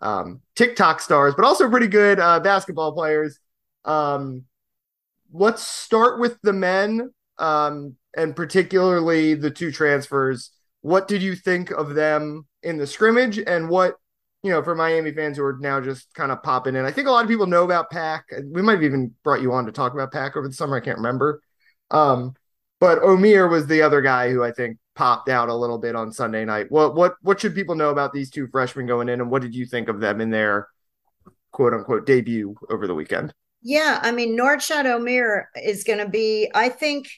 um, 0.00 0.40
TikTok 0.54 1.00
stars, 1.00 1.34
but 1.34 1.44
also 1.44 1.68
pretty 1.70 1.86
good 1.86 2.20
uh, 2.20 2.40
basketball 2.40 2.92
players. 2.92 3.38
Um, 3.84 4.44
let's 5.32 5.62
start 5.62 6.20
with 6.20 6.38
the 6.42 6.52
men, 6.52 7.12
um, 7.38 7.96
and 8.16 8.34
particularly 8.34 9.34
the 9.34 9.50
two 9.50 9.72
transfers. 9.72 10.50
What 10.82 11.08
did 11.08 11.22
you 11.22 11.34
think 11.34 11.70
of 11.70 11.94
them 11.94 12.46
in 12.62 12.76
the 12.76 12.86
scrimmage, 12.86 13.38
and 13.38 13.68
what 13.68 13.96
you 14.42 14.50
know 14.50 14.62
for 14.62 14.74
Miami 14.74 15.12
fans 15.12 15.36
who 15.36 15.44
are 15.44 15.58
now 15.60 15.80
just 15.80 16.12
kind 16.14 16.30
of 16.30 16.42
popping 16.42 16.76
in? 16.76 16.84
I 16.84 16.92
think 16.92 17.08
a 17.08 17.10
lot 17.10 17.24
of 17.24 17.30
people 17.30 17.46
know 17.46 17.64
about 17.64 17.90
Pack. 17.90 18.26
We 18.44 18.62
might 18.62 18.74
have 18.74 18.84
even 18.84 19.14
brought 19.24 19.42
you 19.42 19.52
on 19.52 19.66
to 19.66 19.72
talk 19.72 19.94
about 19.94 20.12
Pack 20.12 20.36
over 20.36 20.48
the 20.48 20.54
summer. 20.54 20.76
I 20.76 20.80
can't 20.80 20.98
remember. 20.98 21.40
Um, 21.90 22.34
but 22.78 23.00
Omier 23.00 23.50
was 23.50 23.66
the 23.66 23.82
other 23.82 24.02
guy 24.02 24.30
who 24.30 24.44
I 24.44 24.52
think 24.52 24.78
popped 24.96 25.28
out 25.28 25.48
a 25.48 25.54
little 25.54 25.78
bit 25.78 25.94
on 25.94 26.10
Sunday 26.10 26.44
night. 26.44 26.70
What 26.70 26.96
what 26.96 27.14
what 27.22 27.40
should 27.40 27.54
people 27.54 27.76
know 27.76 27.90
about 27.90 28.12
these 28.12 28.30
two 28.30 28.48
freshmen 28.48 28.86
going 28.86 29.08
in, 29.08 29.20
and 29.20 29.30
what 29.30 29.42
did 29.42 29.54
you 29.54 29.66
think 29.66 29.88
of 29.88 30.00
them 30.00 30.20
in 30.20 30.30
their 30.30 30.68
quote 31.52 31.74
unquote 31.74 32.06
debut 32.06 32.56
over 32.68 32.88
the 32.88 32.94
weekend? 32.94 33.32
Yeah, 33.62 34.00
I 34.02 34.10
mean 34.10 34.36
Norchad 34.36 34.84
Omier 34.84 35.44
is 35.62 35.84
going 35.84 36.00
to 36.00 36.08
be. 36.08 36.50
I 36.52 36.70
think. 36.70 37.08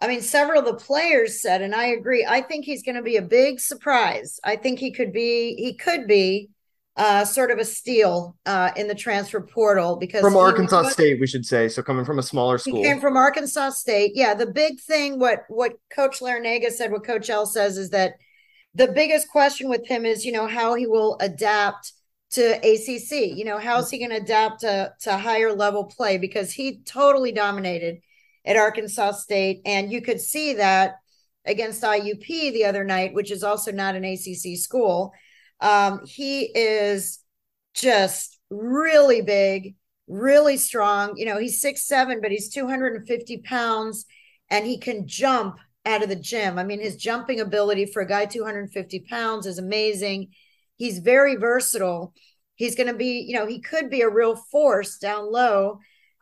I 0.00 0.06
mean, 0.06 0.22
several 0.22 0.60
of 0.60 0.66
the 0.66 0.74
players 0.74 1.42
said, 1.42 1.60
and 1.60 1.74
I 1.74 1.86
agree. 1.86 2.24
I 2.24 2.40
think 2.40 2.64
he's 2.64 2.84
going 2.84 2.94
to 2.94 3.02
be 3.02 3.16
a 3.16 3.22
big 3.22 3.58
surprise. 3.58 4.38
I 4.44 4.54
think 4.54 4.78
he 4.78 4.92
could 4.92 5.12
be. 5.12 5.56
He 5.56 5.74
could 5.74 6.06
be 6.06 6.50
uh, 6.98 7.24
sort 7.24 7.52
of 7.52 7.58
a 7.58 7.64
steal 7.64 8.36
uh, 8.44 8.72
in 8.76 8.88
the 8.88 8.94
transfer 8.94 9.40
portal 9.40 9.96
because 9.96 10.20
from 10.20 10.36
Arkansas 10.36 10.82
was, 10.82 10.92
State, 10.92 11.20
we 11.20 11.28
should 11.28 11.46
say. 11.46 11.68
So 11.68 11.80
coming 11.80 12.04
from 12.04 12.18
a 12.18 12.22
smaller 12.22 12.58
school, 12.58 12.76
he 12.76 12.82
came 12.82 13.00
from 13.00 13.16
Arkansas 13.16 13.70
State. 13.70 14.12
Yeah, 14.16 14.34
the 14.34 14.46
big 14.46 14.80
thing, 14.80 15.20
what 15.20 15.44
what 15.48 15.74
Coach 15.94 16.18
Larrañaga 16.18 16.70
said, 16.70 16.90
what 16.90 17.04
Coach 17.04 17.30
L 17.30 17.46
says, 17.46 17.78
is 17.78 17.90
that 17.90 18.14
the 18.74 18.88
biggest 18.88 19.28
question 19.28 19.68
with 19.68 19.86
him 19.86 20.04
is, 20.04 20.26
you 20.26 20.32
know, 20.32 20.48
how 20.48 20.74
he 20.74 20.88
will 20.88 21.16
adapt 21.20 21.92
to 22.30 22.42
ACC. 22.42 23.36
You 23.36 23.44
know, 23.44 23.58
how's 23.58 23.90
he 23.90 23.98
going 23.98 24.10
to 24.10 24.16
adapt 24.16 24.60
to 24.60 24.92
to 25.02 25.16
higher 25.16 25.52
level 25.52 25.84
play 25.84 26.18
because 26.18 26.50
he 26.50 26.80
totally 26.80 27.30
dominated 27.30 28.00
at 28.44 28.56
Arkansas 28.56 29.12
State, 29.12 29.62
and 29.64 29.92
you 29.92 30.02
could 30.02 30.20
see 30.20 30.54
that 30.54 30.96
against 31.44 31.82
IUP 31.82 32.26
the 32.26 32.64
other 32.64 32.82
night, 32.82 33.14
which 33.14 33.30
is 33.30 33.44
also 33.44 33.70
not 33.70 33.94
an 33.94 34.04
ACC 34.04 34.58
school 34.58 35.12
um, 35.60 36.00
he 36.06 36.42
is 36.44 37.20
just 37.74 38.38
really 38.50 39.22
big, 39.22 39.76
really 40.06 40.56
strong. 40.56 41.16
You 41.16 41.26
know, 41.26 41.38
he's 41.38 41.60
six 41.60 41.86
seven, 41.86 42.20
but 42.20 42.30
he's 42.30 42.48
250 42.50 43.38
pounds 43.38 44.04
and 44.50 44.66
he 44.66 44.78
can 44.78 45.06
jump 45.06 45.58
out 45.84 46.02
of 46.02 46.08
the 46.08 46.16
gym. 46.16 46.58
I 46.58 46.64
mean, 46.64 46.80
his 46.80 46.96
jumping 46.96 47.40
ability 47.40 47.86
for 47.86 48.02
a 48.02 48.06
guy 48.06 48.26
250 48.26 49.00
pounds 49.08 49.46
is 49.46 49.58
amazing. 49.58 50.28
He's 50.76 50.98
very 50.98 51.36
versatile. 51.36 52.14
He's 52.54 52.74
going 52.74 52.88
to 52.88 52.94
be, 52.94 53.24
you 53.26 53.34
know, 53.34 53.46
he 53.46 53.60
could 53.60 53.90
be 53.90 54.02
a 54.02 54.08
real 54.08 54.36
force 54.36 54.98
down 54.98 55.30
low. 55.32 55.78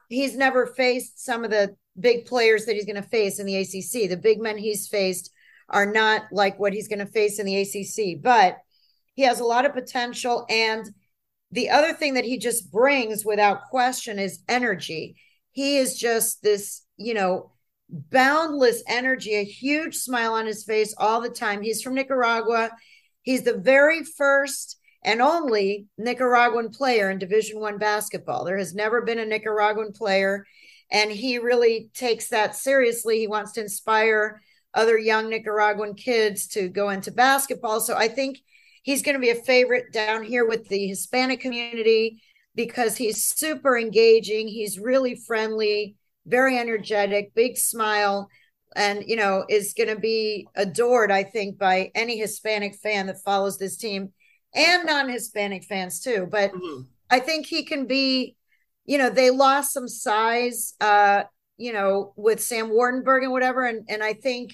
He's 0.09 0.37
never 0.37 0.67
faced 0.67 1.25
some 1.25 1.45
of 1.45 1.51
the 1.51 1.75
big 1.99 2.27
players 2.27 2.67
that 2.67 2.75
he's 2.75 2.85
going 2.85 3.03
to 3.03 3.09
face 3.09 3.39
in 3.39 3.47
the 3.47 3.57
ACC. 3.57 4.09
The 4.09 4.21
big 4.21 4.41
men 4.41 4.59
he's 4.59 4.87
faced 4.87 5.31
are 5.69 5.87
not 5.87 6.25
like 6.31 6.59
what 6.59 6.73
he's 6.73 6.89
going 6.89 7.01
to 7.01 7.07
face 7.07 7.39
in 7.39 7.47
the 7.47 7.61
ACC, 7.61 8.23
but 8.23 8.59
he 9.17 9.23
has 9.23 9.41
a 9.41 9.45
lot 9.45 9.65
of 9.65 9.73
potential. 9.75 10.47
And 10.49 10.89
the 11.51 11.71
other 11.71 11.93
thing 11.93 12.15
that 12.15 12.25
he 12.25 12.39
just 12.39 12.71
brings 12.71 13.25
without 13.25 13.65
question 13.71 14.19
is 14.19 14.43
energy. 14.49 15.17
He 15.53 15.79
is 15.79 15.99
just 15.99 16.43
this, 16.43 16.83
you 16.99 17.15
know, 17.15 17.53
boundless 17.89 18.83
energy, 18.87 19.35
a 19.35 19.45
huge 19.45 19.97
smile 19.97 20.35
on 20.35 20.47
his 20.47 20.65
face 20.65 20.95
all 20.99 21.21
the 21.21 21.31
time. 21.31 21.63
He's 21.63 21.83
from 21.83 21.95
Nicaragua. 21.95 22.71
He's 23.23 23.43
the 23.43 23.57
very 23.57 24.05
first 24.05 24.79
and 25.03 25.23
only 25.23 25.87
Nicaraguan 25.97 26.69
player 26.69 27.11
in 27.11 27.19
Division 27.19 27.59
1 27.59 27.79
basketball. 27.79 28.45
There 28.45 28.59
has 28.59 28.75
never 28.75 29.03
been 29.03 29.19
a 29.19 29.25
Nicaraguan 29.25 29.93
player 29.93 30.45
and 30.91 31.11
he 31.11 31.39
really 31.39 31.89
takes 31.95 32.29
that 32.29 32.55
seriously. 32.55 33.19
He 33.19 33.29
wants 33.29 33.53
to 33.53 33.63
inspire 33.63 34.43
other 34.75 34.99
young 34.99 35.31
Nicaraguan 35.31 35.95
kids 35.95 36.49
to 36.49 36.69
go 36.69 36.91
into 36.91 37.11
basketball. 37.11 37.81
So 37.81 37.97
I 37.97 38.09
think 38.09 38.39
He's 38.87 39.03
going 39.03 39.17
to 39.17 39.21
be 39.21 39.31
a 39.31 39.35
favorite 39.35 39.93
down 39.93 40.23
here 40.23 40.47
with 40.47 40.69
the 40.69 40.87
Hispanic 40.87 41.41
community 41.41 42.23
because 42.55 42.97
he's 42.97 43.21
super 43.21 43.77
engaging. 43.77 44.47
He's 44.47 44.79
really 44.79 45.17
friendly, 45.17 45.97
very 46.25 46.57
energetic, 46.57 47.35
big 47.35 47.57
smile, 47.57 48.29
and 48.77 49.03
you 49.05 49.17
know 49.17 49.45
is 49.49 49.75
going 49.77 49.89
to 49.89 49.99
be 49.99 50.47
adored. 50.55 51.11
I 51.11 51.25
think 51.25 51.59
by 51.59 51.91
any 51.97 52.17
Hispanic 52.17 52.77
fan 52.77 53.09
that 53.09 53.25
follows 53.25 53.59
this 53.59 53.77
team, 53.77 54.13
and 54.55 54.87
non-Hispanic 54.87 55.65
fans 55.65 55.99
too. 55.99 56.29
But 56.31 56.53
mm-hmm. 56.53 56.83
I 57.11 57.19
think 57.19 57.47
he 57.47 57.65
can 57.65 57.87
be. 57.89 58.37
You 58.85 58.99
know, 58.99 59.11
they 59.11 59.31
lost 59.31 59.73
some 59.73 59.89
size. 59.89 60.75
Uh, 60.81 61.25
you 61.57 61.73
know, 61.73 62.13
with 62.15 62.41
Sam 62.41 62.69
Waardenburg 62.69 63.25
and 63.25 63.33
whatever, 63.33 63.65
and 63.65 63.85
and 63.89 64.01
I 64.01 64.13
think 64.13 64.53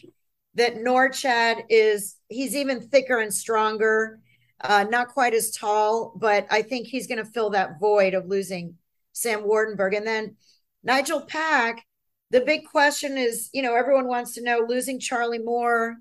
that 0.54 0.76
Norchad 0.76 1.64
is 1.68 2.16
he's 2.28 2.54
even 2.54 2.80
thicker 2.80 3.18
and 3.18 3.32
stronger, 3.32 4.20
uh, 4.60 4.84
not 4.88 5.08
quite 5.08 5.34
as 5.34 5.50
tall, 5.50 6.12
but 6.16 6.46
I 6.50 6.62
think 6.62 6.86
he's 6.86 7.06
going 7.06 7.24
to 7.24 7.30
fill 7.30 7.50
that 7.50 7.80
void 7.80 8.14
of 8.14 8.26
losing 8.26 8.76
Sam 9.12 9.42
Waardenburg. 9.42 9.96
And 9.96 10.06
then 10.06 10.36
Nigel 10.82 11.22
Pack, 11.22 11.84
the 12.30 12.40
big 12.40 12.66
question 12.66 13.16
is, 13.16 13.48
you 13.52 13.62
know, 13.62 13.74
everyone 13.74 14.06
wants 14.06 14.34
to 14.34 14.42
know 14.42 14.64
losing 14.66 14.98
Charlie 14.98 15.38
Moore 15.38 15.96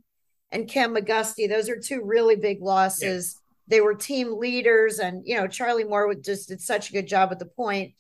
and 0.52 0.68
Cam 0.68 0.96
McGusty. 0.96 1.48
Those 1.48 1.70
are 1.70 1.80
two 1.80 2.02
really 2.04 2.36
big 2.36 2.62
losses. 2.62 3.36
Yeah. 3.36 3.38
They 3.68 3.82
were 3.82 3.96
team 3.96 4.38
leaders, 4.38 5.00
and 5.00 5.26
you 5.26 5.38
know, 5.38 5.48
Charlie 5.48 5.86
Moore 5.86 6.14
just 6.16 6.50
did 6.50 6.60
such 6.60 6.90
a 6.90 6.94
good 6.94 7.08
job 7.08 7.32
at 7.32 7.40
the 7.40 7.46
point. 7.46 7.94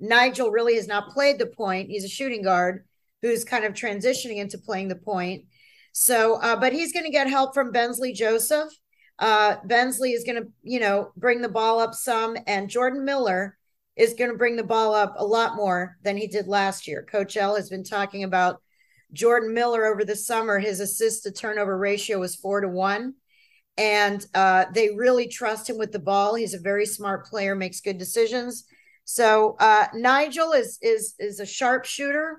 Nigel 0.00 0.50
really 0.50 0.74
has 0.74 0.88
not 0.88 1.10
played 1.10 1.38
the 1.38 1.46
point. 1.46 1.90
He's 1.90 2.04
a 2.04 2.08
shooting 2.08 2.42
guard 2.42 2.84
who's 3.20 3.44
kind 3.44 3.64
of 3.64 3.72
transitioning 3.72 4.38
into 4.38 4.58
playing 4.58 4.88
the 4.88 4.96
point. 4.96 5.44
So, 5.92 6.36
uh, 6.36 6.56
but 6.56 6.72
he's 6.72 6.92
going 6.92 7.04
to 7.04 7.12
get 7.12 7.28
help 7.28 7.54
from 7.54 7.70
Bensley 7.70 8.12
Joseph. 8.12 8.72
Uh, 9.18 9.56
Bensley 9.64 10.12
is 10.12 10.24
going 10.24 10.42
to, 10.42 10.48
you 10.62 10.80
know, 10.80 11.12
bring 11.16 11.42
the 11.42 11.48
ball 11.48 11.78
up 11.78 11.94
some, 11.94 12.36
and 12.46 12.68
Jordan 12.68 13.04
Miller 13.04 13.56
is 13.94 14.14
going 14.14 14.30
to 14.30 14.38
bring 14.38 14.56
the 14.56 14.64
ball 14.64 14.94
up 14.94 15.14
a 15.18 15.24
lot 15.24 15.54
more 15.54 15.98
than 16.02 16.16
he 16.16 16.26
did 16.26 16.48
last 16.48 16.88
year. 16.88 17.06
Coach 17.08 17.36
L 17.36 17.56
has 17.56 17.68
been 17.68 17.84
talking 17.84 18.24
about 18.24 18.62
Jordan 19.12 19.52
Miller 19.52 19.84
over 19.84 20.04
the 20.04 20.16
summer. 20.16 20.58
His 20.58 20.80
assist 20.80 21.24
to 21.24 21.30
turnover 21.30 21.76
ratio 21.76 22.18
was 22.18 22.34
four 22.34 22.62
to 22.62 22.68
one. 22.68 23.14
And 23.76 24.24
uh, 24.34 24.66
they 24.74 24.90
really 24.94 25.28
trust 25.28 25.68
him 25.68 25.78
with 25.78 25.92
the 25.92 25.98
ball. 25.98 26.34
He's 26.34 26.54
a 26.54 26.58
very 26.58 26.86
smart 26.86 27.26
player, 27.26 27.54
makes 27.54 27.80
good 27.80 27.98
decisions. 27.98 28.64
So 29.04 29.56
uh, 29.58 29.86
Nigel 29.94 30.52
is 30.52 30.78
is 30.80 31.14
is 31.18 31.40
a 31.40 31.46
sharp 31.46 31.84
shooter. 31.84 32.38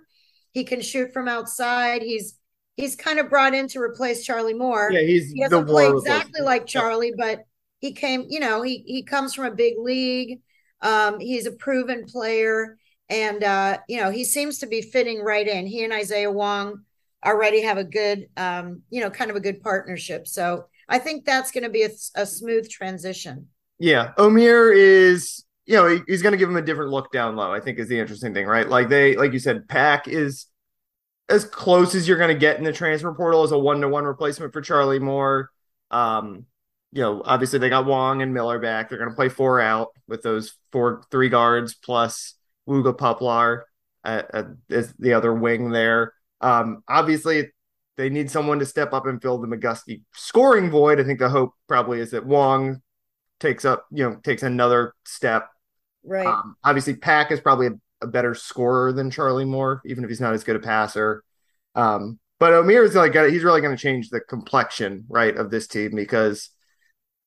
He 0.52 0.64
can 0.64 0.82
shoot 0.82 1.12
from 1.12 1.28
outside. 1.28 2.02
He's 2.02 2.38
he's 2.76 2.96
kind 2.96 3.20
of 3.20 3.30
brought 3.30 3.54
in 3.54 3.68
to 3.70 3.80
replace 3.80 4.26
Charlie 4.26 4.54
Moore. 4.54 4.92
Yeah, 4.92 5.02
he's 5.02 5.32
he 5.32 5.42
doesn't 5.42 5.68
play 5.68 5.88
exactly 5.88 6.42
like 6.42 6.66
Charlie, 6.66 7.14
but 7.18 7.46
he 7.80 7.94
came. 7.94 8.26
You 8.30 8.40
know, 8.40 8.62
he 8.62 8.84
he 8.86 9.04
comes 9.04 9.34
from 9.34 9.46
a 9.46 9.52
big 9.52 9.76
league. 9.78 10.42
Um, 10.82 11.20
he's 11.20 11.46
a 11.46 11.52
proven 11.52 12.06
player, 12.06 12.78
and 13.10 13.44
uh, 13.44 13.80
you 13.88 14.02
know 14.02 14.12
he 14.12 14.24
seems 14.24 14.60
to 14.60 14.68
be 14.68 14.82
fitting 14.82 15.22
right 15.22 15.48
in. 15.48 15.66
He 15.66 15.84
and 15.84 15.94
Isaiah 15.94 16.32
Wong 16.32 16.84
already 17.26 17.62
have 17.62 17.78
a 17.78 17.86
good, 17.86 18.28
um, 18.36 18.82
you 18.90 19.00
know, 19.00 19.10
kind 19.10 19.32
of 19.32 19.38
a 19.38 19.40
good 19.40 19.62
partnership. 19.62 20.28
So 20.28 20.66
I 20.90 21.00
think 21.00 21.24
that's 21.24 21.52
going 21.52 21.64
to 21.64 21.70
be 21.70 21.84
a, 21.84 21.90
a 22.16 22.26
smooth 22.26 22.70
transition. 22.70 23.48
Yeah, 23.80 24.12
Omier 24.18 24.76
is 24.76 25.46
you 25.66 25.76
know, 25.76 26.04
he's 26.08 26.22
going 26.22 26.34
to 26.34 26.38
give 26.38 26.50
him 26.50 26.58
a 26.58 26.62
different 26.62 26.92
look 26.92 27.12
down 27.12 27.36
low. 27.36 27.52
I 27.52 27.60
think 27.60 27.80
is 27.80 27.88
the 27.88 28.00
interesting 28.00 28.34
thing, 28.34 28.46
right? 28.46 28.68
Like 28.68 28.90
they, 28.90 29.16
like 29.16 29.34
you 29.34 29.40
said, 29.40 29.68
Pack 29.68 30.08
is 30.08 30.48
as 31.30 31.46
close 31.46 31.96
as 31.96 32.08
you're 32.08 32.18
going 32.18 32.34
to 32.34 32.40
get 32.40 32.58
in 32.58 32.64
the 32.64 32.74
transfer 32.74 33.14
portal 33.14 33.44
as 33.44 33.52
a 33.52 33.58
one 33.58 33.82
to 33.82 33.88
one 33.88 34.06
replacement 34.06 34.54
for 34.54 34.62
Charlie 34.62 35.00
Moore. 35.00 35.50
Um, 35.92 36.46
you 36.92 37.02
know, 37.02 37.22
obviously 37.26 37.60
they 37.60 37.70
got 37.70 37.86
Wong 37.86 38.22
and 38.22 38.34
Miller 38.34 38.60
back. 38.60 38.90
They're 38.90 38.98
going 38.98 39.10
to 39.10 39.16
play 39.16 39.30
four 39.30 39.60
out 39.60 39.90
with 40.08 40.22
those 40.22 40.56
four 40.72 41.04
three 41.12 41.30
guards 41.30 41.74
plus 41.74 42.36
Wooga 42.68 42.98
Poplar 42.98 43.66
as 44.04 44.94
the 45.00 45.14
other 45.14 45.34
wing 45.34 45.72
there. 45.72 46.14
Um, 46.42 46.84
obviously 46.88 47.52
they 47.96 48.10
need 48.10 48.30
someone 48.30 48.60
to 48.60 48.66
step 48.66 48.94
up 48.94 49.06
and 49.06 49.22
fill 49.22 49.38
the 49.38 49.48
McGusty 49.48 50.02
scoring 50.14 50.70
void. 50.70 51.00
I 51.00 51.04
think 51.04 51.20
the 51.20 51.30
hope 51.30 51.54
probably 51.68 52.00
is 52.00 52.12
that 52.12 52.26
Wong 52.26 52.82
takes 53.40 53.66
up, 53.66 53.86
you 53.92 54.08
know, 54.08 54.18
takes 54.24 54.44
another 54.44 54.94
step 55.06 55.50
Right. 56.04 56.28
Um, 56.28 56.56
obviously, 56.64 56.96
Pack 56.96 57.32
is 57.32 57.40
probably 57.40 57.68
a, 57.68 57.72
a, 58.04 58.08
better 58.08 58.36
scorer 58.36 58.94
than 58.94 59.12
Charlie 59.12 59.46
Moore, 59.46 59.82
even 59.86 60.04
if 60.04 60.10
he's 60.10 60.22
not 60.22 60.34
as 60.34 60.44
good 60.44 60.56
a 60.56 60.60
passer. 60.60 61.24
Um, 61.76 62.20
but 62.40 62.54
Omier 62.54 62.84
is 62.84 62.96
like 62.96 63.14
he's 63.14 63.44
really 63.44 63.62
going 63.62 63.76
to 63.76 63.82
change 63.82 64.10
the 64.10 64.20
complexion, 64.20 65.06
right, 65.08 65.36
of 65.36 65.50
this 65.50 65.68
team 65.68 65.96
because 65.96 66.50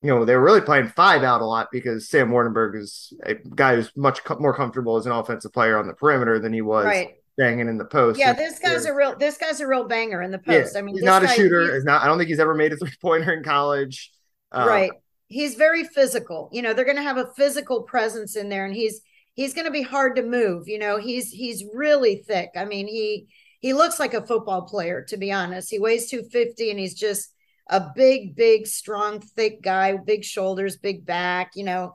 you 0.01 0.09
know 0.09 0.25
they 0.25 0.35
were 0.35 0.43
really 0.43 0.61
playing 0.61 0.89
five 0.89 1.23
out 1.23 1.41
a 1.41 1.45
lot 1.45 1.69
because 1.71 2.09
Sam 2.09 2.29
Waardenburg 2.29 2.79
is 2.79 3.13
a 3.23 3.35
guy 3.35 3.75
who's 3.75 3.91
much 3.95 4.23
co- 4.23 4.39
more 4.39 4.53
comfortable 4.53 4.97
as 4.97 5.05
an 5.05 5.11
offensive 5.11 5.53
player 5.53 5.77
on 5.77 5.87
the 5.87 5.93
perimeter 5.93 6.39
than 6.39 6.53
he 6.53 6.61
was 6.61 6.85
right. 6.85 7.15
banging 7.37 7.67
in 7.67 7.77
the 7.77 7.85
post. 7.85 8.19
Yeah, 8.19 8.33
this 8.33 8.59
guy's 8.59 8.85
a 8.85 8.93
real 8.93 9.15
this 9.17 9.37
guy's 9.37 9.59
a 9.59 9.67
real 9.67 9.87
banger 9.87 10.21
in 10.21 10.31
the 10.31 10.39
post. 10.39 10.73
Yeah, 10.73 10.79
I 10.79 10.81
mean, 10.83 10.95
he's 10.95 11.03
not 11.03 11.23
a 11.23 11.27
shooter. 11.27 11.73
He's 11.73 11.83
not. 11.83 12.03
I 12.03 12.07
don't 12.07 12.17
think 12.17 12.29
he's 12.29 12.39
ever 12.39 12.53
made 12.53 12.73
a 12.73 12.77
three 12.77 12.93
pointer 13.01 13.33
in 13.33 13.43
college. 13.43 14.11
Uh, 14.51 14.65
right 14.67 14.91
he's 15.27 15.55
very 15.55 15.83
physical. 15.83 16.49
You 16.51 16.61
know, 16.61 16.73
they're 16.73 16.85
going 16.85 16.97
to 16.97 17.03
have 17.03 17.17
a 17.17 17.31
physical 17.35 17.83
presence 17.83 18.35
in 18.35 18.49
there, 18.49 18.65
and 18.65 18.75
he's 18.75 19.01
he's 19.37 19.53
going 19.53 19.65
to 19.65 19.71
be 19.71 19.83
hard 19.83 20.17
to 20.17 20.23
move. 20.23 20.67
You 20.67 20.79
know, 20.79 20.97
he's 20.97 21.29
he's 21.29 21.63
really 21.73 22.23
thick. 22.27 22.49
I 22.57 22.65
mean, 22.65 22.87
he 22.87 23.27
he 23.61 23.73
looks 23.73 23.99
like 23.99 24.13
a 24.13 24.25
football 24.25 24.63
player 24.63 25.05
to 25.07 25.15
be 25.15 25.31
honest. 25.31 25.71
He 25.71 25.79
weighs 25.79 26.09
250 26.09 26.71
and 26.71 26.79
he's 26.79 26.95
just 26.95 27.33
a 27.69 27.85
big, 27.95 28.35
big, 28.35 28.67
strong, 28.67 29.21
thick 29.21 29.61
guy, 29.61 29.95
big 29.95 30.25
shoulders, 30.25 30.75
big 30.77 31.05
back. 31.05 31.51
You 31.55 31.63
know, 31.63 31.93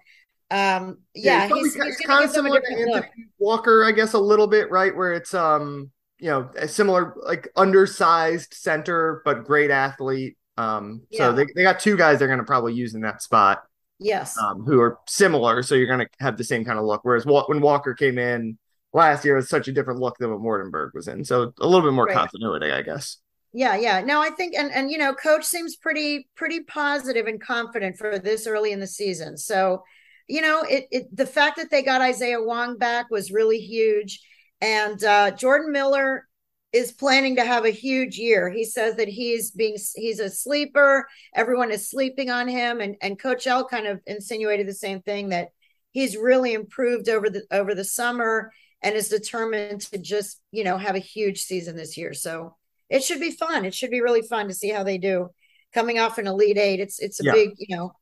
um, 0.50 0.98
yeah, 1.14 1.48
yeah 1.48 1.54
he's, 1.54 1.74
he's, 1.74 1.96
kind 1.98 2.24
of 2.24 2.30
similar 2.30 2.60
to 2.60 2.72
Anthony. 2.72 3.12
Walker, 3.38 3.84
I 3.84 3.92
guess, 3.92 4.14
a 4.14 4.18
little 4.18 4.46
bit, 4.46 4.70
right? 4.70 4.96
Where 4.96 5.12
it's 5.12 5.34
um, 5.34 5.90
you 6.18 6.30
know, 6.30 6.48
a 6.56 6.68
similar 6.68 7.14
like 7.26 7.48
undersized 7.56 8.54
center 8.54 9.20
but 9.24 9.44
great 9.44 9.70
athlete. 9.70 10.36
Um, 10.58 11.02
yeah. 11.10 11.18
so 11.18 11.32
they, 11.32 11.46
they 11.56 11.62
got 11.62 11.80
two 11.80 11.96
guys 11.96 12.18
they're 12.18 12.28
going 12.28 12.38
to 12.38 12.44
probably 12.44 12.74
use 12.74 12.94
in 12.94 13.00
that 13.00 13.22
spot. 13.22 13.64
Yes. 13.98 14.36
Um, 14.38 14.64
who 14.64 14.80
are 14.80 14.98
similar. 15.06 15.62
So 15.62 15.74
you're 15.74 15.86
going 15.86 16.00
to 16.00 16.08
have 16.18 16.36
the 16.36 16.44
same 16.44 16.64
kind 16.64 16.78
of 16.78 16.84
look. 16.84 17.00
Whereas 17.04 17.24
when 17.24 17.60
Walker 17.60 17.94
came 17.94 18.18
in 18.18 18.58
last 18.92 19.24
year, 19.24 19.34
it 19.34 19.38
was 19.38 19.48
such 19.48 19.68
a 19.68 19.72
different 19.72 20.00
look 20.00 20.18
than 20.18 20.30
what 20.30 20.40
Waardenburg 20.40 20.90
was 20.94 21.08
in. 21.08 21.24
So 21.24 21.52
a 21.60 21.66
little 21.66 21.86
bit 21.86 21.94
more 21.94 22.06
right. 22.06 22.16
continuity, 22.16 22.72
I 22.72 22.82
guess. 22.82 23.18
Yeah, 23.52 23.76
yeah. 23.76 24.00
No, 24.00 24.20
I 24.20 24.30
think 24.30 24.54
and 24.54 24.72
and 24.72 24.90
you 24.90 24.96
know, 24.96 25.12
coach 25.12 25.44
seems 25.44 25.76
pretty 25.76 26.28
pretty 26.34 26.60
positive 26.60 27.26
and 27.26 27.40
confident 27.40 27.98
for 27.98 28.18
this 28.18 28.46
early 28.46 28.72
in 28.72 28.80
the 28.80 28.86
season. 28.86 29.36
So, 29.36 29.82
you 30.26 30.40
know, 30.40 30.62
it, 30.62 30.86
it 30.90 31.14
the 31.14 31.26
fact 31.26 31.58
that 31.58 31.70
they 31.70 31.82
got 31.82 32.00
Isaiah 32.00 32.42
Wong 32.42 32.78
back 32.78 33.10
was 33.10 33.30
really 33.30 33.58
huge. 33.58 34.20
And 34.62 35.02
uh, 35.04 35.32
Jordan 35.32 35.70
Miller 35.70 36.26
is 36.72 36.92
planning 36.92 37.36
to 37.36 37.44
have 37.44 37.64
a 37.64 37.70
huge 37.70 38.16
year. 38.16 38.50
He 38.50 38.64
says 38.64 38.96
that 38.96 39.08
he's 39.08 39.50
being 39.50 39.76
he's 39.94 40.20
a 40.20 40.30
sleeper. 40.30 41.06
Everyone 41.34 41.70
is 41.70 41.90
sleeping 41.90 42.30
on 42.30 42.48
him, 42.48 42.80
and 42.80 42.96
and 43.02 43.18
Coach 43.18 43.46
L 43.46 43.66
kind 43.66 43.86
of 43.86 44.00
insinuated 44.06 44.66
the 44.66 44.74
same 44.74 45.02
thing 45.02 45.30
that 45.30 45.48
he's 45.90 46.16
really 46.16 46.54
improved 46.54 47.08
over 47.08 47.28
the 47.28 47.42
over 47.50 47.74
the 47.74 47.84
summer 47.84 48.52
and 48.82 48.94
is 48.94 49.08
determined 49.08 49.82
to 49.82 49.98
just 49.98 50.40
you 50.50 50.64
know 50.64 50.78
have 50.78 50.96
a 50.96 51.00
huge 51.00 51.42
season 51.42 51.76
this 51.76 51.96
year. 51.96 52.14
So 52.14 52.56
it 52.88 53.02
should 53.04 53.20
be 53.20 53.30
fun. 53.30 53.64
It 53.64 53.74
should 53.74 53.90
be 53.90 54.00
really 54.00 54.22
fun 54.22 54.48
to 54.48 54.54
see 54.54 54.70
how 54.70 54.82
they 54.82 54.98
do 54.98 55.30
coming 55.74 55.98
off 55.98 56.18
an 56.18 56.26
elite 56.26 56.58
eight. 56.58 56.80
It's 56.80 56.98
it's 56.98 57.20
a 57.20 57.24
yeah. 57.24 57.32
big 57.32 57.50
you 57.58 57.76
know 57.76 57.92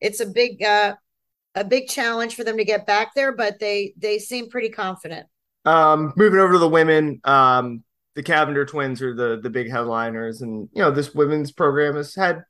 it's 0.00 0.20
a 0.20 0.26
big 0.26 0.62
uh 0.62 0.94
a 1.54 1.64
big 1.64 1.88
challenge 1.88 2.34
for 2.34 2.44
them 2.44 2.56
to 2.56 2.64
get 2.64 2.86
back 2.86 3.14
there, 3.14 3.32
but 3.32 3.58
they 3.58 3.92
they 3.96 4.18
seem 4.18 4.50
pretty 4.50 4.70
confident. 4.70 5.26
Um, 5.64 6.12
moving 6.16 6.40
over 6.40 6.54
to 6.54 6.58
the 6.58 6.68
women, 6.68 7.20
um, 7.24 7.84
the 8.14 8.22
Cavender 8.22 8.64
twins 8.64 9.02
are 9.02 9.14
the 9.14 9.40
the 9.40 9.50
big 9.50 9.70
headliners, 9.70 10.40
and 10.40 10.68
you 10.72 10.82
know 10.82 10.90
this 10.90 11.14
women's 11.14 11.52
program 11.52 11.96
has 11.96 12.14
had 12.14 12.44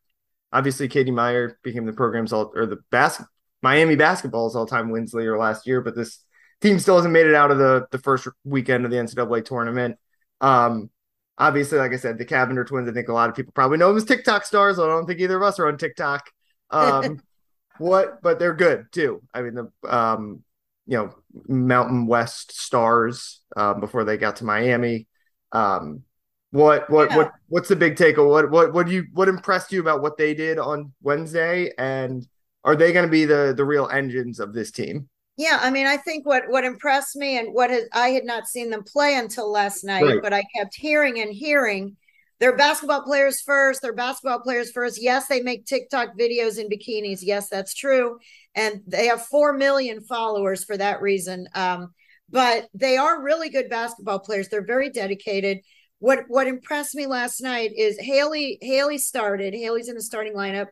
obviously 0.52 0.88
Katie 0.88 1.10
Meier 1.10 1.58
became 1.62 1.86
the 1.86 1.92
program's 1.92 2.32
all 2.32 2.52
or 2.54 2.66
the 2.66 2.78
basket 2.90 3.26
Miami 3.64 3.96
basketball's 3.96 4.54
all 4.54 4.66
time 4.66 4.90
wins 4.90 5.14
leader 5.14 5.38
last 5.38 5.66
year, 5.66 5.80
but 5.80 5.96
this 5.96 6.22
team 6.60 6.78
still 6.78 6.96
hasn't 6.96 7.14
made 7.14 7.26
it 7.26 7.34
out 7.34 7.50
of 7.50 7.56
the 7.56 7.86
the 7.90 7.98
first 7.98 8.28
weekend 8.44 8.84
of 8.84 8.90
the 8.90 8.98
NCAA 8.98 9.42
tournament. 9.42 9.96
Um, 10.42 10.90
obviously, 11.38 11.78
like 11.78 11.92
I 11.92 11.96
said, 11.96 12.18
the 12.18 12.26
Cavender 12.26 12.64
twins. 12.64 12.90
I 12.90 12.92
think 12.92 13.08
a 13.08 13.14
lot 13.14 13.30
of 13.30 13.36
people 13.36 13.54
probably 13.54 13.78
know 13.78 13.88
them 13.88 13.96
as 13.96 14.04
TikTok 14.04 14.44
stars. 14.44 14.78
I 14.78 14.86
don't 14.86 15.06
think 15.06 15.18
either 15.20 15.36
of 15.36 15.42
us 15.42 15.58
are 15.58 15.66
on 15.66 15.78
TikTok. 15.78 16.28
Um, 16.70 17.22
what? 17.78 18.20
But 18.22 18.38
they're 18.38 18.54
good 18.54 18.92
too. 18.92 19.22
I 19.32 19.40
mean, 19.40 19.54
the 19.54 19.70
um, 19.96 20.44
you 20.86 20.98
know 20.98 21.14
Mountain 21.48 22.06
West 22.06 22.60
stars 22.60 23.40
um, 23.56 23.80
before 23.80 24.04
they 24.04 24.18
got 24.18 24.36
to 24.36 24.44
Miami. 24.44 25.08
Um, 25.54 26.02
what 26.50 26.88
what 26.88 27.10
yeah. 27.10 27.16
what 27.16 27.32
what's 27.48 27.68
the 27.68 27.76
big 27.76 27.96
takeaway? 27.96 28.28
What 28.28 28.50
what 28.50 28.72
what 28.72 28.86
do 28.86 28.92
you 28.92 29.06
what 29.12 29.28
impressed 29.28 29.72
you 29.72 29.80
about 29.80 30.02
what 30.02 30.16
they 30.16 30.34
did 30.34 30.58
on 30.58 30.92
Wednesday? 31.02 31.72
And 31.78 32.26
are 32.62 32.76
they 32.76 32.92
going 32.92 33.06
to 33.06 33.10
be 33.10 33.24
the 33.24 33.54
the 33.56 33.64
real 33.64 33.88
engines 33.88 34.38
of 34.38 34.52
this 34.52 34.70
team? 34.70 35.08
Yeah, 35.36 35.58
I 35.60 35.70
mean, 35.70 35.86
I 35.86 35.96
think 35.96 36.26
what 36.26 36.44
what 36.48 36.64
impressed 36.64 37.16
me 37.16 37.38
and 37.38 37.52
what 37.52 37.70
has, 37.70 37.84
I 37.92 38.10
had 38.10 38.24
not 38.24 38.46
seen 38.46 38.70
them 38.70 38.84
play 38.84 39.16
until 39.16 39.50
last 39.50 39.82
night, 39.82 40.04
right. 40.04 40.22
but 40.22 40.32
I 40.32 40.44
kept 40.54 40.76
hearing 40.76 41.20
and 41.20 41.32
hearing 41.32 41.96
they're 42.38 42.56
basketball 42.56 43.02
players 43.02 43.40
first. 43.40 43.82
They're 43.82 43.92
basketball 43.92 44.40
players 44.40 44.70
first. 44.70 45.02
Yes, 45.02 45.26
they 45.26 45.40
make 45.40 45.66
TikTok 45.66 46.16
videos 46.16 46.58
in 46.58 46.68
bikinis. 46.68 47.18
Yes, 47.22 47.48
that's 47.48 47.74
true, 47.74 48.20
and 48.54 48.80
they 48.86 49.06
have 49.06 49.26
four 49.26 49.54
million 49.54 50.02
followers 50.02 50.62
for 50.62 50.76
that 50.76 51.02
reason. 51.02 51.48
Um, 51.54 51.94
but 52.34 52.66
they 52.74 52.96
are 52.96 53.22
really 53.22 53.48
good 53.48 53.70
basketball 53.70 54.18
players. 54.18 54.48
They're 54.48 54.66
very 54.66 54.90
dedicated. 54.90 55.60
What 56.00 56.24
what 56.26 56.48
impressed 56.48 56.96
me 56.96 57.06
last 57.06 57.40
night 57.40 57.70
is 57.76 57.96
Haley. 57.98 58.58
Haley 58.60 58.98
started. 58.98 59.54
Haley's 59.54 59.88
in 59.88 59.94
the 59.94 60.02
starting 60.02 60.34
lineup. 60.34 60.66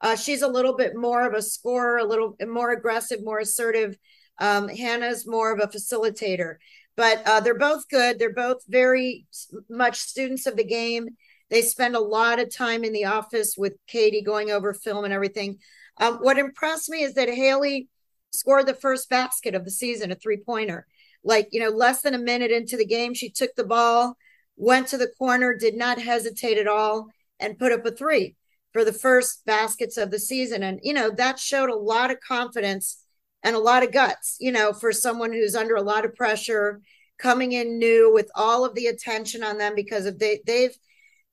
Uh, 0.00 0.16
she's 0.16 0.42
a 0.42 0.48
little 0.48 0.76
bit 0.76 0.96
more 0.96 1.24
of 1.24 1.32
a 1.32 1.40
scorer, 1.40 1.98
a 1.98 2.04
little 2.04 2.36
more 2.44 2.72
aggressive, 2.72 3.20
more 3.22 3.38
assertive. 3.38 3.96
Um, 4.40 4.66
Hannah's 4.68 5.24
more 5.24 5.52
of 5.52 5.60
a 5.60 5.68
facilitator, 5.68 6.56
but 6.96 7.22
uh, 7.24 7.38
they're 7.38 7.56
both 7.56 7.88
good. 7.88 8.18
They're 8.18 8.34
both 8.34 8.64
very 8.68 9.24
much 9.70 10.00
students 10.00 10.46
of 10.46 10.56
the 10.56 10.64
game. 10.64 11.10
They 11.48 11.62
spend 11.62 11.94
a 11.94 12.00
lot 12.00 12.40
of 12.40 12.52
time 12.52 12.82
in 12.82 12.92
the 12.92 13.04
office 13.04 13.54
with 13.56 13.74
Katie 13.86 14.22
going 14.22 14.50
over 14.50 14.74
film 14.74 15.04
and 15.04 15.14
everything. 15.14 15.58
Um, 15.98 16.16
what 16.16 16.38
impressed 16.38 16.90
me 16.90 17.04
is 17.04 17.14
that 17.14 17.28
Haley 17.28 17.88
scored 18.32 18.66
the 18.66 18.74
first 18.74 19.08
basket 19.08 19.54
of 19.54 19.64
the 19.64 19.70
season, 19.70 20.10
a 20.10 20.16
three 20.16 20.38
pointer. 20.38 20.88
Like, 21.24 21.48
you 21.52 21.60
know, 21.60 21.70
less 21.70 22.02
than 22.02 22.14
a 22.14 22.18
minute 22.18 22.50
into 22.50 22.76
the 22.76 22.86
game, 22.86 23.14
she 23.14 23.30
took 23.30 23.54
the 23.56 23.64
ball, 23.64 24.16
went 24.56 24.88
to 24.88 24.98
the 24.98 25.12
corner, 25.18 25.54
did 25.54 25.74
not 25.74 26.00
hesitate 26.00 26.58
at 26.58 26.68
all, 26.68 27.08
and 27.40 27.58
put 27.58 27.72
up 27.72 27.84
a 27.86 27.90
three 27.90 28.36
for 28.72 28.84
the 28.84 28.92
first 28.92 29.44
baskets 29.46 29.96
of 29.96 30.10
the 30.10 30.18
season. 30.18 30.62
And, 30.62 30.80
you 30.82 30.92
know, 30.92 31.10
that 31.10 31.38
showed 31.38 31.70
a 31.70 31.76
lot 31.76 32.10
of 32.10 32.20
confidence 32.20 33.02
and 33.42 33.54
a 33.56 33.60
lot 33.60 33.82
of 33.82 33.92
guts, 33.92 34.36
you 34.40 34.52
know, 34.52 34.72
for 34.72 34.92
someone 34.92 35.32
who's 35.32 35.54
under 35.54 35.76
a 35.76 35.82
lot 35.82 36.04
of 36.04 36.14
pressure, 36.14 36.80
coming 37.18 37.52
in 37.52 37.78
new 37.78 38.12
with 38.12 38.30
all 38.34 38.64
of 38.64 38.74
the 38.74 38.86
attention 38.86 39.42
on 39.42 39.58
them 39.58 39.74
because 39.76 40.06
of 40.06 40.18
they 40.18 40.40
they've 40.46 40.76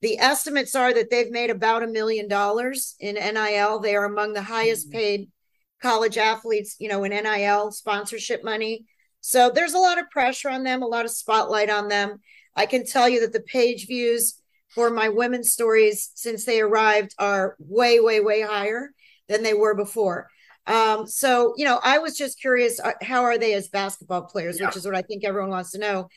the 0.00 0.18
estimates 0.18 0.74
are 0.74 0.92
that 0.92 1.10
they've 1.10 1.30
made 1.30 1.50
about 1.50 1.84
a 1.84 1.86
million 1.86 2.26
dollars 2.26 2.96
in 2.98 3.14
NIL. 3.14 3.78
They 3.78 3.94
are 3.94 4.04
among 4.04 4.32
the 4.32 4.42
highest 4.42 4.88
mm-hmm. 4.88 4.98
paid 4.98 5.30
college 5.80 6.18
athletes, 6.18 6.76
you 6.78 6.88
know, 6.88 7.04
in 7.04 7.10
NIL 7.10 7.70
sponsorship 7.70 8.44
money. 8.44 8.84
So 9.22 9.50
there's 9.50 9.72
a 9.72 9.78
lot 9.78 9.98
of 9.98 10.10
pressure 10.10 10.50
on 10.50 10.64
them, 10.64 10.82
a 10.82 10.86
lot 10.86 11.04
of 11.04 11.10
spotlight 11.10 11.70
on 11.70 11.88
them. 11.88 12.18
I 12.54 12.66
can 12.66 12.84
tell 12.84 13.08
you 13.08 13.20
that 13.20 13.32
the 13.32 13.40
page 13.40 13.86
views 13.86 14.40
for 14.68 14.90
my 14.90 15.08
women's 15.08 15.52
stories 15.52 16.10
since 16.14 16.44
they 16.44 16.60
arrived 16.60 17.14
are 17.18 17.56
way, 17.58 18.00
way, 18.00 18.20
way 18.20 18.42
higher 18.42 18.90
than 19.28 19.42
they 19.42 19.54
were 19.54 19.74
before. 19.74 20.28
Um, 20.66 21.06
so 21.06 21.54
you 21.56 21.64
know, 21.64 21.80
I 21.82 21.98
was 21.98 22.16
just 22.16 22.40
curious, 22.40 22.80
uh, 22.80 22.92
how 23.00 23.22
are 23.22 23.38
they 23.38 23.54
as 23.54 23.68
basketball 23.68 24.22
players, 24.22 24.58
yeah. 24.58 24.66
which 24.66 24.76
is 24.76 24.84
what 24.84 24.96
I 24.96 25.02
think 25.02 25.24
everyone 25.24 25.50
wants 25.50 25.72
to 25.72 25.78
know. 25.78 26.08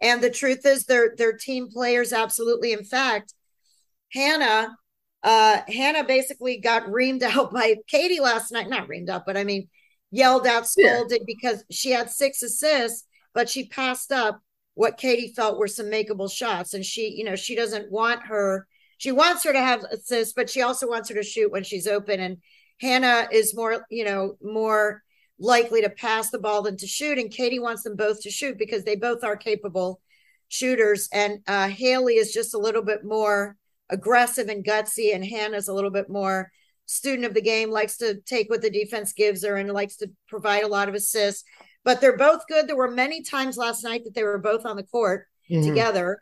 And 0.00 0.22
the 0.22 0.30
truth 0.30 0.66
is, 0.66 0.84
they're 0.84 1.14
they're 1.16 1.36
team 1.36 1.68
players, 1.70 2.12
absolutely. 2.12 2.72
In 2.72 2.84
fact, 2.84 3.32
Hannah, 4.12 4.76
uh, 5.22 5.60
Hannah 5.68 6.04
basically 6.04 6.58
got 6.58 6.84
reamed 6.84 7.22
out 7.22 7.52
by 7.52 7.76
Katie 7.88 8.20
last 8.20 8.52
night. 8.52 8.68
Not 8.68 8.88
reamed 8.88 9.08
out, 9.08 9.24
but 9.26 9.36
I 9.36 9.44
mean, 9.44 9.68
yelled 10.14 10.46
out, 10.46 10.68
scolded 10.68 11.22
yeah. 11.22 11.24
because 11.26 11.64
she 11.70 11.90
had 11.90 12.08
six 12.08 12.40
assists, 12.40 13.04
but 13.34 13.48
she 13.48 13.66
passed 13.66 14.12
up 14.12 14.40
what 14.74 14.96
Katie 14.96 15.32
felt 15.34 15.58
were 15.58 15.66
some 15.66 15.86
makeable 15.86 16.30
shots. 16.30 16.72
And 16.72 16.84
she, 16.84 17.10
you 17.10 17.24
know, 17.24 17.34
she 17.34 17.56
doesn't 17.56 17.90
want 17.90 18.22
her, 18.26 18.68
she 18.98 19.10
wants 19.10 19.42
her 19.42 19.52
to 19.52 19.58
have 19.58 19.82
assists, 19.84 20.32
but 20.32 20.48
she 20.48 20.62
also 20.62 20.88
wants 20.88 21.08
her 21.08 21.16
to 21.16 21.22
shoot 21.24 21.50
when 21.50 21.64
she's 21.64 21.88
open. 21.88 22.20
And 22.20 22.38
Hannah 22.80 23.26
is 23.32 23.56
more, 23.56 23.84
you 23.90 24.04
know, 24.04 24.36
more 24.40 25.02
likely 25.40 25.82
to 25.82 25.90
pass 25.90 26.30
the 26.30 26.38
ball 26.38 26.62
than 26.62 26.76
to 26.76 26.86
shoot. 26.86 27.18
And 27.18 27.30
Katie 27.30 27.58
wants 27.58 27.82
them 27.82 27.96
both 27.96 28.22
to 28.22 28.30
shoot 28.30 28.56
because 28.56 28.84
they 28.84 28.94
both 28.94 29.24
are 29.24 29.36
capable 29.36 30.00
shooters. 30.48 31.08
And 31.12 31.40
uh, 31.48 31.66
Haley 31.66 32.14
is 32.14 32.32
just 32.32 32.54
a 32.54 32.58
little 32.58 32.82
bit 32.82 33.04
more 33.04 33.56
aggressive 33.90 34.48
and 34.48 34.64
gutsy, 34.64 35.12
and 35.12 35.24
Hannah's 35.24 35.66
a 35.66 35.74
little 35.74 35.90
bit 35.90 36.08
more 36.08 36.52
student 36.86 37.26
of 37.26 37.34
the 37.34 37.42
game, 37.42 37.70
likes 37.70 37.96
to 37.98 38.20
take 38.22 38.50
what 38.50 38.62
the 38.62 38.70
defense 38.70 39.12
gives 39.12 39.44
her 39.44 39.56
and 39.56 39.72
likes 39.72 39.96
to 39.96 40.10
provide 40.28 40.64
a 40.64 40.68
lot 40.68 40.88
of 40.88 40.94
assists. 40.94 41.44
But 41.84 42.00
they're 42.00 42.16
both 42.16 42.46
good. 42.48 42.66
There 42.66 42.76
were 42.76 42.90
many 42.90 43.22
times 43.22 43.56
last 43.56 43.84
night 43.84 44.04
that 44.04 44.14
they 44.14 44.22
were 44.22 44.38
both 44.38 44.64
on 44.64 44.76
the 44.76 44.82
court 44.82 45.26
mm-hmm. 45.50 45.66
together. 45.68 46.20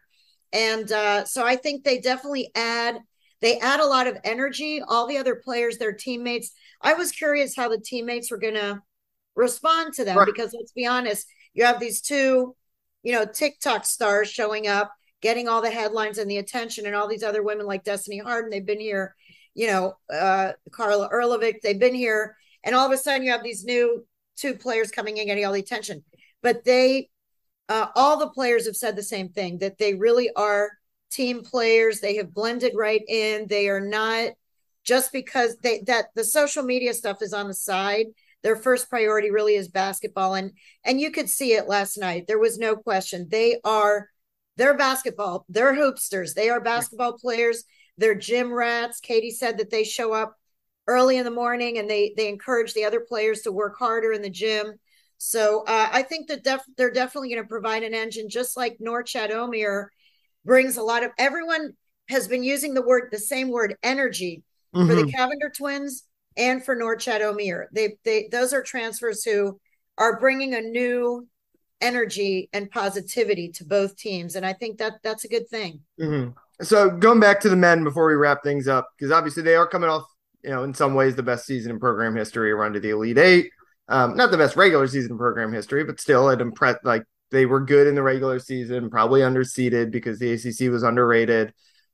And 0.52 0.90
uh, 0.90 1.24
so 1.24 1.44
I 1.44 1.56
think 1.56 1.84
they 1.84 2.00
definitely 2.00 2.50
add 2.54 2.98
they 3.42 3.58
add 3.58 3.80
a 3.80 3.86
lot 3.86 4.06
of 4.06 4.16
energy. 4.22 4.80
All 4.86 5.06
the 5.06 5.18
other 5.18 5.34
players, 5.34 5.76
their 5.76 5.92
teammates. 5.92 6.52
I 6.80 6.94
was 6.94 7.10
curious 7.10 7.56
how 7.56 7.68
the 7.68 7.80
teammates 7.80 8.30
were 8.30 8.38
going 8.38 8.54
to 8.54 8.80
respond 9.34 9.94
to 9.94 10.04
them 10.04 10.16
right. 10.16 10.26
because 10.26 10.54
let's 10.56 10.72
be 10.72 10.86
honest, 10.86 11.26
you 11.52 11.64
have 11.64 11.80
these 11.80 12.00
two, 12.00 12.54
you 13.02 13.12
know, 13.12 13.26
TikTok 13.26 13.84
stars 13.84 14.30
showing 14.30 14.68
up, 14.68 14.92
getting 15.20 15.48
all 15.48 15.60
the 15.60 15.70
headlines 15.70 16.18
and 16.18 16.30
the 16.30 16.38
attention, 16.38 16.86
and 16.86 16.94
all 16.94 17.08
these 17.08 17.24
other 17.24 17.42
women 17.42 17.66
like 17.66 17.82
Destiny 17.82 18.18
Harden. 18.18 18.48
They've 18.48 18.64
been 18.64 18.80
here, 18.80 19.16
you 19.54 19.66
know, 19.66 19.94
uh, 20.12 20.52
Carla 20.70 21.08
Erlovic. 21.10 21.56
They've 21.62 21.78
been 21.78 21.94
here, 21.94 22.36
and 22.64 22.74
all 22.74 22.86
of 22.86 22.92
a 22.92 22.96
sudden 22.96 23.22
you 23.22 23.32
have 23.32 23.42
these 23.42 23.64
new 23.64 24.06
two 24.36 24.54
players 24.54 24.90
coming 24.90 25.16
in 25.16 25.26
getting 25.26 25.44
all 25.44 25.52
the 25.52 25.60
attention. 25.60 26.04
But 26.42 26.64
they, 26.64 27.10
uh, 27.68 27.88
all 27.94 28.18
the 28.18 28.30
players 28.30 28.66
have 28.66 28.76
said 28.76 28.96
the 28.96 29.02
same 29.02 29.28
thing 29.28 29.58
that 29.58 29.78
they 29.78 29.94
really 29.94 30.30
are 30.34 30.70
team 31.10 31.42
players. 31.42 32.00
They 32.00 32.16
have 32.16 32.34
blended 32.34 32.72
right 32.76 33.02
in. 33.06 33.46
They 33.48 33.68
are 33.68 33.80
not 33.80 34.30
just 34.84 35.12
because 35.12 35.56
they 35.62 35.82
that 35.86 36.06
the 36.14 36.24
social 36.24 36.62
media 36.62 36.94
stuff 36.94 37.22
is 37.22 37.32
on 37.32 37.48
the 37.48 37.54
side. 37.54 38.06
Their 38.42 38.56
first 38.56 38.90
priority 38.90 39.30
really 39.30 39.54
is 39.54 39.68
basketball, 39.68 40.34
and 40.34 40.52
and 40.84 41.00
you 41.00 41.10
could 41.10 41.28
see 41.28 41.52
it 41.52 41.68
last 41.68 41.96
night. 41.96 42.24
There 42.26 42.38
was 42.38 42.58
no 42.58 42.74
question. 42.74 43.28
They 43.30 43.60
are 43.64 44.08
they're 44.56 44.76
basketball. 44.76 45.44
They're 45.48 45.74
hoopsters. 45.74 46.34
They 46.34 46.50
are 46.50 46.60
basketball 46.60 47.18
players. 47.18 47.64
They're 47.98 48.14
gym 48.14 48.52
rats. 48.52 49.00
Katie 49.00 49.30
said 49.30 49.58
that 49.58 49.70
they 49.70 49.84
show 49.84 50.12
up 50.12 50.36
early 50.86 51.16
in 51.16 51.24
the 51.24 51.30
morning 51.30 51.78
and 51.78 51.88
they 51.88 52.12
they 52.16 52.28
encourage 52.28 52.74
the 52.74 52.84
other 52.84 53.00
players 53.00 53.42
to 53.42 53.52
work 53.52 53.78
harder 53.78 54.12
in 54.12 54.22
the 54.22 54.30
gym. 54.30 54.74
So 55.18 55.60
uh, 55.68 55.88
I 55.92 56.02
think 56.02 56.28
that 56.28 56.42
def- 56.42 56.64
they're 56.76 56.90
definitely 56.90 57.30
going 57.30 57.42
to 57.42 57.48
provide 57.48 57.84
an 57.84 57.94
engine, 57.94 58.28
just 58.28 58.56
like 58.56 58.78
Norchad 58.84 59.30
Omier 59.30 59.86
brings 60.44 60.76
a 60.76 60.82
lot 60.82 61.04
of 61.04 61.12
everyone 61.18 61.74
has 62.08 62.26
been 62.26 62.42
using 62.42 62.74
the 62.74 62.82
word 62.82 63.08
the 63.12 63.18
same 63.18 63.48
word 63.48 63.76
energy 63.82 64.42
mm-hmm. 64.74 64.88
for 64.88 64.94
the 64.94 65.02
mm-hmm. 65.04 65.46
Twins 65.56 66.04
and 66.36 66.64
for 66.64 66.76
Norchad 66.76 67.20
Omier. 67.20 67.66
They 67.72 67.96
they 68.04 68.28
those 68.32 68.52
are 68.52 68.62
transfers 68.62 69.24
who 69.24 69.60
are 69.98 70.18
bringing 70.18 70.54
a 70.54 70.60
new 70.60 71.28
energy 71.80 72.48
and 72.52 72.70
positivity 72.70 73.50
to 73.50 73.64
both 73.64 73.96
teams, 73.96 74.34
and 74.34 74.44
I 74.44 74.52
think 74.52 74.78
that 74.78 74.94
that's 75.02 75.24
a 75.24 75.28
good 75.28 75.48
thing. 75.48 75.80
Mm-hmm. 76.00 76.30
So 76.60 76.90
going 76.90 77.20
back 77.20 77.40
to 77.40 77.48
the 77.48 77.56
men 77.56 77.84
before 77.84 78.06
we 78.06 78.14
wrap 78.14 78.42
things 78.42 78.68
up, 78.68 78.88
because 78.96 79.10
obviously 79.10 79.42
they 79.42 79.54
are 79.54 79.66
coming 79.66 79.90
off, 79.90 80.04
you 80.44 80.50
know, 80.50 80.64
in 80.64 80.74
some 80.74 80.94
ways 80.94 81.16
the 81.16 81.22
best 81.22 81.46
season 81.46 81.72
in 81.72 81.80
program 81.80 82.14
history, 82.14 82.52
a 82.52 82.54
run 82.54 82.72
to 82.74 82.80
the 82.80 82.90
Elite 82.90 83.18
Eight. 83.18 83.50
Um, 83.88 84.16
not 84.16 84.30
the 84.30 84.38
best 84.38 84.56
regular 84.56 84.86
season 84.86 85.12
in 85.12 85.18
program 85.18 85.52
history, 85.52 85.84
but 85.84 86.00
still 86.00 86.28
it 86.30 86.40
impressed. 86.40 86.84
Like 86.84 87.04
they 87.30 87.46
were 87.46 87.60
good 87.60 87.86
in 87.86 87.94
the 87.94 88.02
regular 88.02 88.38
season, 88.38 88.90
probably 88.90 89.20
underseeded 89.20 89.90
because 89.90 90.18
the 90.18 90.32
ACC 90.32 90.70
was 90.70 90.82
underrated. 90.82 91.52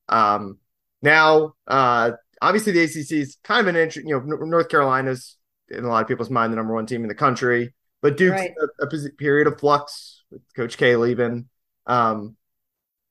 Um, 0.08 0.58
now, 1.00 1.54
uh, 1.66 2.12
obviously, 2.42 2.72
the 2.72 2.82
ACC 2.82 3.12
is 3.12 3.38
kind 3.42 3.60
of 3.60 3.68
an 3.68 3.76
interest. 3.76 4.06
You 4.06 4.20
know, 4.20 4.36
North 4.44 4.68
Carolina's 4.68 5.36
in 5.68 5.84
a 5.84 5.88
lot 5.88 6.02
of 6.02 6.08
people's 6.08 6.30
mind 6.30 6.52
the 6.52 6.56
number 6.56 6.74
one 6.74 6.86
team 6.86 7.02
in 7.02 7.08
the 7.08 7.14
country, 7.14 7.74
but 8.02 8.16
Duke's 8.16 8.32
right. 8.32 8.52
a, 8.80 8.84
a, 8.84 9.10
period 9.12 9.46
of 9.46 9.58
flux 9.58 10.22
with 10.30 10.42
Coach 10.54 10.76
K 10.76 10.96
leaving. 10.96 11.48
Um, 11.86 12.36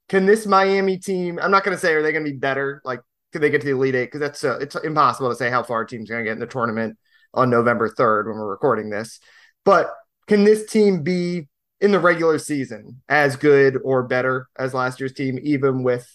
can 0.10 0.26
this 0.26 0.46
Miami 0.46 0.98
team? 0.98 1.40
I'm 1.42 1.52
not 1.52 1.64
going 1.64 1.76
to 1.76 1.82
say 1.82 1.94
are 1.94 2.02
they 2.02 2.12
going 2.12 2.26
to 2.26 2.32
be 2.32 2.38
better. 2.38 2.82
Like, 2.86 3.02
could 3.32 3.42
they 3.42 3.50
get 3.50 3.62
to 3.62 3.68
the 3.68 3.74
Elite 3.74 3.96
Eight? 3.96 4.06
Because 4.06 4.22
that's 4.22 4.44
uh, 4.44 4.58
it's 4.60 4.76
impossible 4.76 5.30
to 5.30 5.36
say 5.36 5.50
how 5.50 5.64
far 5.64 5.82
a 5.82 5.88
team's 5.88 6.10
going 6.10 6.24
to 6.24 6.30
get 6.30 6.34
in 6.34 6.40
the 6.40 6.48
tournament 6.48 6.98
on 7.34 7.50
November 7.50 7.90
3rd 7.90 8.28
when 8.28 8.38
we're 8.38 8.50
recording 8.50 8.90
this. 8.90 9.20
But 9.66 9.94
can 10.28 10.44
this 10.44 10.70
team 10.70 11.04
be 11.04 11.48
in 11.80 11.92
the 11.92 12.00
regular 12.00 12.40
season 12.40 13.02
as 13.08 13.36
good 13.36 13.78
or 13.84 14.04
better 14.04 14.48
as 14.58 14.74
last 14.74 15.00
year's 15.00 15.14
team, 15.14 15.40
even 15.44 15.84
with 15.84 16.10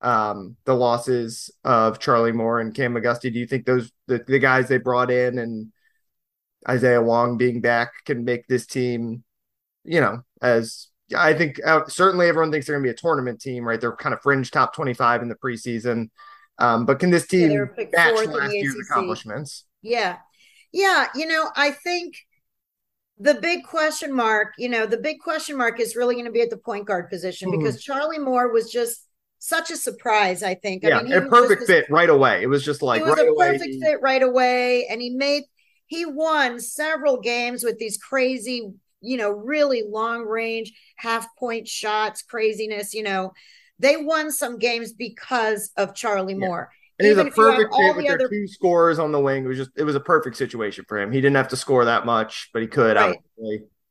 um, 0.00 0.56
the 0.64 0.74
losses 0.74 1.50
of 1.64 1.98
Charlie 1.98 2.32
Moore 2.32 2.60
and 2.60 2.74
Cam 2.74 2.94
McGusty? 2.94 3.32
Do 3.32 3.38
you 3.38 3.46
think 3.46 3.66
those 3.66 3.92
the, 4.06 4.24
the 4.26 4.38
guys 4.38 4.68
they 4.68 4.78
brought 4.78 5.10
in 5.10 5.38
and 5.38 5.70
Isaiah 6.68 7.02
Wong 7.02 7.36
being 7.36 7.60
back 7.60 7.92
can 8.06 8.24
make 8.24 8.46
this 8.46 8.66
team, 8.66 9.22
you 9.84 10.00
know, 10.00 10.22
as 10.40 10.88
I 11.16 11.34
think 11.34 11.60
uh, 11.64 11.86
certainly 11.88 12.28
everyone 12.28 12.50
thinks 12.50 12.66
they're 12.66 12.76
going 12.76 12.84
to 12.84 12.88
be 12.88 12.94
a 12.94 13.00
tournament 13.00 13.40
team, 13.40 13.64
right? 13.66 13.80
They're 13.80 13.96
kind 13.96 14.14
of 14.14 14.22
fringe 14.22 14.50
top 14.50 14.74
25 14.74 15.22
in 15.22 15.28
the 15.28 15.34
preseason. 15.34 16.10
Um, 16.58 16.86
but 16.86 16.98
can 16.98 17.10
this 17.10 17.26
team 17.26 17.50
yeah, 17.50 17.86
match 17.92 18.26
last 18.26 18.54
year's 18.54 18.76
accomplishments? 18.90 19.64
Yeah. 19.82 20.18
Yeah. 20.72 21.08
You 21.14 21.26
know, 21.26 21.50
I 21.54 21.70
think– 21.70 22.16
the 23.18 23.34
big 23.34 23.64
question 23.64 24.12
mark, 24.12 24.54
you 24.58 24.68
know, 24.68 24.86
the 24.86 24.96
big 24.96 25.20
question 25.20 25.56
mark 25.56 25.78
is 25.78 25.94
really 25.94 26.14
going 26.14 26.26
to 26.26 26.32
be 26.32 26.40
at 26.40 26.50
the 26.50 26.56
point 26.56 26.86
guard 26.86 27.08
position 27.08 27.50
mm-hmm. 27.50 27.60
because 27.60 27.82
Charlie 27.82 28.18
Moore 28.18 28.52
was 28.52 28.70
just 28.70 29.06
such 29.38 29.70
a 29.70 29.76
surprise. 29.76 30.42
I 30.42 30.54
think. 30.54 30.82
Yeah, 30.82 30.98
I 30.98 31.02
mean, 31.02 31.12
a 31.12 31.28
perfect 31.28 31.64
fit 31.64 31.88
right 31.90 32.10
away. 32.10 32.42
It 32.42 32.48
was 32.48 32.64
just 32.64 32.82
like 32.82 33.00
it 33.00 33.04
was 33.04 33.16
right 33.16 33.28
a 33.28 33.34
perfect 33.34 33.74
away. 33.76 33.80
fit 33.80 34.00
right 34.02 34.22
away, 34.22 34.86
and 34.88 35.00
he 35.00 35.10
made 35.10 35.44
he 35.86 36.06
won 36.06 36.58
several 36.58 37.20
games 37.20 37.62
with 37.62 37.78
these 37.78 37.98
crazy, 37.98 38.72
you 39.04 39.16
know, 39.16 39.30
really 39.30 39.82
long 39.88 40.24
range 40.24 40.72
half 40.96 41.26
point 41.36 41.68
shots, 41.68 42.22
craziness. 42.22 42.94
You 42.94 43.02
know, 43.02 43.32
they 43.78 43.96
won 43.96 44.30
some 44.30 44.58
games 44.58 44.92
because 44.92 45.70
of 45.76 45.94
Charlie 45.94 46.34
yeah. 46.34 46.46
Moore. 46.46 46.70
And 46.98 47.06
he 47.06 47.14
was 47.14 47.26
a 47.26 47.30
perfect 47.30 47.74
fit 47.74 47.96
with 47.96 48.06
the 48.06 48.16
their 48.16 48.28
two 48.28 48.46
scores 48.46 49.00
on 49.00 49.10
the 49.10 49.18
wing. 49.18 49.44
It 49.44 49.48
was 49.48 49.56
just 49.56 49.70
it 49.76 49.84
was 49.84 49.96
a 49.96 50.00
perfect 50.00 50.36
situation 50.36 50.84
for 50.88 50.98
him. 50.98 51.10
He 51.10 51.20
didn't 51.20 51.36
have 51.36 51.48
to 51.48 51.56
score 51.56 51.84
that 51.84 52.06
much, 52.06 52.50
but 52.52 52.62
he 52.62 52.68
could. 52.68 52.96
Right. 52.96 53.18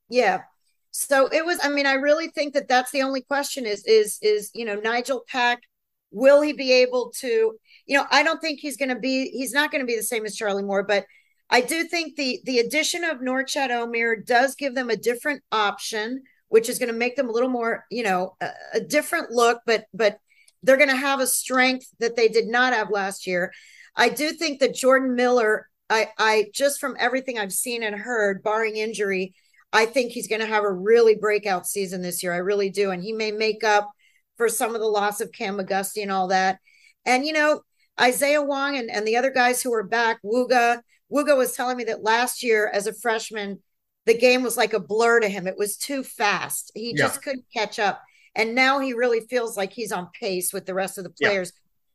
Yeah. 0.10 0.44
So 0.92 1.28
it 1.28 1.46
was. 1.46 1.60
I 1.62 1.70
mean, 1.70 1.86
I 1.86 1.94
really 1.94 2.30
think 2.30 2.54
that 2.54 2.70
that's 2.70 2.92
the 2.92 3.02
only 3.02 3.22
question 3.22 3.66
is 3.66 3.84
is 3.86 4.20
is 4.22 4.52
you 4.54 4.64
know 4.64 4.76
Nigel 4.76 5.24
Pack. 5.28 5.64
Will 6.12 6.42
he 6.42 6.54
be 6.54 6.72
able 6.72 7.12
to? 7.20 7.58
You 7.88 7.98
know, 7.98 8.06
I 8.10 8.24
don't 8.24 8.40
think 8.40 8.60
he's 8.60 8.78
going 8.78 8.90
to 8.90 9.00
be. 9.00 9.30
He's 9.32 9.52
not 9.52 9.72
going 9.72 9.82
to 9.82 9.88
be 9.88 9.98
the 9.98 10.04
same 10.04 10.26
as 10.26 10.36
Charlie 10.36 10.64
Moore, 10.64 10.84
but 10.84 11.06
I 11.50 11.62
do 11.62 11.84
think 11.84 12.16
the 12.16 12.40
the 12.46 12.60
addition 12.60 13.04
of 13.04 13.18
Norchad 13.18 13.70
Omier 13.70 14.26
does 14.26 14.56
give 14.56 14.76
them 14.76 14.90
a 14.90 14.98
different 14.98 15.44
option, 15.52 16.24
which 16.50 16.70
is 16.70 16.80
going 16.80 16.92
to 16.92 16.98
make 16.98 17.16
them 17.16 17.30
a 17.30 17.32
little 17.32 17.50
more, 17.50 17.86
you 17.92 18.04
know, 18.04 18.36
a, 18.42 18.50
a 18.76 18.80
different 18.80 19.32
look, 19.32 19.62
but 19.66 19.86
but 19.94 20.18
they're 20.64 20.78
going 20.78 20.90
to 20.90 20.96
have 20.96 21.20
a 21.20 21.28
strength 21.28 21.88
that 22.00 22.16
they 22.16 22.28
did 22.28 22.48
not 22.48 22.74
have 22.74 22.90
last 22.90 23.28
year. 23.28 23.52
I 23.96 24.10
do 24.10 24.32
think 24.32 24.60
that 24.60 24.74
Jordan 24.74 25.16
Miller 25.16 25.68
I, 25.90 26.08
I 26.18 26.46
just 26.54 26.80
from 26.80 26.96
everything 27.00 27.38
I've 27.38 27.54
seen 27.54 27.84
and 27.84 27.96
heard, 27.96 28.42
barring 28.42 28.78
injury, 28.78 29.36
I 29.72 29.86
think 29.86 30.12
he's 30.12 30.28
going 30.28 30.42
to 30.42 30.48
have 30.48 30.64
a 30.64 30.72
really 30.72 31.16
breakout 31.16 31.68
season 31.68 32.02
this 32.02 32.24
year. 32.24 32.34
I 32.34 32.38
really 32.38 32.70
do, 32.70 32.92
and 32.92 33.04
he 33.04 33.14
may 33.14 33.32
make 33.32 33.64
up 33.64 33.92
for 34.38 34.50
some 34.50 34.74
of 34.74 34.82
the 34.82 34.88
loss 34.88 35.22
of 35.22 35.32
Cam 35.32 35.58
McGusty 35.58 36.02
and 36.02 36.12
all 36.12 36.28
that. 36.30 36.60
And 37.06 37.26
you 37.26 37.34
know, 37.34 37.62
Isaiah 38.00 38.42
Wong 38.42 38.76
and, 38.78 38.90
and 38.90 39.06
the 39.06 39.18
other 39.18 39.32
guys 39.32 39.62
who 39.62 39.74
are 39.74 39.84
back, 39.84 40.20
Wooga, 40.24 40.82
Wooga 41.14 41.38
was 41.38 41.54
telling 41.56 41.78
me 41.78 41.84
that 41.86 42.04
last 42.04 42.42
year 42.44 42.70
as 42.74 42.88
a 42.88 42.94
freshman, 42.94 43.60
the 44.06 44.18
game 44.18 44.44
was 44.44 44.58
like 44.58 44.74
a 44.74 44.80
blur 44.80 45.20
to 45.20 45.30
him. 45.30 45.48
It 45.48 45.58
was 45.58 45.78
too 45.78 46.04
fast. 46.04 46.72
He 46.74 46.94
just 46.94 47.22
couldn't 47.22 47.46
catch 47.54 47.80
up. 47.80 48.02
And 48.36 48.56
now 48.56 48.80
he 48.80 48.94
really 48.94 49.22
feels 49.22 49.56
like 49.56 49.72
he's 49.72 49.92
on 49.92 50.10
pace 50.20 50.52
with 50.52 50.66
the 50.66 50.74
rest 50.74 50.98
of 50.98 51.04
the 51.04 51.12
players. 51.12 51.52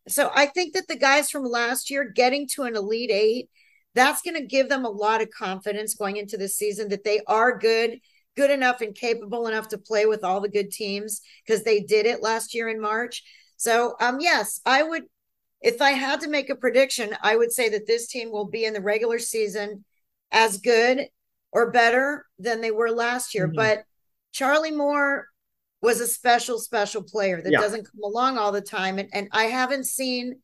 Yeah. 0.06 0.12
So 0.12 0.30
I 0.34 0.46
think 0.46 0.74
that 0.74 0.88
the 0.88 0.96
guys 0.96 1.30
from 1.30 1.44
last 1.44 1.90
year 1.90 2.04
getting 2.04 2.46
to 2.54 2.62
an 2.62 2.76
elite 2.76 3.10
eight, 3.10 3.50
that's 3.94 4.22
going 4.22 4.36
to 4.36 4.46
give 4.46 4.68
them 4.68 4.84
a 4.84 4.90
lot 4.90 5.20
of 5.20 5.30
confidence 5.30 5.94
going 5.94 6.16
into 6.16 6.36
the 6.36 6.48
season 6.48 6.88
that 6.90 7.04
they 7.04 7.20
are 7.26 7.58
good, 7.58 7.98
good 8.36 8.50
enough 8.50 8.80
and 8.80 8.94
capable 8.94 9.48
enough 9.48 9.68
to 9.68 9.78
play 9.78 10.06
with 10.06 10.22
all 10.22 10.40
the 10.40 10.48
good 10.48 10.70
teams 10.70 11.20
because 11.44 11.64
they 11.64 11.80
did 11.80 12.06
it 12.06 12.22
last 12.22 12.54
year 12.54 12.68
in 12.68 12.80
March. 12.80 13.22
So 13.56 13.96
um 14.00 14.18
yes, 14.20 14.60
I 14.64 14.82
would 14.84 15.02
if 15.60 15.82
I 15.82 15.90
had 15.90 16.20
to 16.20 16.28
make 16.28 16.50
a 16.50 16.56
prediction, 16.56 17.16
I 17.22 17.36
would 17.36 17.52
say 17.52 17.68
that 17.70 17.86
this 17.86 18.06
team 18.06 18.30
will 18.30 18.46
be 18.46 18.64
in 18.64 18.74
the 18.74 18.80
regular 18.80 19.18
season 19.18 19.84
as 20.30 20.58
good 20.58 21.08
or 21.52 21.70
better 21.70 22.26
than 22.38 22.60
they 22.60 22.70
were 22.70 22.90
last 22.90 23.34
year. 23.34 23.46
Mm-hmm. 23.46 23.56
But 23.56 23.84
Charlie 24.32 24.70
Moore 24.70 25.26
was 25.80 26.00
a 26.00 26.06
special, 26.06 26.58
special 26.58 27.02
player 27.02 27.40
that 27.40 27.52
yeah. 27.52 27.60
doesn't 27.60 27.84
come 27.84 28.02
along 28.04 28.38
all 28.38 28.52
the 28.52 28.60
time. 28.60 28.98
And, 28.98 29.08
and 29.12 29.28
I 29.32 29.44
haven't 29.44 29.86
seen 29.86 30.36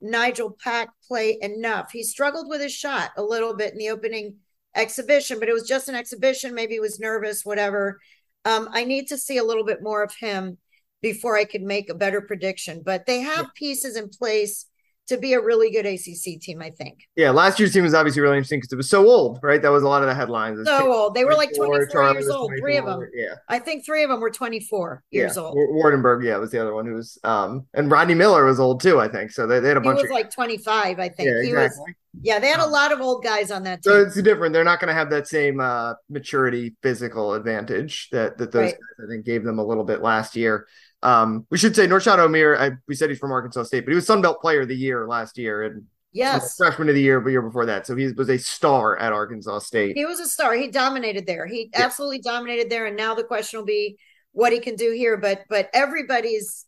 Nigel 0.00 0.56
Pack 0.62 0.88
play 1.06 1.38
enough. 1.40 1.90
He 1.92 2.02
struggled 2.02 2.48
with 2.48 2.60
his 2.60 2.72
shot 2.72 3.10
a 3.16 3.22
little 3.22 3.54
bit 3.54 3.72
in 3.72 3.78
the 3.78 3.90
opening 3.90 4.36
exhibition, 4.74 5.38
but 5.38 5.48
it 5.48 5.52
was 5.52 5.68
just 5.68 5.88
an 5.88 5.94
exhibition. 5.94 6.54
Maybe 6.54 6.74
he 6.74 6.80
was 6.80 7.00
nervous, 7.00 7.44
whatever. 7.44 8.00
Um, 8.44 8.68
I 8.72 8.84
need 8.84 9.08
to 9.08 9.18
see 9.18 9.36
a 9.36 9.44
little 9.44 9.64
bit 9.64 9.82
more 9.82 10.02
of 10.02 10.14
him 10.18 10.58
before 11.02 11.36
I 11.36 11.44
could 11.44 11.62
make 11.62 11.88
a 11.88 11.94
better 11.94 12.20
prediction. 12.20 12.82
But 12.84 13.06
they 13.06 13.20
have 13.20 13.46
yeah. 13.46 13.50
pieces 13.54 13.96
in 13.96 14.08
place 14.08 14.66
to 15.10 15.18
be 15.18 15.32
a 15.32 15.40
really 15.40 15.72
good 15.72 15.86
ACC 15.86 16.40
team, 16.40 16.62
I 16.62 16.70
think. 16.70 17.00
Yeah, 17.16 17.30
last 17.30 17.58
year's 17.58 17.72
team 17.72 17.82
was 17.82 17.94
obviously 17.94 18.22
really 18.22 18.36
interesting 18.36 18.60
because 18.60 18.72
it 18.72 18.76
was 18.76 18.88
so 18.88 19.08
old, 19.08 19.40
right? 19.42 19.60
That 19.60 19.72
was 19.72 19.82
a 19.82 19.88
lot 19.88 20.02
of 20.02 20.08
the 20.08 20.14
headlines. 20.14 20.60
So 20.64 20.92
old. 20.92 21.14
They 21.14 21.24
were 21.24 21.34
like 21.34 21.52
24 21.52 22.12
years 22.12 22.28
old, 22.28 22.52
three 22.60 22.76
of 22.76 22.86
them. 22.86 23.00
Yeah. 23.12 23.34
I 23.48 23.58
think 23.58 23.84
three 23.84 24.04
of 24.04 24.10
them 24.10 24.20
were 24.20 24.30
24 24.30 25.02
years 25.10 25.34
yeah. 25.34 25.42
old. 25.42 25.56
Waardenburg, 25.56 26.24
yeah, 26.24 26.36
was 26.36 26.52
the 26.52 26.60
other 26.60 26.72
one 26.72 26.86
who 26.86 26.94
was, 26.94 27.18
um, 27.24 27.66
and 27.74 27.90
Rodney 27.90 28.14
Miller 28.14 28.44
was 28.44 28.60
old 28.60 28.80
too, 28.80 29.00
I 29.00 29.08
think. 29.08 29.32
So 29.32 29.48
they, 29.48 29.58
they 29.58 29.66
had 29.66 29.76
a 29.76 29.80
bunch 29.80 29.98
he 29.98 30.02
was 30.04 30.10
of 30.10 30.14
like 30.14 30.30
25, 30.32 31.00
I 31.00 31.08
think. 31.08 31.28
Yeah, 31.28 31.42
he 31.42 31.48
exactly. 31.48 31.80
was, 31.80 31.94
yeah, 32.22 32.38
they 32.38 32.46
had 32.46 32.60
a 32.60 32.64
um, 32.64 32.70
lot 32.70 32.92
of 32.92 33.00
old 33.00 33.24
guys 33.24 33.50
on 33.50 33.64
that 33.64 33.82
team. 33.82 33.92
So 33.92 34.02
it's 34.02 34.22
different. 34.22 34.52
They're 34.52 34.62
not 34.62 34.78
going 34.78 34.88
to 34.88 34.94
have 34.94 35.10
that 35.10 35.26
same 35.26 35.58
uh, 35.58 35.94
maturity, 36.08 36.76
physical 36.84 37.34
advantage 37.34 38.10
that 38.12 38.38
that 38.38 38.52
those 38.52 38.62
right. 38.62 38.74
guys, 38.74 39.06
I 39.06 39.10
think 39.10 39.26
gave 39.26 39.42
them 39.42 39.58
a 39.58 39.64
little 39.64 39.84
bit 39.84 40.02
last 40.02 40.36
year. 40.36 40.68
Um, 41.02 41.46
we 41.50 41.58
should 41.58 41.74
say 41.74 41.86
Norchad 41.86 42.18
Omier. 42.18 42.58
I, 42.58 42.76
we 42.86 42.94
said 42.94 43.08
he's 43.08 43.18
from 43.18 43.32
Arkansas 43.32 43.64
State, 43.64 43.84
but 43.84 43.90
he 43.90 43.94
was 43.94 44.06
Sun 44.06 44.22
Belt 44.22 44.40
Player 44.40 44.62
of 44.62 44.68
the 44.68 44.76
Year 44.76 45.06
last 45.06 45.38
year, 45.38 45.62
and 45.62 45.84
yes, 46.12 46.56
freshman 46.56 46.88
of 46.88 46.94
the 46.94 47.00
year, 47.00 47.20
but 47.20 47.30
year 47.30 47.42
before 47.42 47.66
that. 47.66 47.86
So 47.86 47.96
he 47.96 48.12
was 48.12 48.28
a 48.28 48.38
star 48.38 48.98
at 48.98 49.12
Arkansas 49.12 49.60
State. 49.60 49.96
He 49.96 50.04
was 50.04 50.20
a 50.20 50.28
star. 50.28 50.54
He 50.54 50.68
dominated 50.68 51.26
there. 51.26 51.46
He 51.46 51.70
yeah. 51.72 51.84
absolutely 51.84 52.20
dominated 52.20 52.68
there. 52.68 52.86
And 52.86 52.96
now 52.96 53.14
the 53.14 53.24
question 53.24 53.58
will 53.58 53.66
be 53.66 53.96
what 54.32 54.52
he 54.52 54.60
can 54.60 54.76
do 54.76 54.92
here. 54.92 55.16
But 55.16 55.44
but 55.48 55.70
everybody's. 55.72 56.66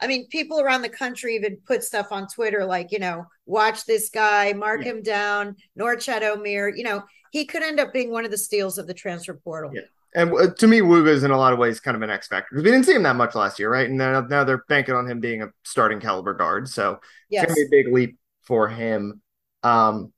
I 0.00 0.08
mean, 0.08 0.26
people 0.28 0.60
around 0.60 0.82
the 0.82 0.88
country 0.88 1.36
even 1.36 1.56
put 1.64 1.84
stuff 1.84 2.08
on 2.10 2.26
Twitter 2.26 2.64
like, 2.64 2.90
you 2.90 2.98
know, 2.98 3.26
watch 3.46 3.86
this 3.86 4.10
guy, 4.10 4.52
mark 4.52 4.82
yeah. 4.84 4.90
him 4.90 5.02
down, 5.02 5.56
Norchad 5.78 6.22
Omier. 6.22 6.76
You 6.76 6.82
know, 6.82 7.04
he 7.30 7.46
could 7.46 7.62
end 7.62 7.78
up 7.78 7.92
being 7.92 8.10
one 8.10 8.24
of 8.24 8.32
the 8.32 8.36
steals 8.36 8.76
of 8.76 8.88
the 8.88 8.92
transfer 8.92 9.34
portal. 9.34 9.70
Yeah. 9.72 9.82
And 10.14 10.32
uh, 10.32 10.54
to 10.58 10.66
me, 10.66 10.80
Wooga 10.80 11.08
is 11.08 11.24
in 11.24 11.32
a 11.32 11.36
lot 11.36 11.52
of 11.52 11.58
ways 11.58 11.80
kind 11.80 11.96
of 11.96 12.02
an 12.02 12.10
X 12.10 12.28
factor 12.28 12.48
because 12.50 12.64
we 12.64 12.70
didn't 12.70 12.86
see 12.86 12.94
him 12.94 13.02
that 13.02 13.16
much 13.16 13.34
last 13.34 13.58
year, 13.58 13.70
right? 13.70 13.88
And 13.88 13.98
now, 13.98 14.20
now 14.20 14.44
they're 14.44 14.64
banking 14.68 14.94
on 14.94 15.10
him 15.10 15.20
being 15.20 15.42
a 15.42 15.48
starting 15.64 16.00
caliber 16.00 16.34
guard, 16.34 16.68
so 16.68 17.00
yes. 17.30 17.44
it's 17.44 17.54
gonna 17.54 17.68
be 17.68 17.80
a 17.80 17.82
big 17.82 17.92
leap 17.92 18.18
for 18.42 18.68
him. 18.68 19.20
Um, 19.62 20.12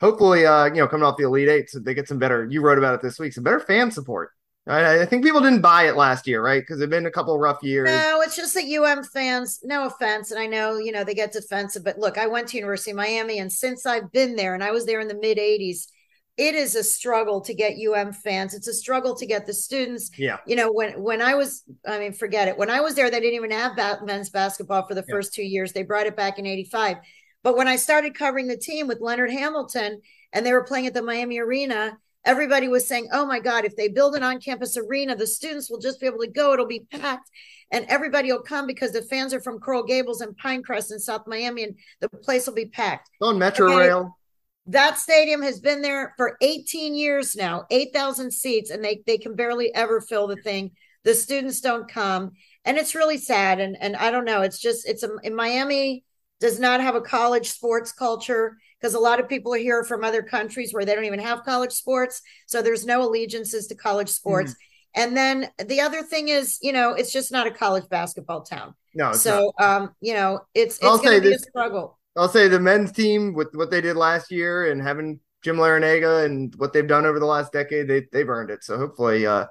hopefully, 0.00 0.46
uh, 0.46 0.66
you 0.66 0.76
know, 0.76 0.88
coming 0.88 1.04
off 1.04 1.18
the 1.18 1.24
Elite 1.24 1.48
Eight, 1.48 1.70
so 1.70 1.78
they 1.78 1.94
get 1.94 2.08
some 2.08 2.18
better. 2.18 2.46
You 2.46 2.62
wrote 2.62 2.78
about 2.78 2.94
it 2.94 3.02
this 3.02 3.18
week, 3.18 3.32
some 3.32 3.44
better 3.44 3.60
fan 3.60 3.90
support. 3.90 4.30
I, 4.66 5.02
I 5.02 5.06
think 5.06 5.24
people 5.24 5.40
didn't 5.40 5.62
buy 5.62 5.88
it 5.88 5.96
last 5.96 6.26
year, 6.26 6.42
right? 6.42 6.60
Because 6.60 6.80
it's 6.80 6.90
been 6.90 7.06
a 7.06 7.10
couple 7.10 7.38
rough 7.38 7.62
years. 7.62 7.88
No, 7.88 8.20
it's 8.20 8.36
just 8.36 8.54
that 8.54 8.64
UM 8.64 9.02
fans. 9.02 9.60
No 9.62 9.86
offense, 9.86 10.30
and 10.30 10.38
I 10.38 10.46
know 10.46 10.78
you 10.78 10.92
know 10.92 11.04
they 11.04 11.14
get 11.14 11.32
defensive, 11.32 11.84
but 11.84 11.98
look, 11.98 12.18
I 12.18 12.26
went 12.26 12.48
to 12.48 12.56
University 12.56 12.92
of 12.92 12.98
Miami, 12.98 13.38
and 13.38 13.52
since 13.52 13.86
I've 13.86 14.12
been 14.12 14.36
there, 14.36 14.54
and 14.54 14.62
I 14.62 14.70
was 14.70 14.86
there 14.86 15.00
in 15.00 15.08
the 15.08 15.14
mid 15.14 15.38
'80s 15.38 15.86
it 16.38 16.54
is 16.54 16.76
a 16.76 16.84
struggle 16.84 17.40
to 17.40 17.52
get 17.52 17.76
UM 17.76 18.12
fans. 18.12 18.54
It's 18.54 18.68
a 18.68 18.72
struggle 18.72 19.16
to 19.16 19.26
get 19.26 19.44
the 19.44 19.52
students. 19.52 20.10
Yeah. 20.16 20.38
You 20.46 20.54
know, 20.54 20.70
when 20.70 21.02
when 21.02 21.20
I 21.20 21.34
was, 21.34 21.64
I 21.86 21.98
mean, 21.98 22.12
forget 22.12 22.46
it. 22.46 22.56
When 22.56 22.70
I 22.70 22.80
was 22.80 22.94
there, 22.94 23.10
they 23.10 23.18
didn't 23.18 23.34
even 23.34 23.50
have 23.50 23.76
ba- 23.76 24.00
men's 24.04 24.30
basketball 24.30 24.86
for 24.86 24.94
the 24.94 25.04
yeah. 25.06 25.12
first 25.12 25.34
two 25.34 25.42
years. 25.42 25.72
They 25.72 25.82
brought 25.82 26.06
it 26.06 26.16
back 26.16 26.38
in 26.38 26.46
'85. 26.46 26.98
But 27.42 27.56
when 27.56 27.66
I 27.66 27.74
started 27.76 28.14
covering 28.14 28.46
the 28.46 28.56
team 28.56 28.86
with 28.86 29.00
Leonard 29.00 29.30
Hamilton, 29.30 30.00
and 30.32 30.46
they 30.46 30.52
were 30.52 30.64
playing 30.64 30.86
at 30.86 30.94
the 30.94 31.02
Miami 31.02 31.38
Arena, 31.38 31.98
everybody 32.24 32.68
was 32.68 32.86
saying, 32.86 33.08
"Oh 33.12 33.26
my 33.26 33.40
God, 33.40 33.64
if 33.64 33.74
they 33.74 33.88
build 33.88 34.14
an 34.14 34.22
on-campus 34.22 34.76
arena, 34.76 35.16
the 35.16 35.26
students 35.26 35.68
will 35.68 35.80
just 35.80 36.00
be 36.00 36.06
able 36.06 36.20
to 36.20 36.30
go. 36.30 36.52
It'll 36.52 36.66
be 36.66 36.86
packed." 36.92 37.28
And 37.72 37.84
everybody 37.88 38.30
will 38.32 38.42
come 38.42 38.66
because 38.66 38.92
the 38.92 39.02
fans 39.02 39.34
are 39.34 39.40
from 39.40 39.58
Coral 39.58 39.82
Gables 39.82 40.20
and 40.20 40.38
Pinecrest 40.38 40.92
in 40.92 41.00
South 41.00 41.26
Miami, 41.26 41.64
and 41.64 41.74
the 42.00 42.08
place 42.08 42.46
will 42.46 42.54
be 42.54 42.66
packed. 42.66 43.10
On 43.20 43.38
Metro 43.38 43.72
okay. 43.72 43.88
Rail 43.88 44.17
that 44.68 44.98
stadium 44.98 45.42
has 45.42 45.60
been 45.60 45.82
there 45.82 46.14
for 46.16 46.36
18 46.40 46.94
years 46.94 47.34
now 47.34 47.64
8000 47.70 48.30
seats 48.30 48.70
and 48.70 48.84
they 48.84 49.02
they 49.06 49.18
can 49.18 49.34
barely 49.34 49.74
ever 49.74 50.00
fill 50.00 50.26
the 50.26 50.36
thing 50.36 50.70
the 51.04 51.14
students 51.14 51.60
don't 51.60 51.88
come 51.88 52.32
and 52.64 52.76
it's 52.76 52.94
really 52.94 53.18
sad 53.18 53.60
and 53.60 53.76
and 53.80 53.96
i 53.96 54.10
don't 54.10 54.24
know 54.24 54.42
it's 54.42 54.60
just 54.60 54.86
it's 54.86 55.02
a, 55.02 55.10
in 55.24 55.34
miami 55.34 56.04
does 56.40 56.60
not 56.60 56.80
have 56.80 56.94
a 56.94 57.00
college 57.00 57.50
sports 57.50 57.92
culture 57.92 58.56
because 58.80 58.94
a 58.94 59.00
lot 59.00 59.18
of 59.18 59.28
people 59.28 59.52
are 59.54 59.58
here 59.58 59.82
from 59.82 60.04
other 60.04 60.22
countries 60.22 60.72
where 60.72 60.84
they 60.84 60.94
don't 60.94 61.04
even 61.04 61.18
have 61.18 61.44
college 61.44 61.72
sports 61.72 62.20
so 62.46 62.62
there's 62.62 62.86
no 62.86 63.02
allegiances 63.02 63.66
to 63.66 63.74
college 63.74 64.10
sports 64.10 64.52
mm-hmm. 64.52 65.02
and 65.02 65.16
then 65.16 65.48
the 65.66 65.80
other 65.80 66.02
thing 66.02 66.28
is 66.28 66.58
you 66.62 66.72
know 66.72 66.92
it's 66.92 67.12
just 67.12 67.32
not 67.32 67.46
a 67.46 67.50
college 67.50 67.88
basketball 67.88 68.42
town 68.42 68.74
no 68.94 69.12
so 69.12 69.52
not. 69.58 69.80
um 69.80 69.94
you 70.00 70.12
know 70.12 70.40
it's 70.54 70.76
it's 70.76 71.02
going 71.02 71.16
to 71.16 71.22
be 71.22 71.30
this, 71.30 71.42
a 71.42 71.50
struggle 71.50 71.97
I'll 72.18 72.28
say 72.28 72.48
the 72.48 72.58
men's 72.58 72.92
team 72.92 73.32
with 73.32 73.54
what 73.54 73.70
they 73.70 73.80
did 73.80 73.96
last 73.96 74.32
year 74.32 74.70
and 74.70 74.82
having 74.82 75.20
Jim 75.42 75.56
Larrañaga 75.56 76.24
and 76.24 76.52
what 76.56 76.72
they've 76.72 76.86
done 76.86 77.06
over 77.06 77.20
the 77.20 77.26
last 77.26 77.52
decade, 77.52 77.86
they 77.88 78.06
they've 78.12 78.28
earned 78.28 78.50
it. 78.50 78.64
So 78.64 78.76
hopefully, 78.76 79.24
uh, 79.26 79.46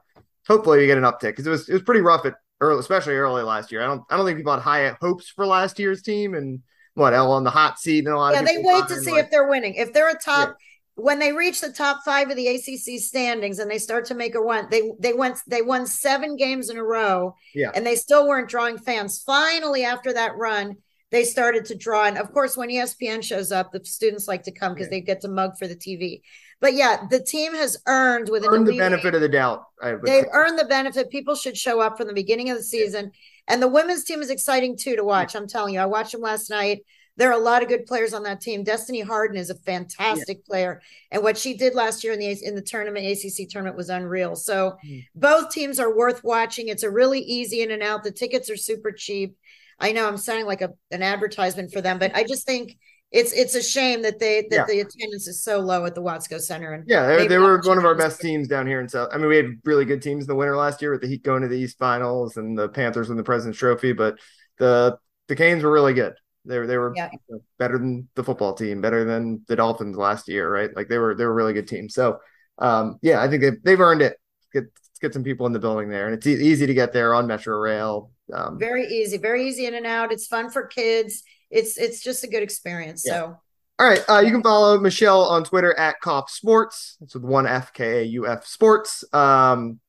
hopefully 0.47 0.79
we 0.79 0.85
get 0.85 0.97
an 0.97 1.03
uptick 1.05 1.21
because 1.21 1.47
it 1.47 1.49
was 1.49 1.69
it 1.69 1.73
was 1.73 1.83
pretty 1.83 2.01
rough 2.01 2.25
at 2.25 2.35
early, 2.59 2.79
especially 2.79 3.15
early 3.15 3.43
last 3.43 3.71
year. 3.71 3.81
I 3.81 3.87
don't 3.87 4.03
I 4.09 4.17
don't 4.17 4.25
think 4.25 4.37
people 4.37 4.53
had 4.53 4.61
high 4.61 4.95
hopes 5.01 5.29
for 5.29 5.45
last 5.45 5.79
year's 5.79 6.01
team 6.01 6.33
and 6.33 6.61
what 6.95 7.13
L 7.13 7.31
on 7.31 7.43
the 7.43 7.49
hot 7.49 7.79
seat 7.79 8.05
and 8.05 8.13
a 8.13 8.17
lot. 8.17 8.33
Yeah, 8.33 8.41
they 8.41 8.57
wait 8.57 8.87
to 8.87 8.95
see 8.95 9.11
like, 9.11 9.25
if 9.25 9.31
they're 9.31 9.47
winning. 9.47 9.75
If 9.75 9.93
they're 9.93 10.09
a 10.09 10.17
top. 10.17 10.49
Yeah. 10.49 10.53
When 10.99 11.19
they 11.19 11.31
reach 11.31 11.61
the 11.61 11.71
top 11.71 11.99
five 12.03 12.31
of 12.31 12.35
the 12.35 12.47
ACC 12.47 12.99
standings 12.99 13.59
and 13.59 13.69
they 13.69 13.77
start 13.77 14.05
to 14.05 14.15
make 14.15 14.33
a 14.33 14.39
run, 14.39 14.67
they 14.71 14.93
they 14.99 15.13
went 15.13 15.37
they 15.45 15.61
won 15.61 15.85
seven 15.85 16.35
games 16.35 16.71
in 16.71 16.77
a 16.77 16.83
row, 16.83 17.35
yeah, 17.53 17.69
and 17.75 17.85
they 17.85 17.95
still 17.95 18.27
weren't 18.27 18.49
drawing 18.49 18.79
fans. 18.79 19.21
Finally, 19.21 19.83
after 19.83 20.11
that 20.13 20.35
run, 20.37 20.77
they 21.11 21.23
started 21.23 21.65
to 21.65 21.75
draw. 21.75 22.05
And 22.05 22.17
of 22.17 22.33
course, 22.33 22.57
when 22.57 22.69
ESPN 22.69 23.23
shows 23.23 23.51
up, 23.51 23.71
the 23.71 23.83
students 23.85 24.27
like 24.27 24.43
to 24.43 24.51
come 24.51 24.73
because 24.73 24.87
yeah. 24.87 24.97
they 24.97 25.01
get 25.01 25.21
to 25.21 25.27
mug 25.27 25.57
for 25.57 25.67
the 25.67 25.75
TV. 25.75 26.21
But 26.59 26.73
yeah, 26.73 27.05
the 27.09 27.19
team 27.19 27.53
has 27.53 27.77
earned 27.87 28.29
with 28.29 28.43
earned 28.45 28.67
the 28.67 28.77
benefit 28.77 29.15
of 29.15 29.21
the 29.21 29.29
doubt. 29.29 29.65
They've 29.81 30.23
say. 30.23 30.29
earned 30.33 30.57
the 30.57 30.65
benefit. 30.65 31.09
People 31.09 31.35
should 31.35 31.55
show 31.55 31.79
up 31.79 31.97
from 31.97 32.07
the 32.07 32.13
beginning 32.13 32.49
of 32.49 32.57
the 32.57 32.63
season. 32.63 33.05
Yeah. 33.05 33.53
And 33.53 33.61
the 33.61 33.67
women's 33.67 34.03
team 34.03 34.21
is 34.21 34.29
exciting 34.29 34.75
too 34.75 34.95
to 34.95 35.03
watch. 35.03 35.33
Yeah. 35.33 35.41
I'm 35.41 35.47
telling 35.47 35.75
you, 35.75 35.79
I 35.79 35.85
watched 35.85 36.11
them 36.11 36.21
last 36.21 36.49
night. 36.49 36.79
There 37.15 37.29
are 37.29 37.39
a 37.39 37.43
lot 37.43 37.63
of 37.63 37.69
good 37.69 37.87
players 37.87 38.13
on 38.13 38.23
that 38.23 38.41
team. 38.41 38.63
Destiny 38.63 39.01
Harden 39.01 39.37
is 39.37 39.49
a 39.49 39.55
fantastic 39.55 40.45
player, 40.45 40.81
and 41.09 41.23
what 41.23 41.35
she 41.35 41.57
did 41.57 41.73
last 41.73 42.03
year 42.03 42.13
in 42.13 42.19
the 42.19 42.29
in 42.43 42.53
the 42.53 42.61
tournament, 42.61 43.07
ACC 43.07 43.49
tournament, 43.49 43.75
was 43.75 43.89
unreal. 43.89 44.35
So 44.35 44.77
mm. 44.85 45.03
both 45.15 45.49
teams 45.49 45.79
are 45.79 45.95
worth 45.95 46.23
watching. 46.23 46.67
It's 46.67 46.83
a 46.83 46.91
really 46.91 47.21
easy 47.21 47.63
in 47.63 47.71
and 47.71 47.81
out. 47.81 48.03
The 48.03 48.11
tickets 48.11 48.51
are 48.51 48.57
super 48.57 48.91
cheap 48.91 49.35
I 49.79 49.91
know 49.91 50.07
I'm 50.07 50.17
sounding 50.17 50.45
like 50.45 50.61
a, 50.61 50.71
an 50.91 51.03
advertisement 51.03 51.71
for 51.71 51.81
them, 51.81 51.99
but 51.99 52.15
I 52.15 52.23
just 52.23 52.45
think 52.45 52.77
it's 53.11 53.31
it's 53.31 53.55
a 53.55 53.61
shame 53.61 54.01
that 54.01 54.19
they 54.19 54.47
that 54.49 54.55
yeah. 54.55 54.65
the 54.65 54.79
attendance 54.81 55.27
is 55.27 55.41
so 55.41 55.59
low 55.59 55.85
at 55.85 55.95
the 55.95 56.01
Watsco 56.01 56.39
Center. 56.39 56.73
And 56.73 56.83
yeah, 56.87 57.05
they, 57.07 57.27
they 57.27 57.37
were 57.37 57.61
one 57.63 57.77
of 57.77 57.85
our 57.85 57.95
best 57.95 58.19
teams 58.19 58.47
down 58.47 58.67
here 58.67 58.81
in 58.81 58.89
South. 58.89 59.09
I 59.13 59.17
mean, 59.17 59.27
we 59.27 59.37
had 59.37 59.45
really 59.63 59.85
good 59.85 60.01
teams 60.01 60.23
in 60.23 60.27
the 60.27 60.35
winter 60.35 60.57
last 60.57 60.81
year 60.81 60.91
with 60.91 61.01
the 61.01 61.07
Heat 61.07 61.23
going 61.23 61.41
to 61.41 61.47
the 61.47 61.57
East 61.57 61.77
Finals 61.77 62.37
and 62.37 62.57
the 62.57 62.67
Panthers 62.67 63.09
in 63.09 63.15
the 63.15 63.23
President's 63.23 63.59
Trophy, 63.59 63.93
but 63.93 64.19
the 64.57 64.97
the 65.27 65.35
Canes 65.35 65.63
were 65.63 65.71
really 65.71 65.93
good. 65.93 66.15
They 66.43 66.59
were 66.59 66.67
they 66.67 66.77
were 66.77 66.93
yeah. 66.95 67.09
better 67.57 67.77
than 67.77 68.09
the 68.15 68.23
football 68.23 68.53
team, 68.53 68.81
better 68.81 69.05
than 69.05 69.43
the 69.47 69.55
Dolphins 69.55 69.97
last 69.97 70.27
year, 70.27 70.51
right? 70.51 70.69
Like 70.75 70.89
they 70.89 70.97
were 70.97 71.15
they 71.15 71.25
were 71.25 71.31
a 71.31 71.35
really 71.35 71.53
good 71.53 71.67
team. 71.67 71.89
So 71.89 72.19
um, 72.57 72.99
yeah, 73.01 73.21
I 73.21 73.29
think 73.29 73.41
they've, 73.41 73.63
they've 73.63 73.79
earned 73.79 74.01
it. 74.01 74.17
Get 74.51 74.65
get 75.01 75.13
some 75.13 75.23
people 75.23 75.45
in 75.45 75.53
the 75.53 75.59
building 75.59 75.89
there, 75.89 76.07
and 76.07 76.15
it's 76.15 76.27
e- 76.27 76.41
easy 76.41 76.65
to 76.65 76.73
get 76.73 76.91
there 76.91 77.13
on 77.13 77.27
Metro 77.27 77.57
Rail. 77.57 78.11
Um, 78.33 78.59
very 78.59 78.87
easy, 78.87 79.17
very 79.17 79.47
easy 79.47 79.65
in 79.65 79.73
and 79.73 79.85
out. 79.85 80.11
It's 80.11 80.27
fun 80.27 80.49
for 80.49 80.67
kids. 80.67 81.23
It's 81.49 81.77
it's 81.77 82.01
just 82.03 82.23
a 82.23 82.27
good 82.27 82.43
experience. 82.43 83.03
Yeah. 83.05 83.13
So 83.13 83.39
All 83.79 83.87
right. 83.87 84.03
Uh, 84.09 84.19
you 84.19 84.31
can 84.31 84.43
follow 84.43 84.79
Michelle 84.79 85.23
on 85.23 85.43
Twitter 85.43 85.77
at 85.77 85.99
Cop 86.01 86.29
Sports. 86.29 86.97
It's 87.01 87.13
with 87.13 87.23
one 87.23 87.47
F 87.47 87.73
K 87.73 88.01
A 88.01 88.03
U 88.03 88.27
F 88.27 88.45
Sports. 88.45 89.03
Um, 89.13 89.79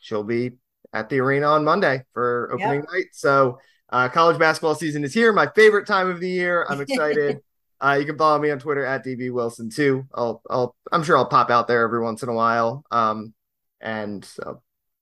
she'll 0.00 0.24
be 0.24 0.52
at 0.92 1.08
the 1.08 1.20
arena 1.20 1.46
on 1.46 1.64
Monday 1.64 2.04
for 2.12 2.50
opening 2.52 2.80
yep. 2.80 2.88
night. 2.92 3.06
So 3.12 3.58
uh, 3.90 4.08
college 4.08 4.38
basketball 4.38 4.74
season 4.74 5.04
is 5.04 5.14
here. 5.14 5.32
My 5.32 5.48
favorite 5.54 5.86
time 5.86 6.08
of 6.08 6.20
the 6.20 6.28
year. 6.28 6.66
I'm 6.68 6.80
excited. 6.88 7.40
uh, 7.80 7.96
you 7.98 8.06
can 8.06 8.16
follow 8.16 8.38
me 8.38 8.50
on 8.50 8.58
Twitter 8.58 8.84
at 8.84 9.04
DB 9.04 9.32
Wilson 9.32 9.70
too. 9.70 10.06
I'll, 10.14 10.42
I'll, 10.48 10.76
I'm 10.92 11.02
sure 11.02 11.16
I'll 11.16 11.26
pop 11.26 11.50
out 11.50 11.68
there 11.68 11.82
every 11.82 12.02
once 12.02 12.22
in 12.22 12.28
a 12.28 12.34
while. 12.34 12.84
Um, 12.90 13.34
and 13.80 14.28
uh, 14.44 14.54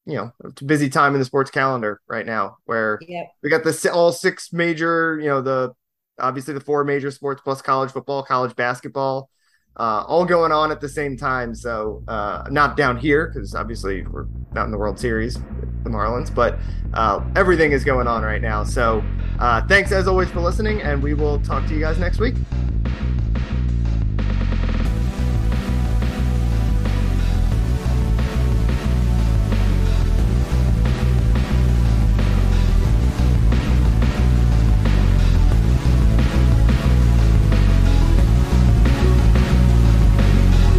you 0.08 0.16
know, 0.16 0.32
it's 0.44 0.62
a 0.62 0.64
busy 0.64 0.88
time 0.88 1.12
in 1.14 1.18
the 1.18 1.24
sports 1.24 1.50
calendar 1.50 2.00
right 2.08 2.24
now 2.24 2.56
where 2.64 2.98
yep. 3.06 3.30
we 3.42 3.50
got 3.50 3.62
the 3.62 3.90
all 3.92 4.10
six 4.10 4.54
major, 4.54 5.20
you 5.20 5.28
know, 5.28 5.42
the 5.42 5.74
obviously 6.18 6.54
the 6.54 6.60
four 6.60 6.82
major 6.82 7.10
sports 7.10 7.42
plus 7.44 7.60
college 7.60 7.92
football, 7.92 8.22
college 8.22 8.56
basketball, 8.56 9.28
uh, 9.76 10.04
all 10.08 10.24
going 10.24 10.50
on 10.50 10.72
at 10.72 10.80
the 10.80 10.88
same 10.88 11.14
time. 11.14 11.54
So 11.54 12.02
uh, 12.08 12.44
not 12.50 12.74
down 12.74 12.96
here 12.96 13.28
because 13.28 13.54
obviously 13.54 14.02
we're 14.02 14.26
not 14.54 14.64
in 14.64 14.70
the 14.70 14.78
World 14.78 14.98
Series, 14.98 15.34
the 15.34 15.90
Marlins, 15.90 16.34
but 16.34 16.58
uh, 16.94 17.22
everything 17.36 17.72
is 17.72 17.84
going 17.84 18.06
on 18.06 18.22
right 18.22 18.40
now. 18.40 18.64
So 18.64 19.04
uh, 19.38 19.66
thanks 19.66 19.92
as 19.92 20.08
always 20.08 20.30
for 20.30 20.40
listening, 20.40 20.80
and 20.80 21.02
we 21.02 21.12
will 21.12 21.38
talk 21.40 21.66
to 21.66 21.74
you 21.74 21.80
guys 21.80 21.98
next 21.98 22.18
week. 22.18 22.34